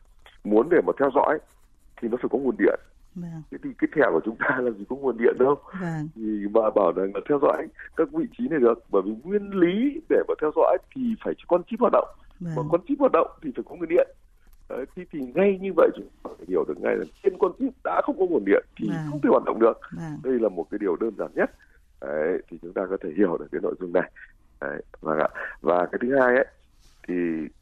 muốn 0.43 0.69
để 0.69 0.77
mà 0.87 0.93
theo 0.99 1.09
dõi 1.15 1.39
thì 2.01 2.07
nó 2.07 2.17
phải 2.21 2.29
có 2.31 2.37
nguồn 2.37 2.55
điện. 2.59 2.79
Vâng. 3.15 3.41
Thế 3.51 3.57
thì 3.63 3.69
cái 3.77 3.87
thẻ 3.95 4.03
của 4.11 4.21
chúng 4.25 4.35
ta 4.39 4.57
là 4.61 4.71
gì 4.71 4.85
có 4.89 4.95
nguồn 4.95 5.17
điện 5.17 5.35
đâu. 5.39 5.55
Vâng. 5.81 6.09
Thì 6.15 6.47
mà 6.53 6.69
bảo 6.75 6.91
rằng 6.95 7.11
là 7.13 7.21
theo 7.29 7.39
dõi 7.41 7.67
các 7.95 8.11
vị 8.11 8.25
trí 8.37 8.47
này 8.47 8.59
được, 8.59 8.83
bởi 8.89 9.01
vì 9.05 9.11
nguyên 9.23 9.49
lý 9.49 10.01
để 10.09 10.17
mà 10.27 10.33
theo 10.41 10.51
dõi 10.55 10.77
thì 10.95 11.01
phải 11.23 11.33
con 11.47 11.61
chip 11.69 11.79
hoạt 11.79 11.93
động. 11.93 12.07
Vâng. 12.39 12.55
Mà 12.55 12.61
con 12.71 12.81
chip 12.87 12.99
hoạt 12.99 13.11
động 13.11 13.27
thì 13.43 13.51
phải 13.55 13.63
có 13.69 13.75
nguồn 13.75 13.89
điện. 13.89 14.07
Đấy, 14.69 14.85
thì, 14.95 15.03
thì 15.11 15.19
ngay 15.35 15.57
như 15.61 15.71
vậy 15.75 15.89
chúng 15.95 16.07
ta 16.23 16.29
phải 16.37 16.45
hiểu 16.49 16.65
được 16.67 16.79
ngay 16.79 16.95
là 16.95 17.05
trên 17.23 17.33
con 17.39 17.51
chip 17.59 17.73
đã 17.83 18.01
không 18.03 18.19
có 18.19 18.25
nguồn 18.25 18.45
điện 18.45 18.65
thì 18.77 18.89
vâng. 18.89 18.97
không 19.11 19.21
thể 19.21 19.29
hoạt 19.29 19.43
động 19.45 19.59
được. 19.59 19.79
Vâng. 19.97 20.19
Đây 20.23 20.39
là 20.39 20.49
một 20.49 20.67
cái 20.71 20.77
điều 20.81 20.95
đơn 20.95 21.13
giản 21.17 21.29
nhất. 21.35 21.51
Đấy, 22.01 22.41
thì 22.49 22.57
chúng 22.61 22.73
ta 22.73 22.81
có 22.89 22.97
thể 23.03 23.09
hiểu 23.17 23.37
được 23.37 23.47
cái 23.51 23.61
nội 23.63 23.75
dung 23.79 23.93
này. 23.93 24.11
Đấy, 24.61 24.81
và 25.01 25.15
vâng 25.15 25.31
và 25.61 25.87
cái 25.91 25.99
thứ 26.01 26.19
hai 26.19 26.35
ấy 26.35 26.45
thì 27.07 27.13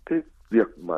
cái 0.05 0.19
việc 0.50 0.79
mà 0.79 0.96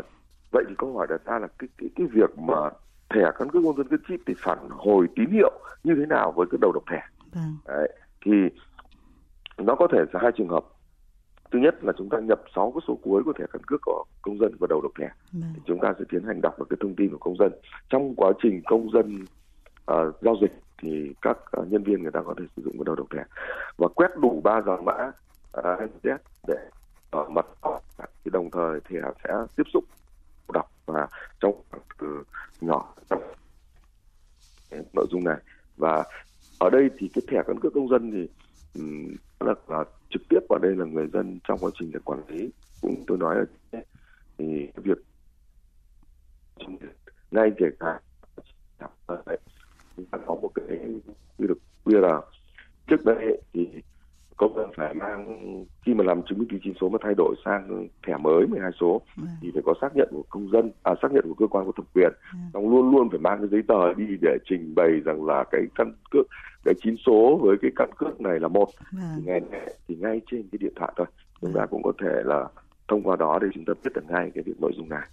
vậy 0.52 0.64
thì 0.70 0.76
câu 0.78 0.98
hỏi 0.98 1.08
đặt 1.10 1.22
ra 1.26 1.40
là 1.40 1.48
cái 1.60 1.70
cái 1.78 1.90
cái 1.96 2.08
việc 2.08 2.40
mà 2.40 2.70
thẻ 3.10 3.32
căn 3.40 3.50
cước 3.50 3.64
công 3.64 3.78
dân 3.78 3.88
gắn 3.90 4.00
chip 4.08 4.20
thì 4.26 4.34
phản 4.38 4.58
hồi 4.70 5.08
tín 5.16 5.30
hiệu 5.30 5.52
như 5.84 5.96
thế 5.96 6.06
nào 6.06 6.32
với 6.32 6.48
cái 6.52 6.58
đầu 6.62 6.72
độc 6.72 6.84
thẻ? 6.92 7.02
Vâng. 7.34 7.58
Đấy, 7.68 7.90
thì 8.26 8.32
nó 9.58 9.76
có 9.76 9.88
thể 9.92 9.98
là 10.14 10.20
hai 10.24 10.32
trường 10.38 10.50
hợp. 10.50 10.66
Thứ 11.52 11.60
nhất 11.60 11.84
là 11.84 11.94
chúng 11.98 12.10
ta 12.10 12.20
nhập 12.20 12.42
6 12.56 12.72
cái 12.76 12.82
số 12.88 13.00
cuối 13.04 13.24
của 13.24 13.34
thẻ 13.34 13.46
căn 13.54 13.62
cước 13.68 13.82
của 13.86 14.04
công 14.22 14.38
dân 14.40 14.56
vào 14.60 14.68
đầu 14.68 14.82
độc 14.82 14.92
thẻ. 15.00 15.10
Vâng. 15.32 15.52
thì 15.56 15.62
chúng 15.66 15.80
ta 15.82 15.94
sẽ 16.00 16.06
tiến 16.10 16.24
hành 16.24 16.42
đọc 16.42 16.60
được 16.60 16.66
cái 16.70 16.78
thông 16.82 16.96
tin 16.96 17.10
của 17.10 17.18
công 17.18 17.38
dân. 17.40 17.52
Trong 17.90 18.16
quá 18.16 18.32
trình 18.44 18.62
công 18.66 18.92
dân 18.92 19.26
uh, 19.92 20.22
giao 20.22 20.36
dịch 20.42 20.54
thì 20.82 21.14
các 21.22 21.38
uh, 21.62 21.72
nhân 21.72 21.84
viên 21.84 22.02
người 22.02 22.12
ta 22.12 22.22
có 22.26 22.34
thể 22.38 22.46
sử 22.56 22.62
dụng 22.66 22.74
cái 22.74 22.84
đầu 22.86 22.96
độc 22.96 23.08
thẻ. 23.16 23.24
Và 23.78 23.88
quét 23.88 24.10
đủ 24.22 24.42
ba 24.44 24.62
dòng 24.62 24.86
mã 24.86 25.12
uh, 25.58 25.92
để 26.48 26.70
ở 27.12 27.30
mặt 27.30 27.46
thì 28.24 28.32
đồng 28.34 28.52
thời 28.52 28.80
thẻ 28.80 29.02
sẽ 29.24 29.34
tiếp 29.56 29.64
xúc 29.74 29.84
đọc 30.54 30.72
và 30.86 31.08
trong 31.40 31.54
từ 32.00 32.24
nhỏ 32.62 32.94
trong 33.10 33.22
dung 35.20 35.34
này 35.34 35.38
và 35.78 36.04
ở 36.60 36.70
đây 36.70 36.90
thì 36.98 37.10
cái 37.14 37.22
thẻ 37.28 37.44
căn 37.48 37.60
cước 37.60 37.74
công 37.74 37.90
dân 37.90 38.12
thì 38.12 38.28
um, 38.76 39.16
là, 39.40 39.54
là 39.68 39.84
trực 40.10 40.22
tiếp 40.30 40.40
vào 40.50 40.60
đây 40.60 40.76
là 40.76 40.86
người 40.86 41.08
dân 41.14 41.40
trong 41.48 41.60
quá 41.60 41.72
trình 41.80 41.92
để 41.94 42.00
quản 42.04 42.22
lý 42.28 42.50
cũng 42.82 43.04
tôi 43.08 43.18
nói 43.18 43.36
là 43.36 43.82
thì 44.38 44.68
việc 44.76 44.98
ngay 47.32 47.52
kể 47.58 47.66
cả 47.80 48.00
chúng 49.96 50.06
ta 50.12 50.18
có 50.26 50.36
một 50.36 50.52
cái 50.56 50.78
quy 51.38 51.48
được 51.48 51.58
QR 51.86 52.22
trước 52.88 53.06
đây 53.06 53.42
thì 53.54 53.68
công 54.38 54.56
dân 54.56 54.70
phải 54.76 54.94
mang 54.94 55.42
khi 55.86 55.94
mà 55.94 56.04
làm 56.04 56.22
chứng 56.24 56.40
minh 56.40 56.48
ký 56.50 56.58
chính 56.64 56.74
số 56.82 56.90
mà 56.90 56.98
thay 57.02 57.14
đổi 57.18 57.36
sang 57.46 57.88
thẻ 58.08 58.18
mới 58.18 58.48
12 58.48 58.72
số 58.80 59.02
ừ. 59.18 59.24
thì 59.42 59.52
phải 59.54 59.64
có 59.66 59.74
xác 59.82 59.96
nhận 59.96 60.08
của 60.12 60.24
công 60.30 60.52
dân 60.52 60.72
à 60.84 60.94
xác 61.02 61.12
nhận 61.12 61.24
của 61.28 61.34
cơ 61.34 61.48
quan 61.48 61.66
có 61.66 61.72
thẩm 61.78 61.86
quyền 61.94 62.12
ừ. 62.32 62.38
Xong 62.60 62.70
luôn 62.70 62.92
luôn 62.92 63.10
phải 63.10 63.20
mang 63.20 63.40
cái 63.40 63.48
giấy 63.52 63.62
tờ 63.68 63.94
đi 63.94 64.06
để 64.22 64.38
trình 64.50 64.76
bày 64.76 64.90
rằng 65.06 65.26
là 65.26 65.44
cái 65.52 65.62
căn 65.76 65.94
cước 66.12 66.26
cái 66.66 66.74
chín 66.84 66.96
số 67.06 67.40
với 67.44 67.58
cái 67.62 67.72
căn 67.76 67.90
cước 67.98 68.22
này 68.22 68.40
là 68.40 68.48
một. 68.48 68.70
Ừ. 68.92 69.00
thì 69.16 69.22
ngay 69.26 69.42
thì 69.88 69.96
ngay 69.96 70.22
trên 70.32 70.44
cái 70.52 70.60
điện 70.62 70.74
thoại 70.76 70.94
thôi. 70.96 71.08
Chúng 71.42 71.54
ta 71.54 71.66
cũng 71.66 71.84
có 71.84 71.94
thể 72.02 72.22
là 72.26 72.48
thông 72.88 73.04
qua 73.04 73.16
đó 73.16 73.40
để 73.42 73.48
chúng 73.54 73.66
ta 73.66 73.74
biết 73.84 73.92
được 73.96 74.04
ngay 74.10 74.32
cái 74.36 74.44
việc 74.44 74.62
nội 74.62 74.72
dung 74.76 74.90
này 74.90 75.08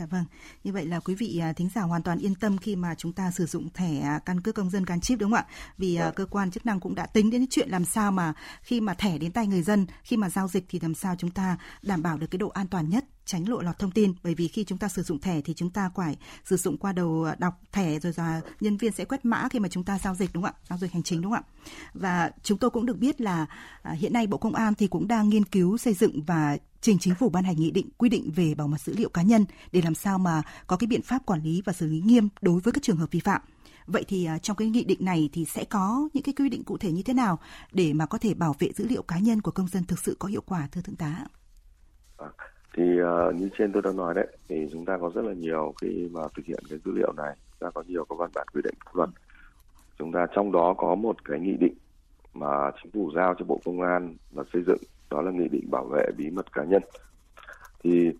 Dạ 0.00 0.06
vâng, 0.06 0.24
như 0.64 0.72
vậy 0.72 0.86
là 0.86 1.00
quý 1.00 1.14
vị 1.14 1.38
à, 1.38 1.52
thính 1.52 1.68
giả 1.74 1.82
hoàn 1.82 2.02
toàn 2.02 2.18
yên 2.18 2.34
tâm 2.34 2.58
khi 2.58 2.76
mà 2.76 2.94
chúng 2.94 3.12
ta 3.12 3.30
sử 3.30 3.46
dụng 3.46 3.68
thẻ 3.74 4.00
à, 4.00 4.18
căn 4.18 4.40
cước 4.40 4.54
công 4.54 4.70
dân 4.70 4.84
gắn 4.84 5.00
chip 5.00 5.18
đúng 5.18 5.30
không 5.30 5.38
ạ? 5.38 5.46
Vì 5.78 5.94
dạ. 5.94 6.10
cơ 6.10 6.26
quan 6.26 6.50
chức 6.50 6.66
năng 6.66 6.80
cũng 6.80 6.94
đã 6.94 7.06
tính 7.06 7.30
đến 7.30 7.46
chuyện 7.50 7.68
làm 7.68 7.84
sao 7.84 8.12
mà 8.12 8.32
khi 8.62 8.80
mà 8.80 8.94
thẻ 8.94 9.18
đến 9.18 9.32
tay 9.32 9.46
người 9.46 9.62
dân, 9.62 9.86
khi 10.02 10.16
mà 10.16 10.30
giao 10.30 10.48
dịch 10.48 10.64
thì 10.68 10.80
làm 10.80 10.94
sao 10.94 11.14
chúng 11.18 11.30
ta 11.30 11.56
đảm 11.82 12.02
bảo 12.02 12.18
được 12.18 12.26
cái 12.30 12.38
độ 12.38 12.48
an 12.48 12.66
toàn 12.68 12.88
nhất 12.88 13.04
tránh 13.24 13.48
lộ 13.48 13.60
lọt 13.60 13.78
thông 13.78 13.90
tin 13.90 14.14
bởi 14.22 14.34
vì 14.34 14.48
khi 14.48 14.64
chúng 14.64 14.78
ta 14.78 14.88
sử 14.88 15.02
dụng 15.02 15.20
thẻ 15.20 15.40
thì 15.40 15.54
chúng 15.54 15.70
ta 15.70 15.90
phải 15.94 16.16
sử 16.44 16.56
dụng 16.56 16.78
qua 16.78 16.92
đầu 16.92 17.24
à, 17.24 17.36
đọc 17.38 17.54
thẻ 17.72 17.98
rồi 17.98 18.12
là 18.16 18.40
nhân 18.60 18.76
viên 18.76 18.92
sẽ 18.92 19.04
quét 19.04 19.24
mã 19.24 19.48
khi 19.50 19.58
mà 19.58 19.68
chúng 19.68 19.84
ta 19.84 19.98
giao 19.98 20.14
dịch 20.14 20.30
đúng 20.32 20.42
không 20.42 20.52
ạ 20.60 20.66
giao 20.68 20.78
dịch 20.78 20.92
hành 20.92 21.02
chính 21.02 21.22
đúng 21.22 21.32
không 21.32 21.42
ạ 21.42 21.50
và 21.94 22.30
chúng 22.42 22.58
tôi 22.58 22.70
cũng 22.70 22.86
được 22.86 22.98
biết 22.98 23.20
là 23.20 23.46
hiện 23.94 24.12
nay 24.12 24.26
bộ 24.26 24.38
công 24.38 24.54
an 24.54 24.74
thì 24.74 24.86
cũng 24.86 25.08
đang 25.08 25.28
nghiên 25.28 25.44
cứu 25.44 25.78
xây 25.78 25.94
dựng 25.94 26.22
và 26.22 26.56
trình 26.80 26.98
chính 26.98 27.14
phủ 27.14 27.28
ban 27.28 27.44
hành 27.44 27.56
nghị 27.56 27.70
định 27.70 27.88
quy 27.98 28.08
định 28.08 28.30
về 28.34 28.54
bảo 28.54 28.68
mật 28.68 28.80
dữ 28.80 28.94
liệu 28.96 29.08
cá 29.08 29.22
nhân 29.22 29.44
để 29.72 29.80
làm 29.84 29.94
sao 29.94 30.18
mà 30.18 30.42
có 30.66 30.76
cái 30.76 30.86
biện 30.86 31.02
pháp 31.02 31.26
quản 31.26 31.42
lý 31.42 31.62
và 31.64 31.72
xử 31.72 31.86
lý 31.86 32.00
nghiêm 32.00 32.28
đối 32.42 32.60
với 32.60 32.72
các 32.72 32.82
trường 32.82 32.96
hợp 32.96 33.10
vi 33.10 33.20
phạm. 33.20 33.40
Vậy 33.86 34.04
thì 34.08 34.24
à, 34.24 34.38
trong 34.38 34.56
cái 34.56 34.68
nghị 34.68 34.84
định 34.84 35.04
này 35.04 35.28
thì 35.32 35.44
sẽ 35.44 35.64
có 35.64 36.08
những 36.14 36.22
cái 36.22 36.34
quy 36.38 36.48
định 36.48 36.64
cụ 36.64 36.78
thể 36.78 36.92
như 36.92 37.02
thế 37.02 37.14
nào 37.14 37.38
để 37.72 37.92
mà 37.92 38.06
có 38.06 38.18
thể 38.18 38.34
bảo 38.34 38.54
vệ 38.58 38.72
dữ 38.72 38.86
liệu 38.88 39.02
cá 39.02 39.18
nhân 39.18 39.40
của 39.40 39.50
công 39.50 39.68
dân 39.68 39.84
thực 39.84 39.98
sự 39.98 40.16
có 40.18 40.28
hiệu 40.28 40.42
quả 40.46 40.68
thưa 40.72 40.80
thượng 40.80 40.96
tá? 40.96 41.24
À, 42.18 42.26
thì 42.76 42.82
uh, 42.82 43.34
như 43.34 43.48
trên 43.58 43.72
tôi 43.72 43.82
đã 43.82 43.92
nói 43.92 44.14
đấy 44.14 44.26
thì 44.48 44.68
chúng 44.72 44.84
ta 44.84 44.98
có 45.00 45.10
rất 45.14 45.24
là 45.24 45.32
nhiều 45.32 45.74
khi 45.80 46.08
mà 46.12 46.20
thực 46.36 46.46
hiện 46.46 46.60
cái 46.70 46.78
dữ 46.84 46.92
liệu 46.92 47.12
này 47.12 47.36
chúng 47.50 47.58
ta 47.68 47.70
có 47.74 47.82
nhiều 47.86 48.04
các 48.04 48.18
văn 48.18 48.30
bản 48.34 48.46
quy 48.54 48.60
định 48.64 48.74
pháp 48.84 48.94
luật 48.94 49.10
chúng 49.98 50.12
ta 50.12 50.26
trong 50.34 50.52
đó 50.52 50.74
có 50.78 50.94
một 50.94 51.24
cái 51.24 51.40
nghị 51.40 51.56
định 51.60 51.74
mà 52.34 52.70
chính 52.82 52.92
phủ 52.92 53.10
giao 53.14 53.34
cho 53.38 53.44
bộ 53.44 53.60
công 53.64 53.80
an 53.80 54.16
và 54.32 54.44
xây 54.52 54.62
dựng 54.66 54.80
đó 55.10 55.22
là 55.22 55.30
nghị 55.30 55.48
định 55.48 55.70
bảo 55.70 55.84
vệ 55.84 56.06
bí 56.16 56.30
mật 56.30 56.52
cá 56.52 56.64
nhân. 56.64 56.82
Thì 57.82 58.12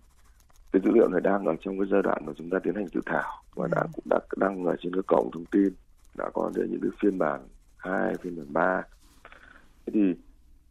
cái 0.71 0.81
dữ 0.85 0.91
liệu 0.91 1.07
này 1.07 1.21
đang 1.21 1.45
ở 1.45 1.55
trong 1.61 1.79
cái 1.79 1.87
giai 1.91 2.01
đoạn 2.01 2.25
mà 2.25 2.33
chúng 2.37 2.49
ta 2.49 2.59
tiến 2.59 2.75
hành 2.75 2.87
dự 2.87 3.01
thảo 3.05 3.43
và 3.55 3.67
đã 3.71 3.83
cũng 3.93 4.05
đã 4.09 4.19
đăng 4.37 4.65
ở 4.65 4.75
trên 4.79 4.93
cái 4.93 5.03
cổng 5.07 5.29
thông 5.33 5.45
tin 5.45 5.73
đã 6.17 6.29
có 6.33 6.51
đến 6.55 6.71
những 6.71 6.81
cái 6.81 6.91
phiên 7.01 7.17
bản 7.17 7.41
hai 7.77 8.15
phiên 8.21 8.35
bản 8.37 8.53
ba. 8.53 8.83
Thì 9.85 10.15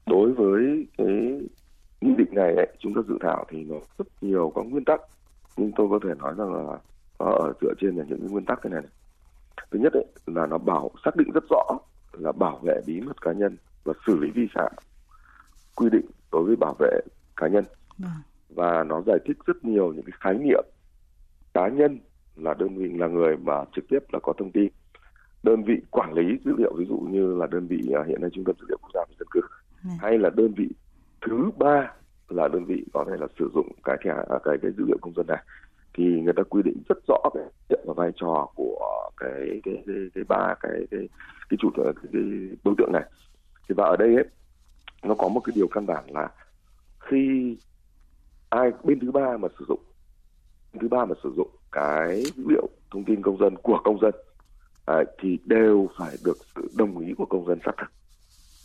đối 0.06 0.32
với 0.32 0.86
cái 0.98 1.40
nghị 2.00 2.14
định 2.18 2.34
này 2.34 2.54
ấy, 2.54 2.68
chúng 2.78 2.94
ta 2.94 3.00
dự 3.08 3.18
thảo 3.20 3.44
thì 3.48 3.64
nó 3.64 3.76
rất 3.98 4.06
nhiều 4.20 4.52
các 4.56 4.62
nguyên 4.62 4.84
tắc. 4.84 5.00
Nhưng 5.56 5.72
tôi 5.76 5.88
có 5.90 5.98
thể 6.02 6.14
nói 6.18 6.34
rằng 6.38 6.54
là 6.54 6.62
nó 7.18 7.26
ở 7.26 7.52
dựa 7.60 7.74
trên 7.80 7.96
là 7.96 8.04
những 8.08 8.20
cái 8.20 8.28
nguyên 8.30 8.44
tắc 8.44 8.60
thế 8.62 8.70
này, 8.70 8.82
này. 8.82 8.90
thứ 9.70 9.78
nhất 9.78 9.92
ấy, 9.92 10.06
là 10.26 10.46
nó 10.46 10.58
bảo 10.58 10.90
xác 11.04 11.16
định 11.16 11.30
rất 11.34 11.44
rõ 11.50 11.78
là 12.12 12.32
bảo 12.32 12.58
vệ 12.62 12.80
bí 12.86 13.00
mật 13.00 13.20
cá 13.22 13.32
nhân 13.32 13.56
và 13.84 13.92
xử 14.06 14.18
lý 14.18 14.30
vi 14.30 14.48
phạm 14.54 14.72
quy 15.80 15.90
định 15.90 16.06
đối 16.32 16.44
với 16.44 16.56
bảo 16.56 16.76
vệ 16.78 17.00
cá 17.36 17.48
nhân. 17.48 17.64
Vâng. 17.98 18.10
và 18.54 18.84
nó 18.84 19.02
giải 19.02 19.18
thích 19.24 19.36
rất 19.46 19.64
nhiều 19.64 19.92
những 19.92 20.04
cái 20.04 20.12
khái 20.20 20.34
niệm. 20.34 20.64
Cá 21.54 21.68
nhân 21.68 21.98
là 22.36 22.54
đơn 22.54 22.76
vị 22.76 22.88
là 22.98 23.06
người 23.06 23.36
mà 23.36 23.64
trực 23.76 23.84
tiếp 23.88 23.98
là 24.12 24.18
có 24.22 24.32
thông 24.38 24.52
tin. 24.52 24.68
Đơn 25.42 25.62
vị 25.64 25.74
quản 25.90 26.12
lý 26.12 26.38
dữ 26.44 26.52
liệu 26.58 26.74
ví 26.76 26.84
dụ 26.84 26.98
như 26.98 27.34
là 27.34 27.46
đơn 27.46 27.66
vị 27.66 27.80
à, 27.94 28.02
hiện 28.08 28.20
nay 28.20 28.30
trung 28.32 28.44
tâm 28.44 28.56
dữ 28.60 28.66
liệu 28.68 28.78
quốc 28.82 28.90
gia 28.94 29.00
về 29.08 29.14
dân 29.18 29.28
cư 29.30 29.40
hay 30.00 30.18
là 30.18 30.30
đơn 30.36 30.54
vị 30.56 30.68
thứ 31.26 31.50
ba 31.56 31.92
là 32.28 32.48
đơn 32.48 32.64
vị 32.64 32.84
có 32.92 33.04
thể 33.08 33.16
là 33.20 33.26
sử 33.38 33.50
dụng 33.54 33.72
cái 33.84 33.96
thẻ 34.04 34.10
à, 34.10 34.38
cái 34.44 34.56
cái 34.62 34.70
dữ 34.78 34.84
liệu 34.86 34.98
công 35.00 35.14
dân 35.16 35.26
này 35.26 35.42
thì 35.94 36.04
người 36.04 36.32
ta 36.36 36.42
quy 36.42 36.62
định 36.62 36.82
rất 36.88 36.98
rõ 37.08 37.30
cái 37.34 37.42
diện 37.70 37.80
và 37.86 37.94
vai 37.96 38.10
trò 38.16 38.48
của 38.54 39.10
cái 39.16 39.60
cái 39.64 39.82
cái, 39.86 39.96
cái 40.14 40.24
ba 40.28 40.54
cái 40.60 40.86
cái 40.90 41.08
cái 41.50 41.58
chủ 41.60 41.70
cái, 41.76 41.86
cái 42.12 42.22
đối 42.64 42.74
tượng 42.78 42.92
này. 42.92 43.04
Thì 43.68 43.74
và 43.78 43.84
ở 43.84 43.96
đây 43.96 44.14
ấy, 44.14 44.24
nó 45.02 45.14
có 45.14 45.28
một 45.28 45.40
cái 45.40 45.52
điều 45.56 45.68
căn 45.68 45.86
bản 45.86 46.04
là 46.08 46.28
khi 47.00 47.56
ai 48.48 48.70
bên 48.84 49.00
thứ 49.00 49.10
ba 49.10 49.36
mà 49.36 49.48
sử 49.58 49.64
dụng 49.68 49.80
bên 50.72 50.80
thứ 50.80 50.88
ba 50.88 51.04
mà 51.04 51.14
sử 51.22 51.32
dụng 51.36 51.48
cái 51.72 52.22
dữ 52.36 52.44
liệu 52.48 52.68
thông 52.90 53.04
tin 53.04 53.22
công 53.22 53.38
dân 53.38 53.56
của 53.56 53.80
công 53.84 54.00
dân 54.00 54.14
à, 54.86 54.96
thì 55.18 55.38
đều 55.44 55.88
phải 55.98 56.16
được 56.24 56.38
sự 56.54 56.70
đồng 56.76 56.98
ý 56.98 57.14
của 57.18 57.24
công 57.24 57.46
dân 57.46 57.58
xác 57.64 57.72
thực. 57.78 57.86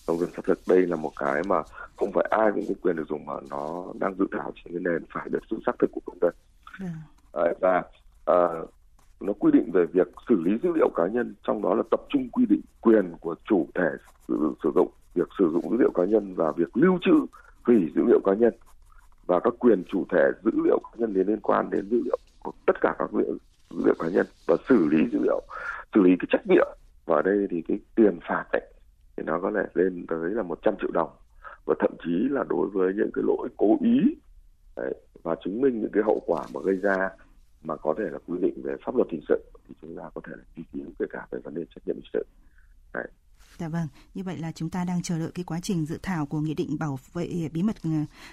Công 0.05 0.19
dân 0.19 0.29
xác 0.35 0.45
thực 0.45 0.59
đây 0.67 0.81
là 0.81 0.95
một 0.95 1.11
cái 1.15 1.41
mà 1.47 1.63
không 1.95 2.11
phải 2.11 2.25
ai 2.29 2.51
cũng 2.55 2.65
có 2.67 2.73
quyền 2.81 2.95
được 2.95 3.07
dùng 3.09 3.25
mà 3.25 3.33
nó 3.49 3.85
đang 3.99 4.15
dự 4.15 4.25
thảo 4.31 4.51
trên 4.55 4.73
cái 4.73 4.93
nền 4.93 5.05
phải 5.13 5.29
được 5.29 5.39
sự 5.49 5.59
xác 5.65 5.71
thực 5.79 5.89
của 5.91 6.01
công 6.05 6.17
dân. 6.21 6.33
À, 7.33 7.43
và 7.61 7.83
à, 8.25 8.35
nó 9.19 9.33
quy 9.33 9.51
định 9.51 9.71
về 9.71 9.85
việc 9.85 10.07
xử 10.29 10.41
lý 10.41 10.51
dữ 10.63 10.71
liệu 10.75 10.89
cá 10.95 11.07
nhân 11.07 11.35
trong 11.43 11.61
đó 11.61 11.73
là 11.73 11.83
tập 11.91 12.01
trung 12.09 12.29
quy 12.29 12.45
định 12.45 12.61
quyền 12.81 13.13
của 13.21 13.35
chủ 13.45 13.67
thể 13.75 13.89
sử, 14.27 14.53
sử 14.63 14.71
dụng 14.75 14.91
việc 15.15 15.28
sử 15.39 15.49
dụng 15.54 15.69
dữ 15.71 15.78
liệu 15.78 15.91
cá 15.91 16.06
nhân 16.06 16.36
và 16.36 16.51
việc 16.51 16.78
lưu 16.78 16.99
trữ 17.01 17.25
hủy 17.63 17.91
dữ 17.95 18.01
liệu 18.08 18.19
cá 18.25 18.34
nhân 18.34 18.54
và 19.25 19.39
các 19.39 19.54
quyền 19.60 19.84
chủ 19.88 20.06
thể 20.12 20.32
dữ 20.43 20.51
liệu 20.63 20.80
cá 20.80 20.89
nhân 20.97 21.13
liên 21.13 21.39
quan 21.39 21.69
đến 21.69 21.89
dữ 21.89 22.01
liệu 22.06 22.17
của 22.43 22.51
tất 22.65 22.82
cả 22.82 22.95
các 22.99 23.12
dữ 23.12 23.19
liệu, 23.19 23.38
dữ 23.69 23.86
liệu 23.86 23.95
cá 23.99 24.10
nhân 24.10 24.25
và 24.47 24.56
xử 24.69 24.88
lý 24.91 24.97
dữ 25.12 25.19
liệu 25.23 25.41
xử 25.93 26.01
lý 26.01 26.15
cái 26.19 26.28
trách 26.30 26.47
nhiệm 26.47 26.67
và 27.06 27.15
ở 27.15 27.21
đây 27.21 27.47
thì 27.49 27.62
cái 27.67 27.80
tiền 27.95 28.19
phạt 28.28 28.45
ấy 28.51 28.62
thì 29.17 29.23
nó 29.25 29.39
có 29.39 29.51
thể 29.56 29.63
lên 29.73 30.06
tới 30.08 30.30
là 30.30 30.43
100 30.43 30.75
triệu 30.82 30.91
đồng 30.91 31.10
và 31.65 31.75
thậm 31.80 31.91
chí 32.06 32.28
là 32.30 32.43
đối 32.49 32.67
với 32.67 32.93
những 32.93 33.12
cái 33.13 33.23
lỗi 33.28 33.49
cố 33.58 33.78
ý 33.82 33.99
đấy, 34.75 34.93
và 35.23 35.36
chứng 35.43 35.62
minh 35.62 35.82
những 35.82 35.91
cái 35.93 36.04
hậu 36.04 36.21
quả 36.25 36.43
mà 36.54 36.60
gây 36.63 36.75
ra 36.75 37.10
mà 37.63 37.75
có 37.75 37.93
thể 37.97 38.04
là 38.12 38.19
quy 38.28 38.38
định 38.41 38.62
về 38.63 38.75
pháp 38.86 38.95
luật 38.95 39.08
hình 39.12 39.21
sự 39.28 39.43
thì 39.67 39.75
chúng 39.82 39.97
ta 39.97 40.04
có 40.13 40.21
thể 40.28 40.34
là 40.38 40.43
truy 40.56 40.63
cứu 40.73 40.86
kể 40.99 41.06
cả 41.10 41.28
về 41.32 41.39
vấn 41.43 41.56
đề 41.56 41.65
trách 41.75 41.82
nhiệm 41.88 41.95
hình 41.95 42.10
sự. 42.13 42.25
Đấy. 42.93 43.08
Dạ 43.57 43.67
vâng, 43.67 43.87
như 44.13 44.23
vậy 44.23 44.37
là 44.37 44.51
chúng 44.51 44.69
ta 44.69 44.83
đang 44.83 45.01
chờ 45.01 45.19
đợi 45.19 45.31
cái 45.35 45.43
quá 45.43 45.59
trình 45.59 45.85
dự 45.85 45.99
thảo 46.03 46.25
của 46.25 46.39
nghị 46.39 46.53
định 46.53 46.79
bảo 46.79 46.99
vệ 47.13 47.49
bí 47.53 47.63
mật 47.63 47.75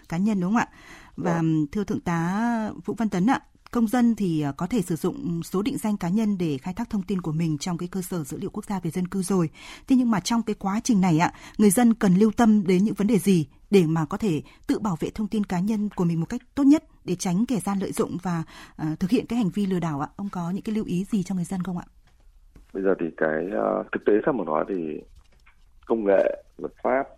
cá 0.09 0.17
nhân 0.17 0.41
đúng 0.41 0.51
không 0.51 0.57
ạ? 0.57 0.69
Và 1.17 1.35
vâng. 1.35 1.67
thưa 1.73 1.85
thượng 1.85 2.01
tá 2.01 2.71
Vũ 2.85 2.95
Văn 2.99 3.09
Tấn 3.09 3.27
ạ, 3.27 3.41
công 3.71 3.87
dân 3.87 4.15
thì 4.15 4.41
à, 4.43 4.53
có 4.53 4.67
thể 4.67 4.83
sử 4.83 4.97
dụng 4.97 5.43
số 5.43 5.63
định 5.63 5.79
danh 5.79 5.97
cá 5.97 6.09
nhân 6.09 6.39
để 6.39 6.59
khai 6.59 6.75
thác 6.75 6.91
thông 6.91 7.03
tin 7.03 7.21
của 7.21 7.33
mình 7.33 7.59
trong 7.59 7.79
cái 7.79 7.89
cơ 7.89 8.03
sở 8.03 8.25
dữ 8.25 8.39
liệu 8.41 8.51
quốc 8.51 8.65
gia 8.65 8.81
về 8.81 8.91
dân 8.91 9.09
cư 9.09 9.23
rồi. 9.23 9.51
Thế 9.89 9.97
nhưng 9.97 10.11
mà 10.11 10.21
trong 10.21 10.43
cái 10.43 10.55
quá 10.55 10.81
trình 10.85 11.01
này 11.01 11.19
ạ, 11.19 11.33
người 11.59 11.71
dân 11.71 11.95
cần 11.95 12.15
lưu 12.15 12.31
tâm 12.37 12.67
đến 12.67 12.85
những 12.85 12.95
vấn 12.95 13.07
đề 13.07 13.19
gì 13.19 13.47
để 13.71 13.87
mà 13.87 14.05
có 14.05 14.17
thể 14.17 14.43
tự 14.67 14.79
bảo 14.79 14.97
vệ 15.01 15.11
thông 15.11 15.29
tin 15.29 15.45
cá 15.45 15.61
nhân 15.61 15.89
của 15.97 16.05
mình 16.05 16.21
một 16.21 16.27
cách 16.29 16.41
tốt 16.55 16.65
nhất 16.65 16.85
để 17.05 17.15
tránh 17.15 17.47
kẻ 17.47 17.61
gian 17.61 17.79
lợi 17.79 17.93
dụng 17.93 18.17
và 18.23 18.43
uh, 18.83 19.01
thực 19.01 19.11
hiện 19.11 19.27
cái 19.27 19.37
hành 19.37 19.51
vi 19.51 19.67
lừa 19.67 19.81
đảo 19.81 20.01
ạ? 20.01 20.09
Ông 20.17 20.29
có 20.29 20.51
những 20.51 20.63
cái 20.63 20.75
lưu 20.75 20.85
ý 20.85 21.05
gì 21.05 21.23
cho 21.23 21.35
người 21.35 21.45
dân 21.45 21.63
không 21.63 21.79
ạ? 21.79 21.85
Bây 22.73 22.83
giờ 22.83 22.95
thì 23.01 23.07
cái 23.17 23.45
uh, 23.47 23.87
thực 23.93 24.01
tế 24.07 24.13
sao 24.25 24.35
mà 24.35 24.45
nói 24.45 24.65
thì 24.69 24.75
công 25.93 26.05
nghệ, 26.05 26.43
luật 26.59 26.73
pháp 26.83 27.09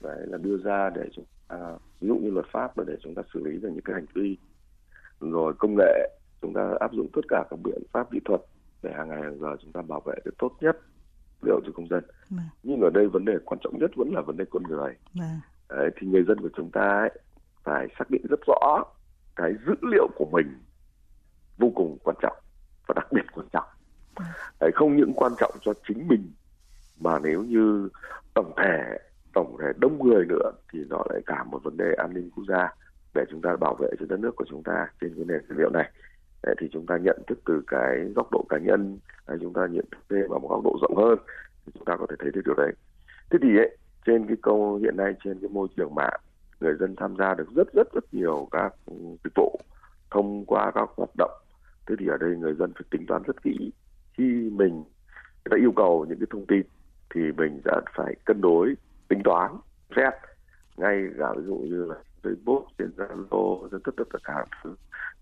đấy 0.00 0.26
là 0.26 0.38
đưa 0.38 0.56
ra 0.64 0.90
để 0.90 1.02
chúng 1.12 1.24
ta 1.48 1.56
ví 2.00 2.08
dụ 2.08 2.14
như 2.14 2.30
luật 2.30 2.46
pháp 2.52 2.78
là 2.78 2.84
để 2.86 2.94
chúng 3.02 3.14
ta 3.14 3.22
xử 3.34 3.44
lý 3.44 3.58
được 3.58 3.68
những 3.68 3.84
cái 3.84 3.94
hành 3.94 4.06
vi 4.14 4.36
rồi 5.20 5.54
công 5.58 5.74
nghệ 5.78 6.18
chúng 6.42 6.54
ta 6.54 6.74
áp 6.80 6.92
dụng 6.92 7.08
tất 7.12 7.20
cả 7.28 7.44
các 7.50 7.58
biện 7.64 7.82
pháp 7.92 8.10
kỹ 8.10 8.20
thuật 8.24 8.40
để 8.82 8.92
hàng 8.96 9.08
ngày 9.08 9.22
hàng 9.22 9.38
giờ 9.40 9.56
chúng 9.62 9.72
ta 9.72 9.82
bảo 9.82 10.00
vệ 10.00 10.14
được 10.24 10.34
tốt 10.38 10.52
nhất 10.60 10.76
liệu 11.42 11.60
cho 11.66 11.72
công 11.74 11.88
dân 11.88 12.04
mà. 12.08 12.42
Vâng. 12.42 12.46
nhưng 12.62 12.80
ở 12.80 12.90
đây 12.90 13.06
vấn 13.06 13.24
đề 13.24 13.32
quan 13.44 13.58
trọng 13.64 13.78
nhất 13.78 13.90
vẫn 13.96 14.14
là 14.14 14.20
vấn 14.20 14.36
đề 14.36 14.44
con 14.50 14.62
người 14.62 14.94
mà. 15.14 15.24
Vâng. 15.68 15.78
Đấy, 15.78 15.90
thì 15.96 16.06
người 16.06 16.24
dân 16.28 16.40
của 16.40 16.50
chúng 16.56 16.70
ta 16.70 16.88
ấy, 16.88 17.10
phải 17.64 17.86
xác 17.98 18.10
định 18.10 18.22
rất 18.30 18.40
rõ 18.46 18.84
cái 19.36 19.52
dữ 19.66 19.74
liệu 19.82 20.08
của 20.16 20.26
mình 20.32 20.58
vô 21.58 21.72
cùng 21.74 21.98
quan 22.04 22.16
trọng 22.22 22.36
và 22.86 22.92
đặc 22.96 23.12
biệt 23.12 23.24
quan 23.34 23.46
trọng 23.52 23.68
vâng. 24.16 24.26
Đấy, 24.60 24.70
không 24.74 24.96
những 24.96 25.12
quan 25.16 25.32
trọng 25.38 25.54
cho 25.60 25.72
chính 25.88 26.08
mình 26.08 26.32
mà 27.00 27.18
nếu 27.18 27.42
như 27.42 27.88
tổng 28.34 28.52
thể 28.56 28.98
tổng 29.34 29.56
thể 29.60 29.66
đông 29.80 30.08
người 30.08 30.24
nữa 30.26 30.50
thì 30.72 30.78
nó 30.88 31.02
lại 31.10 31.20
cả 31.26 31.44
một 31.44 31.64
vấn 31.64 31.76
đề 31.76 31.94
an 31.94 32.14
ninh 32.14 32.30
quốc 32.36 32.44
gia 32.48 32.74
để 33.14 33.24
chúng 33.30 33.42
ta 33.42 33.56
bảo 33.56 33.74
vệ 33.74 33.88
cho 34.00 34.06
đất 34.08 34.20
nước 34.20 34.36
của 34.36 34.44
chúng 34.48 34.62
ta 34.62 34.86
trên 35.00 35.14
cái 35.14 35.24
nền 35.24 35.40
dữ 35.48 35.54
liệu 35.58 35.70
này. 35.70 35.90
Thì 36.58 36.68
chúng 36.72 36.86
ta 36.86 36.96
nhận 36.96 37.22
thức 37.26 37.38
từ 37.44 37.62
cái 37.66 37.98
góc 38.16 38.28
độ 38.32 38.46
cá 38.48 38.58
nhân 38.58 38.98
hay 39.26 39.36
chúng 39.40 39.52
ta 39.52 39.66
nhận 39.66 39.84
thức 39.90 39.98
thêm 40.10 40.28
vào 40.28 40.38
một 40.38 40.48
góc 40.48 40.64
độ 40.64 40.78
rộng 40.82 40.96
hơn 40.96 41.18
thì 41.66 41.72
chúng 41.74 41.84
ta 41.84 41.96
có 41.96 42.06
thể 42.10 42.16
thấy 42.18 42.30
được 42.34 42.40
điều 42.44 42.54
đấy. 42.54 42.72
Thế 43.30 43.38
thì 43.42 43.56
ấy, 43.56 43.76
trên 44.06 44.26
cái 44.26 44.36
câu 44.42 44.76
hiện 44.76 44.96
nay 44.96 45.12
trên 45.24 45.38
cái 45.40 45.48
môi 45.48 45.68
trường 45.76 45.94
mạng 45.94 46.20
người 46.60 46.74
dân 46.80 46.96
tham 46.96 47.16
gia 47.18 47.34
được 47.34 47.48
rất 47.56 47.72
rất 47.72 47.92
rất 47.92 48.14
nhiều 48.14 48.48
các 48.50 48.74
ừ, 48.86 48.94
dịch 49.24 49.32
vụ 49.34 49.60
thông 50.10 50.44
qua 50.46 50.70
các 50.74 50.88
hoạt 50.96 51.10
động. 51.18 51.30
Thế 51.86 51.94
thì 51.98 52.06
ở 52.06 52.16
đây 52.16 52.36
người 52.36 52.54
dân 52.54 52.72
phải 52.74 52.84
tính 52.90 53.06
toán 53.06 53.22
rất 53.26 53.42
kỹ 53.42 53.72
khi 54.12 54.50
mình 54.52 54.84
đã 55.50 55.56
yêu 55.60 55.72
cầu 55.76 56.06
những 56.08 56.18
cái 56.18 56.26
thông 56.30 56.46
tin 56.46 56.62
thì 57.14 57.20
mình 57.36 57.60
đã 57.64 57.80
phải 57.96 58.14
cân 58.24 58.40
đối 58.40 58.74
tính 59.08 59.22
toán 59.24 59.56
xét. 59.96 60.12
Ngay 60.76 61.02
cả 61.18 61.32
ví 61.36 61.42
dụ 61.46 61.54
như 61.54 61.84
là 61.84 61.94
Facebook 62.22 62.64
trên 62.78 62.90
Zalo 62.96 63.68
trên 63.70 63.80
tất 63.80 63.92
tất 63.96 64.04
tất 64.12 64.18
cả 64.24 64.44
thứ 64.64 64.74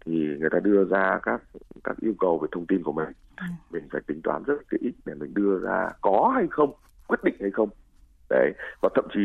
thì 0.04 0.12
người 0.40 0.50
ta 0.50 0.58
đưa 0.60 0.84
ra 0.84 1.20
các 1.22 1.42
các 1.84 1.96
yêu 2.00 2.14
cầu 2.20 2.38
về 2.38 2.48
thông 2.52 2.66
tin 2.66 2.82
của 2.82 2.92
mình. 2.92 3.08
Ừ. 3.36 3.46
mình 3.70 3.88
phải 3.92 4.00
tính 4.06 4.20
toán 4.22 4.42
rất 4.42 4.68
kỹ 4.70 4.92
để 5.04 5.14
mình 5.14 5.34
đưa 5.34 5.58
ra 5.58 5.92
có 6.00 6.32
hay 6.34 6.46
không 6.50 6.72
quyết 7.06 7.24
định 7.24 7.36
hay 7.40 7.50
không. 7.50 7.68
Đấy 8.30 8.52
và 8.82 8.88
thậm 8.94 9.04
chí 9.14 9.20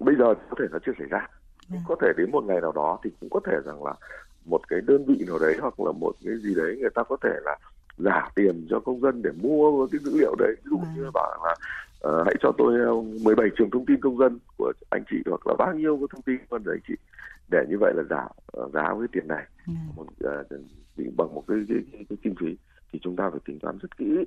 bây 0.00 0.14
giờ 0.16 0.34
có 0.50 0.56
thể 0.58 0.64
nó 0.70 0.78
chưa 0.86 0.92
xảy 0.98 1.08
ra. 1.08 1.28
Nhưng 1.68 1.80
có 1.88 1.96
thể 2.02 2.08
đến 2.16 2.30
một 2.30 2.44
ngày 2.44 2.60
nào 2.60 2.72
đó 2.72 2.98
thì 3.04 3.10
cũng 3.20 3.30
có 3.30 3.40
thể 3.46 3.52
rằng 3.64 3.84
là 3.84 3.94
một 4.44 4.68
cái 4.68 4.80
đơn 4.80 5.04
vị 5.06 5.24
nào 5.28 5.38
đấy 5.38 5.56
hoặc 5.60 5.80
là 5.80 5.92
một 5.92 6.12
cái 6.24 6.34
gì 6.42 6.54
đấy 6.54 6.76
người 6.80 6.90
ta 6.94 7.02
có 7.02 7.16
thể 7.22 7.30
là 7.42 7.56
giả 8.04 8.28
tiền 8.34 8.66
cho 8.70 8.80
công 8.80 9.00
dân 9.00 9.22
để 9.22 9.30
mua 9.42 9.86
cái 9.86 10.00
dữ 10.04 10.18
liệu 10.18 10.34
đấy 10.38 10.54
ví 10.64 10.70
dụ 10.70 10.78
như 10.96 11.10
bảo 11.14 11.44
là 11.44 11.54
uh, 12.08 12.26
hãy 12.26 12.34
cho 12.40 12.52
tôi 12.58 12.78
17 13.22 13.46
ờ, 13.50 13.54
trường 13.58 13.70
thông 13.70 13.86
tin 13.86 14.00
công 14.00 14.18
dân 14.18 14.38
của 14.56 14.72
anh 14.90 15.02
chị 15.10 15.16
hoặc 15.26 15.46
là 15.46 15.54
bao 15.58 15.74
nhiêu 15.74 15.96
cái 15.96 16.06
thông 16.10 16.22
tin 16.22 16.36
của 16.48 16.56
anh 16.56 16.80
chị 16.88 16.94
để 17.50 17.64
như 17.68 17.76
vậy 17.80 17.92
là 17.96 18.02
giả 18.10 18.26
uh, 18.62 18.72
giá 18.72 18.94
với 18.94 19.08
tiền 19.12 19.28
này 19.28 19.46
ừ. 19.66 19.72
một, 19.96 20.06
uh, 20.26 21.16
bằng 21.16 21.34
một 21.34 21.44
cái, 21.48 21.58
cái, 21.68 21.78
cái, 21.92 22.04
cái 22.08 22.18
kinh 22.22 22.34
phí 22.40 22.56
thì 22.92 22.98
chúng 23.02 23.16
ta 23.16 23.30
phải 23.30 23.40
tính 23.44 23.58
toán 23.58 23.78
rất 23.78 23.96
kỹ 23.96 24.24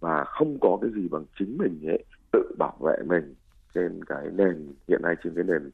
và 0.00 0.24
không 0.24 0.58
có 0.60 0.78
cái 0.82 0.90
gì 0.94 1.08
bằng 1.08 1.24
chính 1.38 1.58
mình 1.58 1.82
ấy 1.86 2.04
tự 2.32 2.54
bảo 2.58 2.76
vệ 2.80 2.96
mình 3.06 3.34
trên 3.74 4.04
cái 4.04 4.26
nền 4.32 4.72
hiện 4.88 5.02
nay 5.02 5.14
trên 5.24 5.34
cái 5.34 5.44
nền 5.44 5.70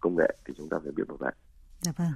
công 0.00 0.16
nghệ 0.16 0.36
thì 0.46 0.54
chúng 0.56 0.68
ta 0.68 0.78
phải 0.82 0.92
biết 0.92 1.04
bảo 1.08 1.16
vệ. 1.16 1.30
Dạ 1.80 1.92
vâng. 1.96 2.12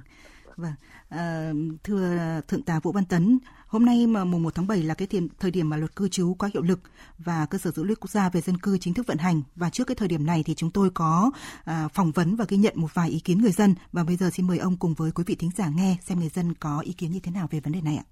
Vâng, 0.57 0.73
à, 1.09 1.53
thưa 1.83 2.41
thượng 2.47 2.63
tá 2.63 2.79
Vũ 2.79 2.91
Văn 2.91 3.05
Tấn, 3.05 3.39
hôm 3.67 3.85
nay 3.85 4.07
mà 4.07 4.23
mùng 4.23 4.43
1 4.43 4.55
tháng 4.55 4.67
7 4.67 4.83
là 4.83 4.93
cái 4.93 5.07
thời, 5.07 5.21
thời 5.39 5.51
điểm 5.51 5.69
mà 5.69 5.77
luật 5.77 5.95
cư 5.95 6.09
trú 6.09 6.33
có 6.33 6.49
hiệu 6.53 6.63
lực 6.63 6.79
và 7.17 7.45
cơ 7.45 7.57
sở 7.57 7.71
dữ 7.71 7.83
liệu 7.83 7.95
quốc 8.01 8.09
gia 8.09 8.29
về 8.29 8.41
dân 8.41 8.57
cư 8.57 8.77
chính 8.77 8.93
thức 8.93 9.07
vận 9.07 9.17
hành 9.17 9.41
và 9.55 9.69
trước 9.69 9.83
cái 9.87 9.95
thời 9.95 10.07
điểm 10.07 10.25
này 10.25 10.43
thì 10.45 10.55
chúng 10.55 10.71
tôi 10.71 10.89
có 10.89 11.31
à, 11.63 11.87
phỏng 11.87 12.11
vấn 12.11 12.35
và 12.35 12.45
ghi 12.47 12.57
nhận 12.57 12.73
một 12.77 12.93
vài 12.93 13.09
ý 13.09 13.19
kiến 13.19 13.41
người 13.41 13.51
dân 13.51 13.75
và 13.91 14.03
bây 14.03 14.15
giờ 14.15 14.29
xin 14.29 14.47
mời 14.47 14.57
ông 14.57 14.77
cùng 14.77 14.93
với 14.93 15.11
quý 15.11 15.23
vị 15.27 15.35
thính 15.35 15.51
giả 15.55 15.69
nghe 15.69 15.97
xem 16.01 16.19
người 16.19 16.29
dân 16.29 16.53
có 16.53 16.79
ý 16.79 16.93
kiến 16.93 17.11
như 17.11 17.19
thế 17.19 17.31
nào 17.31 17.47
về 17.51 17.59
vấn 17.59 17.73
đề 17.73 17.81
này 17.81 17.97
ạ. 17.97 18.05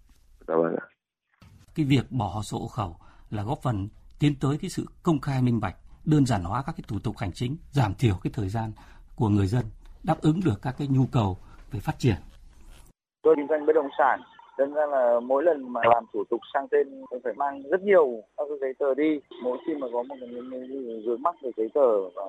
Dạ 0.48 0.56
vâng 0.56 0.76
ạ. 0.80 0.86
Cái 1.76 1.86
việc 1.86 2.12
bỏ 2.12 2.42
sổ 2.44 2.68
khẩu 2.68 2.96
là 3.30 3.44
góp 3.44 3.60
phần 3.64 3.90
tiến 4.20 4.36
tới 4.36 4.58
cái 4.58 4.70
sự 4.70 4.86
công 5.04 5.20
khai 5.20 5.42
minh 5.42 5.60
bạch, 5.60 5.76
đơn 6.06 6.26
giản 6.26 6.44
hóa 6.44 6.64
các 6.64 6.72
cái 6.72 6.84
thủ 6.88 7.00
tục 7.00 7.18
hành 7.18 7.32
chính, 7.34 7.58
giảm 7.72 7.96
thiểu 7.96 8.16
cái 8.24 8.32
thời 8.34 8.50
gian 8.50 8.72
của 9.16 9.30
người 9.30 9.48
dân, 9.48 9.66
đáp 10.04 10.22
ứng 10.22 10.40
được 10.40 10.62
các 10.62 10.76
cái 10.78 10.88
nhu 10.88 11.06
cầu 11.06 11.38
về 11.72 11.80
phát 11.80 12.00
triển 12.00 12.16
tôi 13.22 13.36
kinh 13.36 13.48
doanh 13.50 13.66
bất 13.66 13.74
động 13.74 13.90
sản. 13.98 14.22
Nên 14.58 14.74
ra 14.74 14.86
là 14.86 15.20
mỗi 15.20 15.44
lần 15.44 15.74
mà 15.74 15.82
làm 15.84 16.06
thủ 16.14 16.24
tục 16.30 16.40
sang 16.54 16.68
tên 16.68 16.88
tôi 17.12 17.20
phải 17.24 17.34
mang 17.34 17.62
rất 17.72 17.82
nhiều 17.82 18.24
các 18.38 18.44
cái 18.50 18.58
giấy 18.62 18.74
tờ 18.80 18.94
đi. 18.94 19.20
Mỗi 19.44 19.58
khi 19.68 19.74
mà 19.76 19.88
có 19.94 20.04
một 20.04 20.16
cái 20.20 20.30
vướng 21.06 21.22
mắc 21.22 21.36
về 21.42 21.52
giấy 21.58 21.70
tờ 21.74 22.10
và 22.10 22.24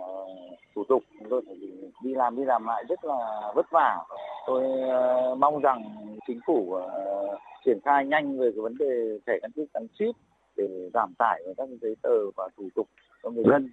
thủ 0.75 0.85
tục 0.89 1.03
tôi 1.31 1.43
phải 1.47 1.57
đi 2.03 2.15
làm 2.15 2.37
đi 2.37 2.45
làm 2.45 2.65
lại 2.67 2.85
rất 2.89 3.05
là 3.05 3.53
vất 3.55 3.67
vả. 3.71 3.99
Tôi 4.47 4.65
uh, 4.65 5.39
mong 5.39 5.61
rằng 5.61 5.83
chính 6.27 6.41
phủ 6.47 6.77
uh, 6.77 7.41
triển 7.65 7.79
khai 7.85 8.07
nhanh 8.07 8.39
về 8.39 8.51
cái 8.55 8.61
vấn 8.63 8.79
đề 8.79 9.19
thẻ 9.27 9.33
căn 9.43 9.51
cước 9.57 9.73
gắn 9.75 9.87
chip 9.99 10.15
để 10.57 10.91
giảm 10.95 11.15
tải 11.19 11.43
các 11.57 11.69
giấy 11.83 11.97
tờ 12.03 12.31
và 12.37 12.49
thủ 12.57 12.69
tục 12.75 12.89
cho 13.23 13.31
người 13.31 13.45
dân. 13.51 13.71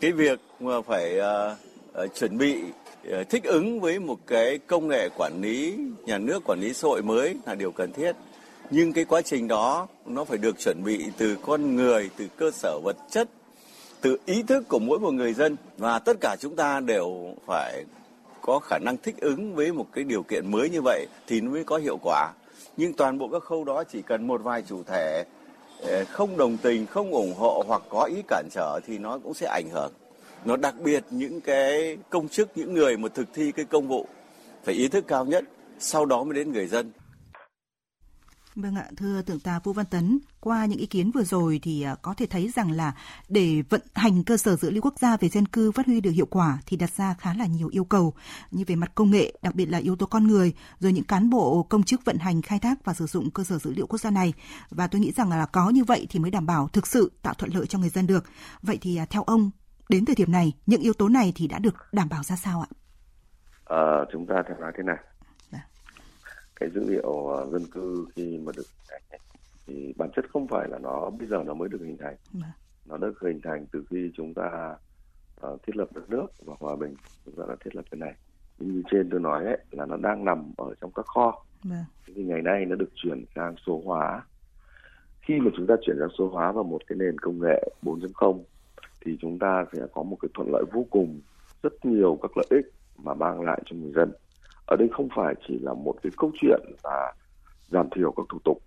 Cái 0.00 0.12
việc 0.12 0.40
mà 0.60 0.80
phải 0.80 1.18
uh, 1.18 1.58
Ờ, 1.92 2.06
chuẩn 2.06 2.38
bị 2.38 2.62
ờ, 3.10 3.24
thích 3.24 3.44
ứng 3.44 3.80
với 3.80 3.98
một 3.98 4.18
cái 4.26 4.58
công 4.58 4.88
nghệ 4.88 5.08
quản 5.16 5.40
lý, 5.40 5.78
nhà 6.04 6.18
nước 6.18 6.42
quản 6.44 6.60
lý 6.60 6.72
xã 6.74 6.88
hội 6.88 7.02
mới 7.02 7.36
là 7.46 7.54
điều 7.54 7.72
cần 7.72 7.92
thiết. 7.92 8.12
Nhưng 8.70 8.92
cái 8.92 9.04
quá 9.04 9.22
trình 9.22 9.48
đó, 9.48 9.88
nó 10.06 10.24
phải 10.24 10.38
được 10.38 10.58
chuẩn 10.58 10.82
bị 10.84 11.04
từ 11.18 11.36
con 11.42 11.76
người, 11.76 12.10
từ 12.16 12.26
cơ 12.36 12.50
sở 12.50 12.78
vật 12.84 12.96
chất, 13.10 13.28
từ 14.00 14.18
ý 14.26 14.42
thức 14.42 14.68
của 14.68 14.78
mỗi 14.78 14.98
một 14.98 15.14
người 15.14 15.32
dân. 15.32 15.56
Và 15.78 15.98
tất 15.98 16.16
cả 16.20 16.36
chúng 16.40 16.56
ta 16.56 16.80
đều 16.80 17.34
phải 17.46 17.84
có 18.40 18.58
khả 18.58 18.78
năng 18.78 18.96
thích 18.96 19.16
ứng 19.20 19.54
với 19.54 19.72
một 19.72 19.86
cái 19.92 20.04
điều 20.04 20.22
kiện 20.22 20.50
mới 20.50 20.70
như 20.70 20.82
vậy 20.82 21.06
thì 21.26 21.40
nó 21.40 21.50
mới 21.50 21.64
có 21.64 21.76
hiệu 21.76 21.98
quả. 22.02 22.32
Nhưng 22.76 22.92
toàn 22.92 23.18
bộ 23.18 23.28
các 23.28 23.42
khâu 23.42 23.64
đó 23.64 23.84
chỉ 23.84 24.02
cần 24.02 24.26
một 24.26 24.42
vài 24.42 24.62
chủ 24.68 24.82
thể 24.86 25.24
ờ, 25.82 26.04
không 26.04 26.36
đồng 26.36 26.56
tình, 26.56 26.86
không 26.86 27.10
ủng 27.10 27.34
hộ 27.34 27.64
hoặc 27.66 27.82
có 27.88 28.04
ý 28.04 28.22
cản 28.28 28.48
trở 28.50 28.80
thì 28.86 28.98
nó 28.98 29.18
cũng 29.18 29.34
sẽ 29.34 29.46
ảnh 29.46 29.68
hưởng 29.72 29.92
nó 30.44 30.56
đặc 30.56 30.74
biệt 30.84 31.04
những 31.10 31.40
cái 31.40 31.96
công 32.10 32.28
chức 32.28 32.50
những 32.54 32.74
người 32.74 32.96
mà 32.96 33.08
thực 33.14 33.28
thi 33.34 33.52
cái 33.52 33.64
công 33.64 33.88
vụ 33.88 34.06
phải 34.64 34.74
ý 34.74 34.88
thức 34.88 35.04
cao 35.08 35.24
nhất 35.24 35.44
sau 35.78 36.06
đó 36.06 36.24
mới 36.24 36.34
đến 36.34 36.52
người 36.52 36.66
dân 36.66 36.92
Vâng 38.56 38.74
ạ, 38.74 38.84
thưa 38.96 39.22
Thượng 39.22 39.40
tá 39.40 39.60
Vũ 39.64 39.72
Văn 39.72 39.86
Tấn, 39.86 40.18
qua 40.40 40.66
những 40.66 40.78
ý 40.78 40.86
kiến 40.86 41.10
vừa 41.10 41.24
rồi 41.24 41.60
thì 41.62 41.82
à, 41.82 41.94
có 42.02 42.14
thể 42.14 42.26
thấy 42.26 42.50
rằng 42.56 42.70
là 42.70 42.94
để 43.28 43.62
vận 43.68 43.80
hành 43.94 44.24
cơ 44.24 44.36
sở 44.36 44.56
dữ 44.56 44.70
liệu 44.70 44.82
quốc 44.82 44.98
gia 44.98 45.16
về 45.16 45.28
dân 45.28 45.46
cư 45.46 45.72
phát 45.72 45.86
huy 45.86 46.00
được 46.00 46.10
hiệu 46.10 46.26
quả 46.26 46.58
thì 46.66 46.76
đặt 46.76 46.90
ra 46.96 47.14
khá 47.14 47.34
là 47.34 47.46
nhiều 47.46 47.68
yêu 47.72 47.84
cầu 47.84 48.14
như 48.50 48.64
về 48.66 48.76
mặt 48.76 48.92
công 48.94 49.10
nghệ, 49.10 49.34
đặc 49.42 49.54
biệt 49.54 49.66
là 49.66 49.78
yếu 49.78 49.96
tố 49.96 50.06
con 50.06 50.26
người, 50.26 50.52
rồi 50.80 50.92
những 50.92 51.04
cán 51.04 51.30
bộ 51.30 51.62
công 51.62 51.82
chức 51.82 52.04
vận 52.04 52.18
hành 52.18 52.42
khai 52.42 52.58
thác 52.58 52.84
và 52.84 52.94
sử 52.94 53.06
dụng 53.06 53.30
cơ 53.30 53.44
sở 53.44 53.58
dữ 53.58 53.72
liệu 53.72 53.86
quốc 53.86 54.00
gia 54.00 54.10
này. 54.10 54.32
Và 54.70 54.86
tôi 54.86 55.00
nghĩ 55.00 55.12
rằng 55.12 55.30
là 55.30 55.46
có 55.46 55.70
như 55.70 55.84
vậy 55.84 56.06
thì 56.10 56.18
mới 56.18 56.30
đảm 56.30 56.46
bảo 56.46 56.68
thực 56.72 56.86
sự 56.86 57.12
tạo 57.22 57.34
thuận 57.34 57.54
lợi 57.54 57.66
cho 57.66 57.78
người 57.78 57.90
dân 57.90 58.06
được. 58.06 58.24
Vậy 58.62 58.78
thì 58.80 58.96
à, 58.96 59.06
theo 59.10 59.22
ông, 59.22 59.50
Đến 59.90 60.04
thời 60.04 60.14
điểm 60.14 60.32
này, 60.32 60.52
những 60.66 60.80
yếu 60.80 60.92
tố 60.92 61.08
này 61.08 61.32
thì 61.36 61.46
đã 61.46 61.58
được 61.58 61.74
đảm 61.92 62.08
bảo 62.08 62.22
ra 62.22 62.36
sao 62.36 62.60
ạ? 62.60 62.70
À, 63.64 64.04
chúng 64.12 64.26
ta 64.26 64.42
phải 64.48 64.56
nói 64.60 64.72
thế 64.76 64.82
này. 64.82 64.96
Dạ. 65.52 65.66
Cái 66.56 66.70
dữ 66.74 66.90
liệu 66.90 67.26
ờ, 67.26 67.50
dân 67.50 67.62
cư 67.70 68.06
khi 68.16 68.38
mà 68.38 68.52
được 68.56 68.66
thì 69.66 69.94
bản 69.96 70.10
chất 70.16 70.24
không 70.32 70.48
phải 70.48 70.68
là 70.68 70.78
nó 70.78 71.10
bây 71.10 71.28
giờ 71.28 71.42
nó 71.46 71.54
mới 71.54 71.68
được 71.68 71.80
hình 71.84 71.96
thành. 72.00 72.16
Dạ. 72.32 72.52
Nó 72.86 72.96
được 72.96 73.20
hình 73.20 73.40
thành 73.44 73.66
từ 73.72 73.84
khi 73.90 74.10
chúng 74.16 74.34
ta 74.34 74.76
uh, 75.46 75.62
thiết 75.62 75.76
lập 75.76 75.88
đất 75.94 76.10
nước 76.10 76.26
và 76.44 76.54
hòa 76.60 76.76
bình 76.76 76.94
chúng 77.24 77.34
ta 77.36 77.44
đã 77.48 77.56
thiết 77.64 77.76
lập 77.76 77.84
cái 77.90 77.98
này. 77.98 78.14
Như 78.58 78.82
trên 78.90 79.10
tôi 79.10 79.20
nói 79.20 79.44
ấy, 79.44 79.58
là 79.70 79.86
nó 79.86 79.96
đang 79.96 80.24
nằm 80.24 80.52
ở 80.56 80.74
trong 80.80 80.92
các 80.92 81.06
kho. 81.06 81.44
Dạ. 81.64 81.84
Thì 82.06 82.22
ngày 82.24 82.42
nay 82.42 82.64
nó 82.66 82.76
được 82.76 82.90
chuyển 82.94 83.24
sang 83.34 83.54
số 83.66 83.82
hóa. 83.84 84.22
Khi 85.20 85.40
mà 85.40 85.50
chúng 85.56 85.66
ta 85.66 85.74
chuyển 85.86 85.96
sang 86.00 86.16
số 86.18 86.28
hóa 86.28 86.52
vào 86.52 86.64
một 86.64 86.82
cái 86.86 86.98
nền 86.98 87.18
công 87.18 87.40
nghệ 87.40 87.68
4.0 87.82 88.42
thì 89.04 89.16
chúng 89.20 89.38
ta 89.38 89.64
sẽ 89.72 89.80
có 89.92 90.02
một 90.02 90.16
cái 90.22 90.28
thuận 90.34 90.48
lợi 90.52 90.64
vô 90.72 90.86
cùng 90.90 91.20
rất 91.62 91.84
nhiều 91.84 92.18
các 92.22 92.30
lợi 92.36 92.46
ích 92.50 92.72
mà 92.96 93.14
mang 93.14 93.40
lại 93.40 93.62
cho 93.66 93.76
người 93.76 93.92
dân. 93.92 94.12
Ở 94.66 94.76
đây 94.76 94.88
không 94.92 95.08
phải 95.16 95.34
chỉ 95.48 95.58
là 95.58 95.74
một 95.74 95.94
cái 96.02 96.12
câu 96.16 96.30
chuyện 96.40 96.60
là 96.84 97.12
giảm 97.70 97.90
thiểu 97.90 98.12
các 98.12 98.26
thủ 98.28 98.38
tục 98.44 98.62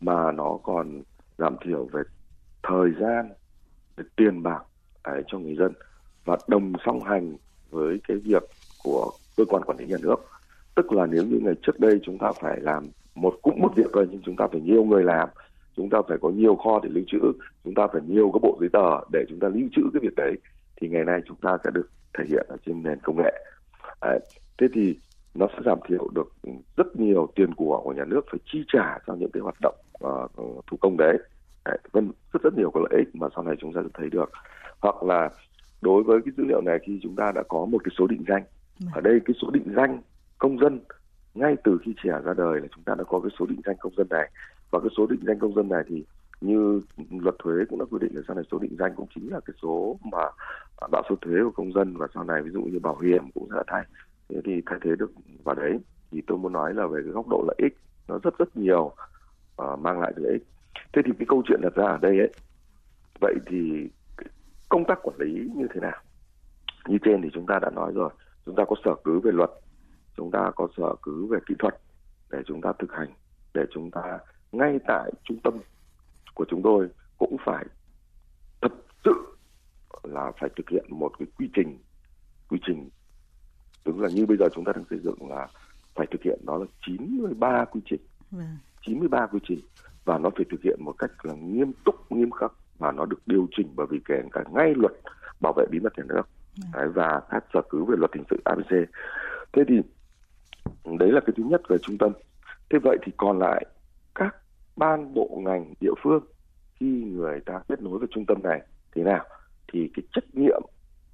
mà 0.00 0.32
nó 0.32 0.58
còn 0.62 1.02
giảm 1.38 1.56
thiểu 1.64 1.84
về 1.92 2.02
thời 2.62 2.90
gian 3.00 3.32
về 3.96 4.04
tiền 4.16 4.42
bạc 4.42 4.62
ấy, 5.02 5.22
cho 5.26 5.38
người 5.38 5.56
dân 5.56 5.72
và 6.24 6.36
đồng 6.48 6.72
song 6.86 7.00
hành 7.00 7.36
với 7.70 8.00
cái 8.08 8.16
việc 8.16 8.42
của 8.84 9.10
cơ 9.36 9.44
quan 9.44 9.64
quản 9.64 9.78
lý 9.78 9.86
nhà 9.86 9.96
nước. 10.02 10.16
Tức 10.74 10.92
là 10.92 11.06
nếu 11.06 11.24
như 11.24 11.40
ngày 11.42 11.54
trước 11.62 11.80
đây 11.80 12.00
chúng 12.02 12.18
ta 12.18 12.32
phải 12.40 12.60
làm 12.60 12.84
một 13.14 13.34
cũng 13.42 13.60
một 13.60 13.72
việc 13.76 13.92
rồi 13.92 14.08
nhưng 14.10 14.20
chúng 14.24 14.36
ta 14.36 14.46
phải 14.52 14.60
nhiều 14.60 14.84
người 14.84 15.04
làm 15.04 15.28
chúng 15.76 15.90
ta 15.90 15.98
phải 16.08 16.18
có 16.20 16.30
nhiều 16.30 16.56
kho 16.56 16.80
để 16.82 16.88
lưu 16.92 17.04
trữ 17.06 17.18
chúng 17.64 17.74
ta 17.74 17.86
phải 17.92 18.02
nhiều 18.06 18.30
các 18.32 18.42
bộ 18.42 18.56
giấy 18.60 18.68
tờ 18.72 19.00
để 19.12 19.24
chúng 19.28 19.40
ta 19.40 19.48
lưu 19.48 19.68
trữ 19.72 19.82
cái 19.92 20.00
việc 20.02 20.14
đấy 20.16 20.36
thì 20.76 20.88
ngày 20.88 21.04
nay 21.04 21.20
chúng 21.26 21.36
ta 21.36 21.58
sẽ 21.64 21.70
được 21.74 21.90
thể 22.18 22.24
hiện 22.28 22.46
ở 22.48 22.56
trên 22.66 22.82
nền 22.82 22.98
công 23.02 23.16
nghệ. 23.16 23.32
Đấy. 24.02 24.20
thế 24.58 24.66
thì 24.74 24.98
nó 25.34 25.46
sẽ 25.52 25.58
giảm 25.64 25.78
thiểu 25.88 26.08
được 26.14 26.32
rất 26.76 26.96
nhiều 26.96 27.28
tiền 27.34 27.54
của 27.54 27.80
của 27.84 27.92
nhà 27.92 28.04
nước 28.04 28.20
phải 28.30 28.40
chi 28.52 28.64
trả 28.72 28.98
cho 29.06 29.14
những 29.14 29.30
cái 29.30 29.40
hoạt 29.40 29.56
động 29.60 29.74
uh, 30.04 30.66
thủ 30.66 30.76
công 30.80 30.96
đấy. 30.96 31.18
Đấy, 31.64 31.78
vân 31.92 32.10
rất 32.32 32.42
rất 32.42 32.54
nhiều 32.56 32.70
cái 32.70 32.82
lợi 32.90 33.02
ích 33.04 33.16
mà 33.16 33.28
sau 33.34 33.44
này 33.44 33.54
chúng 33.60 33.72
ta 33.72 33.80
sẽ 33.82 33.88
thấy 33.94 34.10
được. 34.10 34.30
Hoặc 34.80 35.02
là 35.02 35.30
đối 35.82 36.02
với 36.02 36.20
cái 36.24 36.32
dữ 36.36 36.44
liệu 36.44 36.60
này 36.60 36.78
khi 36.86 37.00
chúng 37.02 37.16
ta 37.16 37.32
đã 37.34 37.42
có 37.48 37.64
một 37.64 37.78
cái 37.84 37.94
số 37.98 38.06
định 38.06 38.24
danh 38.28 38.42
ở 38.92 39.00
đây 39.00 39.20
cái 39.24 39.34
số 39.42 39.50
định 39.50 39.72
danh 39.76 40.02
công 40.38 40.58
dân 40.58 40.80
ngay 41.34 41.56
từ 41.64 41.78
khi 41.84 41.94
trẻ 42.02 42.10
ra 42.24 42.34
đời 42.36 42.60
là 42.60 42.66
chúng 42.74 42.84
ta 42.84 42.94
đã 42.94 43.04
có 43.04 43.20
cái 43.20 43.30
số 43.38 43.46
định 43.46 43.60
danh 43.64 43.76
công 43.80 43.94
dân 43.96 44.06
này 44.10 44.30
và 44.72 44.80
cái 44.80 44.88
số 44.96 45.06
định 45.06 45.20
danh 45.26 45.38
công 45.38 45.54
dân 45.54 45.68
này 45.68 45.82
thì 45.88 46.04
như 46.40 46.82
luật 47.10 47.34
thuế 47.38 47.54
cũng 47.68 47.78
đã 47.78 47.84
quy 47.90 47.98
định 48.00 48.16
là 48.16 48.22
sau 48.26 48.36
này 48.36 48.44
số 48.50 48.58
định 48.58 48.76
danh 48.78 48.92
cũng 48.96 49.06
chính 49.14 49.32
là 49.32 49.40
cái 49.40 49.54
số 49.62 49.98
mà 50.12 50.22
đạo 50.92 51.02
số 51.08 51.16
thuế 51.20 51.42
của 51.44 51.50
công 51.50 51.72
dân 51.72 51.96
và 51.96 52.06
sau 52.14 52.24
này 52.24 52.42
ví 52.42 52.50
dụ 52.50 52.62
như 52.62 52.78
bảo 52.78 52.98
hiểm 52.98 53.30
cũng 53.34 53.48
sẽ 53.54 53.62
thay. 53.66 53.84
Thế 54.28 54.40
thì 54.44 54.62
thay 54.66 54.78
thế 54.82 54.90
được 54.98 55.12
vào 55.44 55.54
đấy. 55.54 55.78
Thì 56.10 56.22
tôi 56.26 56.38
muốn 56.38 56.52
nói 56.52 56.74
là 56.74 56.86
về 56.86 57.00
cái 57.04 57.12
góc 57.12 57.28
độ 57.28 57.44
lợi 57.46 57.56
ích 57.58 57.76
nó 58.08 58.18
rất 58.22 58.38
rất 58.38 58.56
nhiều 58.56 58.92
uh, 59.62 59.78
mang 59.78 60.00
lại 60.00 60.12
lợi 60.16 60.32
ích. 60.32 60.42
Thế 60.92 61.02
thì 61.04 61.12
cái 61.18 61.26
câu 61.28 61.42
chuyện 61.48 61.60
đặt 61.62 61.74
ra 61.74 61.86
ở 61.86 61.98
đây 62.02 62.18
ấy 62.18 62.32
vậy 63.20 63.34
thì 63.46 63.88
công 64.68 64.84
tác 64.84 64.98
quản 65.02 65.16
lý 65.18 65.50
như 65.56 65.66
thế 65.74 65.80
nào? 65.80 66.00
Như 66.88 66.98
trên 67.04 67.22
thì 67.22 67.28
chúng 67.32 67.46
ta 67.46 67.58
đã 67.58 67.70
nói 67.70 67.92
rồi 67.94 68.10
chúng 68.46 68.54
ta 68.54 68.64
có 68.68 68.76
sở 68.84 68.94
cứ 69.04 69.20
về 69.20 69.32
luật 69.32 69.50
chúng 70.16 70.30
ta 70.30 70.50
có 70.56 70.68
sở 70.76 70.94
cứ 71.02 71.26
về 71.26 71.38
kỹ 71.46 71.54
thuật 71.58 71.74
để 72.30 72.38
chúng 72.46 72.60
ta 72.60 72.72
thực 72.78 72.92
hành 72.92 73.08
để 73.54 73.64
chúng 73.74 73.90
ta 73.90 74.18
ngay 74.52 74.78
tại 74.86 75.12
trung 75.24 75.38
tâm 75.44 75.54
của 76.34 76.44
chúng 76.48 76.62
tôi 76.62 76.88
cũng 77.18 77.36
phải 77.44 77.64
thật 78.60 78.72
sự 79.04 79.36
là 80.02 80.32
phải 80.40 80.50
thực 80.56 80.70
hiện 80.70 80.84
một 80.88 81.12
cái 81.18 81.28
quy 81.38 81.50
trình 81.54 81.78
quy 82.48 82.58
trình 82.66 82.88
tức 83.84 83.98
là 83.98 84.08
như 84.08 84.26
bây 84.26 84.36
giờ 84.36 84.48
chúng 84.54 84.64
ta 84.64 84.72
đang 84.72 84.84
xây 84.90 84.98
dựng 84.98 85.30
là 85.30 85.48
phải 85.94 86.06
thực 86.10 86.22
hiện 86.22 86.38
đó 86.46 86.58
là 86.58 86.64
93 86.86 87.64
quy 87.64 87.80
trình 87.84 88.00
vâng. 88.30 88.56
93 88.86 89.26
quy 89.26 89.38
trình 89.48 89.60
và 90.04 90.18
nó 90.18 90.30
phải 90.36 90.44
thực 90.50 90.62
hiện 90.62 90.84
một 90.84 90.94
cách 90.98 91.10
là 91.22 91.34
nghiêm 91.34 91.72
túc 91.84 92.12
nghiêm 92.12 92.30
khắc 92.30 92.52
và 92.78 92.92
nó 92.92 93.04
được 93.04 93.22
điều 93.26 93.48
chỉnh 93.56 93.68
bởi 93.76 93.86
vì 93.90 94.00
kể 94.04 94.22
cả 94.32 94.44
ngay 94.54 94.74
luật 94.76 94.92
bảo 95.40 95.52
vệ 95.56 95.64
bí 95.70 95.80
mật 95.80 95.92
nhà 95.96 96.04
nước 96.08 96.22
vâng. 96.56 96.70
Đấy, 96.72 96.88
và 96.88 97.20
các 97.30 97.44
sở 97.54 97.60
cứ 97.70 97.84
về 97.84 97.96
luật 97.98 98.10
hình 98.14 98.24
sự 98.30 98.36
ABC 98.44 98.70
thế 99.52 99.62
thì 99.68 99.80
đấy 100.98 101.12
là 101.12 101.20
cái 101.20 101.34
thứ 101.36 101.44
nhất 101.44 101.62
về 101.68 101.78
trung 101.78 101.98
tâm 101.98 102.12
thế 102.70 102.78
vậy 102.82 102.98
thì 103.02 103.12
còn 103.16 103.38
lại 103.38 103.66
các 104.14 104.36
ban 104.76 105.14
bộ 105.14 105.40
ngành 105.44 105.74
địa 105.80 105.94
phương 106.02 106.24
khi 106.80 106.86
người 106.86 107.40
ta 107.40 107.60
kết 107.68 107.82
nối 107.82 107.98
với 107.98 108.08
trung 108.10 108.26
tâm 108.26 108.42
này 108.42 108.62
thế 108.94 109.02
nào 109.02 109.24
thì 109.72 109.90
cái 109.94 110.02
trách 110.12 110.24
nhiệm 110.32 110.62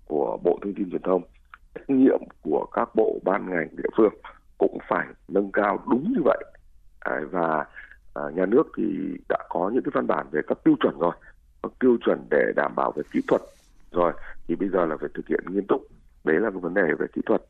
của 0.07 0.39
bộ 0.45 0.59
thông 0.63 0.75
tin 0.75 0.91
truyền 0.91 1.03
thông 1.03 1.23
trách 1.75 1.91
nhiệm 1.91 2.21
của 2.43 2.67
các 2.73 2.89
bộ 2.95 3.19
ban 3.25 3.51
ngành 3.51 3.69
địa 3.77 3.89
phương 3.97 4.15
cũng 4.59 4.79
phải 4.89 5.07
nâng 5.29 5.53
cao 5.53 5.79
đúng 5.91 6.13
như 6.17 6.23
vậy. 6.25 6.45
À, 7.01 7.21
và 7.31 7.67
à, 8.15 8.23
nhà 8.35 8.47
nước 8.47 8.67
thì 8.77 8.85
đã 9.29 9.39
có 9.49 9.71
những 9.75 9.83
cái 9.83 9.91
văn 9.95 10.07
bản 10.07 10.27
về 10.31 10.41
các 10.47 10.59
tiêu 10.65 10.75
chuẩn 10.81 10.99
rồi 10.99 11.13
các 11.63 11.73
tiêu 11.81 11.97
chuẩn 12.05 12.27
để 12.31 12.53
đảm 12.57 12.73
bảo 12.77 12.93
về 12.97 13.03
kỹ 13.13 13.21
thuật 13.29 13.43
rồi 13.91 14.13
thì 14.49 14.57
bây 14.57 14.69
giờ 14.69 14.85
là 14.85 14.97
phải 15.01 15.09
thực 15.15 15.29
hiện 15.29 15.41
nghiêm 15.51 15.65
túc. 15.69 15.83
Đấy 16.25 16.37
là 16.37 16.51
cái 16.51 16.61
vấn 16.61 16.75
đề 16.75 16.83
về 16.99 17.07
kỹ 17.13 17.23
thuật. 17.27 17.43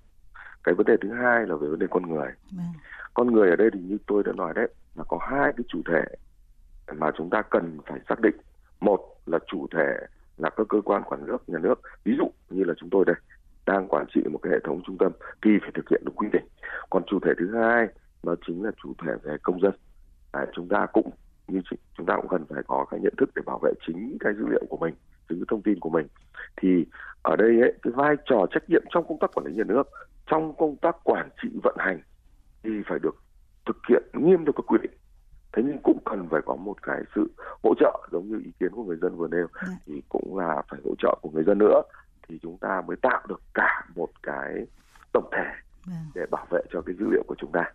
Cái 0.64 0.74
vấn 0.74 0.86
đề 0.86 0.96
thứ 1.00 1.12
hai 1.12 1.46
là 1.46 1.56
về 1.56 1.68
vấn 1.68 1.78
đề 1.78 1.86
con 1.90 2.02
người. 2.10 2.28
Vâng. 2.56 2.66
con 3.14 3.32
người 3.32 3.50
ở 3.50 3.56
đây 3.56 3.70
thì 3.72 3.80
như 3.80 3.98
tôi 4.06 4.22
đã 4.22 4.32
nói 4.32 4.52
đấy 4.54 4.68
là 4.98 5.04
có 5.08 5.18
hai 5.20 5.52
cái 5.56 5.64
chủ 5.68 5.82
thể 5.88 6.04
mà 6.96 7.10
chúng 7.16 7.30
ta 7.30 7.42
cần 7.42 7.78
phải 7.86 8.00
xác 8.08 8.20
định. 8.20 8.36
Một 8.80 9.00
là 9.26 9.38
chủ 9.46 9.66
thể 9.76 9.96
là 10.36 10.50
các 10.50 10.66
cơ 10.68 10.80
quan 10.84 11.02
quản 11.02 11.26
nước 11.26 11.48
nhà 11.48 11.58
nước. 11.58 11.80
Ví 12.04 12.14
dụ 12.18 12.30
như 12.50 12.64
là 12.64 12.74
chúng 12.76 12.90
tôi 12.90 13.04
đây 13.04 13.16
đang 13.66 13.88
quản 13.88 14.06
trị 14.14 14.20
một 14.30 14.38
cái 14.42 14.52
hệ 14.52 14.58
thống 14.64 14.82
trung 14.86 14.98
tâm 14.98 15.12
thì 15.42 15.50
phải 15.60 15.70
thực 15.74 15.90
hiện 15.90 16.02
đúng 16.04 16.14
quy 16.14 16.28
định. 16.32 16.44
Còn 16.90 17.02
chủ 17.06 17.18
thể 17.24 17.32
thứ 17.38 17.56
hai 17.56 17.88
nó 18.22 18.34
chính 18.46 18.64
là 18.64 18.70
chủ 18.82 18.92
thể 19.06 19.12
về 19.22 19.36
công 19.42 19.60
dân. 19.60 19.72
À, 20.32 20.46
chúng 20.54 20.68
ta 20.68 20.86
cũng 20.92 21.10
như 21.48 21.60
chúng 21.96 22.06
ta 22.06 22.16
cũng 22.16 22.28
cần 22.28 22.44
phải 22.48 22.62
có 22.66 22.86
cái 22.90 23.00
nhận 23.00 23.14
thức 23.18 23.30
để 23.34 23.42
bảo 23.46 23.58
vệ 23.62 23.72
chính 23.86 24.16
cái 24.20 24.32
dữ 24.34 24.46
liệu 24.50 24.64
của 24.68 24.76
mình 24.76 24.94
chính 25.28 25.38
cái 25.38 25.46
thông 25.48 25.62
tin 25.62 25.80
của 25.80 25.90
mình. 25.90 26.06
Thì 26.56 26.86
ở 27.22 27.36
đây 27.36 27.60
ấy, 27.60 27.72
cái 27.82 27.92
vai 27.96 28.16
trò 28.24 28.46
trách 28.50 28.70
nhiệm 28.70 28.82
trong 28.90 29.08
công 29.08 29.18
tác 29.18 29.30
quản 29.34 29.46
lý 29.46 29.54
nhà 29.54 29.64
nước 29.64 29.82
trong 30.26 30.54
công 30.56 30.76
tác 30.76 30.96
quản 31.04 31.28
trị 31.42 31.48
vận 31.62 31.76
hành 31.78 32.00
thì 32.62 32.70
phải 32.88 32.98
được 32.98 33.16
thực 33.68 33.76
hiện 33.88 34.02
nghiêm 34.12 34.44
theo 34.44 34.52
các 34.52 34.64
quy 34.66 34.78
định 34.82 34.90
thế 35.52 35.62
nhưng 35.66 35.78
cũng 35.82 35.98
cần 36.04 36.28
phải 36.30 36.40
có 36.46 36.56
một 36.56 36.82
cái 36.82 37.02
sự 37.14 37.30
hỗ 37.62 37.74
trợ 37.80 38.08
giống 38.12 38.28
như 38.28 38.40
ý 38.44 38.52
kiến 38.60 38.70
của 38.72 38.84
người 38.84 38.96
dân 39.02 39.16
vừa 39.16 39.28
nêu 39.28 39.46
yeah. 39.54 39.68
Dạ. 39.68 39.74
thì 39.86 40.02
cũng 40.08 40.38
là 40.38 40.62
phải 40.70 40.80
hỗ 40.84 40.94
trợ 40.98 41.18
của 41.22 41.30
người 41.30 41.44
dân 41.44 41.58
nữa 41.58 41.82
thì 42.28 42.38
chúng 42.42 42.58
ta 42.58 42.82
mới 42.86 42.96
tạo 43.02 43.22
được 43.28 43.40
cả 43.54 43.86
một 43.94 44.08
cái 44.22 44.66
tổng 45.12 45.28
thể 45.32 45.44
yeah. 45.44 45.58
Dạ. 45.86 45.94
để 46.14 46.26
bảo 46.30 46.46
vệ 46.50 46.60
cho 46.72 46.80
cái 46.80 46.94
dữ 46.98 47.06
liệu 47.10 47.22
của 47.26 47.34
chúng 47.38 47.52
ta 47.52 47.72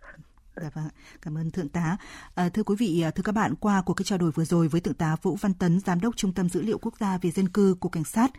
Dạ 0.62 0.70
vâng, 0.74 0.88
cảm 1.22 1.38
ơn 1.38 1.50
thượng 1.50 1.68
tá. 1.68 1.96
À, 2.34 2.48
thưa 2.48 2.62
quý 2.62 2.74
vị, 2.78 3.00
à, 3.00 3.10
thưa 3.10 3.22
các 3.22 3.32
bạn, 3.32 3.54
qua 3.54 3.82
cuộc 3.82 3.94
cái 3.94 4.04
trao 4.04 4.18
đổi 4.18 4.30
vừa 4.30 4.44
rồi 4.44 4.68
với 4.68 4.80
thượng 4.80 4.94
tá 4.94 5.16
Vũ 5.22 5.36
Văn 5.40 5.54
Tấn, 5.54 5.80
giám 5.80 6.00
đốc 6.00 6.16
Trung 6.16 6.32
tâm 6.32 6.48
dữ 6.48 6.62
liệu 6.62 6.78
quốc 6.78 6.94
gia 7.00 7.18
về 7.18 7.30
dân 7.30 7.48
cư 7.48 7.76
của 7.80 7.88
cảnh 7.88 8.04
sát, 8.04 8.30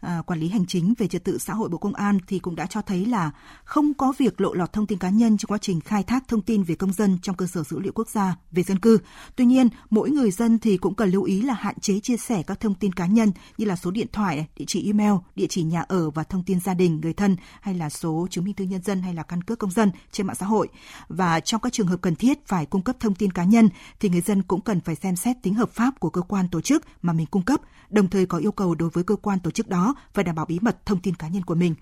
à, 0.00 0.22
quản 0.26 0.40
lý 0.40 0.48
hành 0.48 0.66
chính 0.66 0.94
về 0.98 1.08
trật 1.08 1.24
tự 1.24 1.38
xã 1.38 1.54
hội 1.54 1.68
Bộ 1.68 1.78
Công 1.78 1.94
an 1.94 2.18
thì 2.26 2.38
cũng 2.38 2.56
đã 2.56 2.66
cho 2.66 2.82
thấy 2.82 3.06
là 3.06 3.30
không 3.64 3.94
có 3.94 4.12
việc 4.18 4.40
lộ 4.40 4.54
lọt 4.54 4.72
thông 4.72 4.86
tin 4.86 4.98
cá 4.98 5.10
nhân 5.10 5.36
trong 5.36 5.48
quá 5.48 5.58
trình 5.58 5.80
khai 5.80 6.02
thác 6.02 6.28
thông 6.28 6.42
tin 6.42 6.62
về 6.62 6.74
công 6.74 6.92
dân 6.92 7.18
trong 7.22 7.36
cơ 7.36 7.46
sở 7.46 7.62
dữ 7.62 7.78
liệu 7.78 7.92
quốc 7.92 8.08
gia 8.08 8.36
về 8.50 8.62
dân 8.62 8.78
cư. 8.78 8.98
Tuy 9.36 9.44
nhiên, 9.44 9.68
mỗi 9.90 10.10
người 10.10 10.30
dân 10.30 10.58
thì 10.58 10.76
cũng 10.76 10.94
cần 10.94 11.10
lưu 11.10 11.22
ý 11.22 11.42
là 11.42 11.54
hạn 11.54 11.80
chế 11.80 12.00
chia 12.00 12.16
sẻ 12.16 12.42
các 12.42 12.60
thông 12.60 12.74
tin 12.74 12.92
cá 12.92 13.06
nhân 13.06 13.32
như 13.58 13.66
là 13.66 13.76
số 13.76 13.90
điện 13.90 14.06
thoại, 14.12 14.46
địa 14.56 14.64
chỉ 14.68 14.86
email, 14.86 15.12
địa 15.36 15.46
chỉ 15.48 15.62
nhà 15.62 15.80
ở 15.80 16.10
và 16.10 16.22
thông 16.22 16.44
tin 16.44 16.60
gia 16.60 16.74
đình, 16.74 17.00
người 17.00 17.12
thân 17.12 17.36
hay 17.60 17.74
là 17.74 17.90
số 17.90 18.26
chứng 18.30 18.44
minh 18.44 18.54
thư 18.54 18.64
nhân 18.64 18.82
dân 18.82 19.02
hay 19.02 19.14
là 19.14 19.22
căn 19.22 19.42
cước 19.42 19.58
công 19.58 19.70
dân 19.70 19.90
trên 20.12 20.26
mạng 20.26 20.36
xã 20.36 20.46
hội. 20.46 20.68
Và 21.08 21.40
trong 21.40 21.59
trong 21.60 21.64
các 21.64 21.72
trường 21.72 21.86
hợp 21.86 22.00
cần 22.00 22.14
thiết 22.14 22.46
phải 22.46 22.66
cung 22.66 22.82
cấp 22.82 22.96
thông 23.00 23.14
tin 23.14 23.32
cá 23.32 23.44
nhân 23.44 23.68
thì 24.00 24.08
người 24.08 24.20
dân 24.20 24.42
cũng 24.42 24.60
cần 24.60 24.80
phải 24.80 24.94
xem 24.94 25.16
xét 25.16 25.36
tính 25.42 25.54
hợp 25.54 25.70
pháp 25.70 26.00
của 26.00 26.10
cơ 26.10 26.20
quan 26.20 26.48
tổ 26.48 26.60
chức 26.60 26.84
mà 27.02 27.12
mình 27.12 27.26
cung 27.26 27.42
cấp, 27.42 27.60
đồng 27.90 28.08
thời 28.08 28.26
có 28.26 28.38
yêu 28.38 28.52
cầu 28.52 28.74
đối 28.74 28.90
với 28.90 29.04
cơ 29.04 29.16
quan 29.16 29.40
tổ 29.40 29.50
chức 29.50 29.68
đó 29.68 29.94
phải 30.14 30.24
đảm 30.24 30.34
bảo 30.34 30.46
bí 30.46 30.58
mật 30.60 30.86
thông 30.86 31.00
tin 31.00 31.14
cá 31.14 31.28
nhân 31.28 31.42
của 31.42 31.54
mình. 31.54 31.74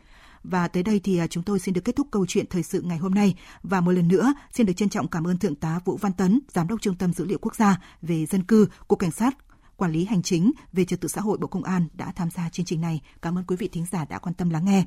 Và 0.45 0.69
tới 0.69 0.83
đây 0.83 1.01
thì 1.05 1.19
à, 1.19 1.27
chúng 1.27 1.43
tôi 1.43 1.59
xin 1.59 1.75
được 1.75 1.81
kết 1.85 1.97
thúc 1.97 2.07
câu 2.11 2.27
chuyện 2.27 2.47
thời 2.51 2.63
sự 2.63 2.83
ngày 2.83 2.99
hôm 2.99 3.15
nay 3.15 3.35
và 3.63 3.81
một 3.81 3.93
lần 3.93 4.09
nữa 4.09 4.35
xin 4.53 4.67
được 4.67 4.73
trân 4.73 4.89
trọng 4.89 5.09
cảm 5.09 5.27
ơn 5.27 5.39
Thượng 5.39 5.55
tá 5.55 5.81
Vũ 5.85 5.97
Văn 5.97 6.13
Tấn, 6.13 6.41
Giám 6.49 6.69
đốc 6.69 6.81
Trung 6.81 6.95
tâm 6.95 7.13
Dữ 7.13 7.25
liệu 7.25 7.39
Quốc 7.39 7.55
gia 7.55 7.81
về 8.03 8.27
dân 8.27 8.43
cư, 8.43 8.69
Cục 8.89 8.99
Cảnh 8.99 9.11
sát 9.11 9.37
Quản 9.77 9.93
lý 9.93 10.05
Hành 10.05 10.23
chính 10.23 10.53
về 10.73 10.85
Trật 10.85 11.01
tự 11.01 11.09
xã 11.09 11.21
hội 11.21 11.39
Bộ 11.39 11.47
Công 11.47 11.65
an 11.65 11.89
đã 11.95 12.13
tham 12.17 12.31
gia 12.31 12.49
chương 12.49 12.67
trình 12.67 12.81
này. 12.81 13.01
Cảm 13.23 13.39
ơn 13.39 13.45
quý 13.45 13.57
vị 13.57 13.69
thính 13.73 13.87
giả 13.93 14.05
đã 14.05 14.19
quan 14.19 14.35
tâm 14.35 14.51
lắng 14.51 14.65
nghe. 14.65 14.85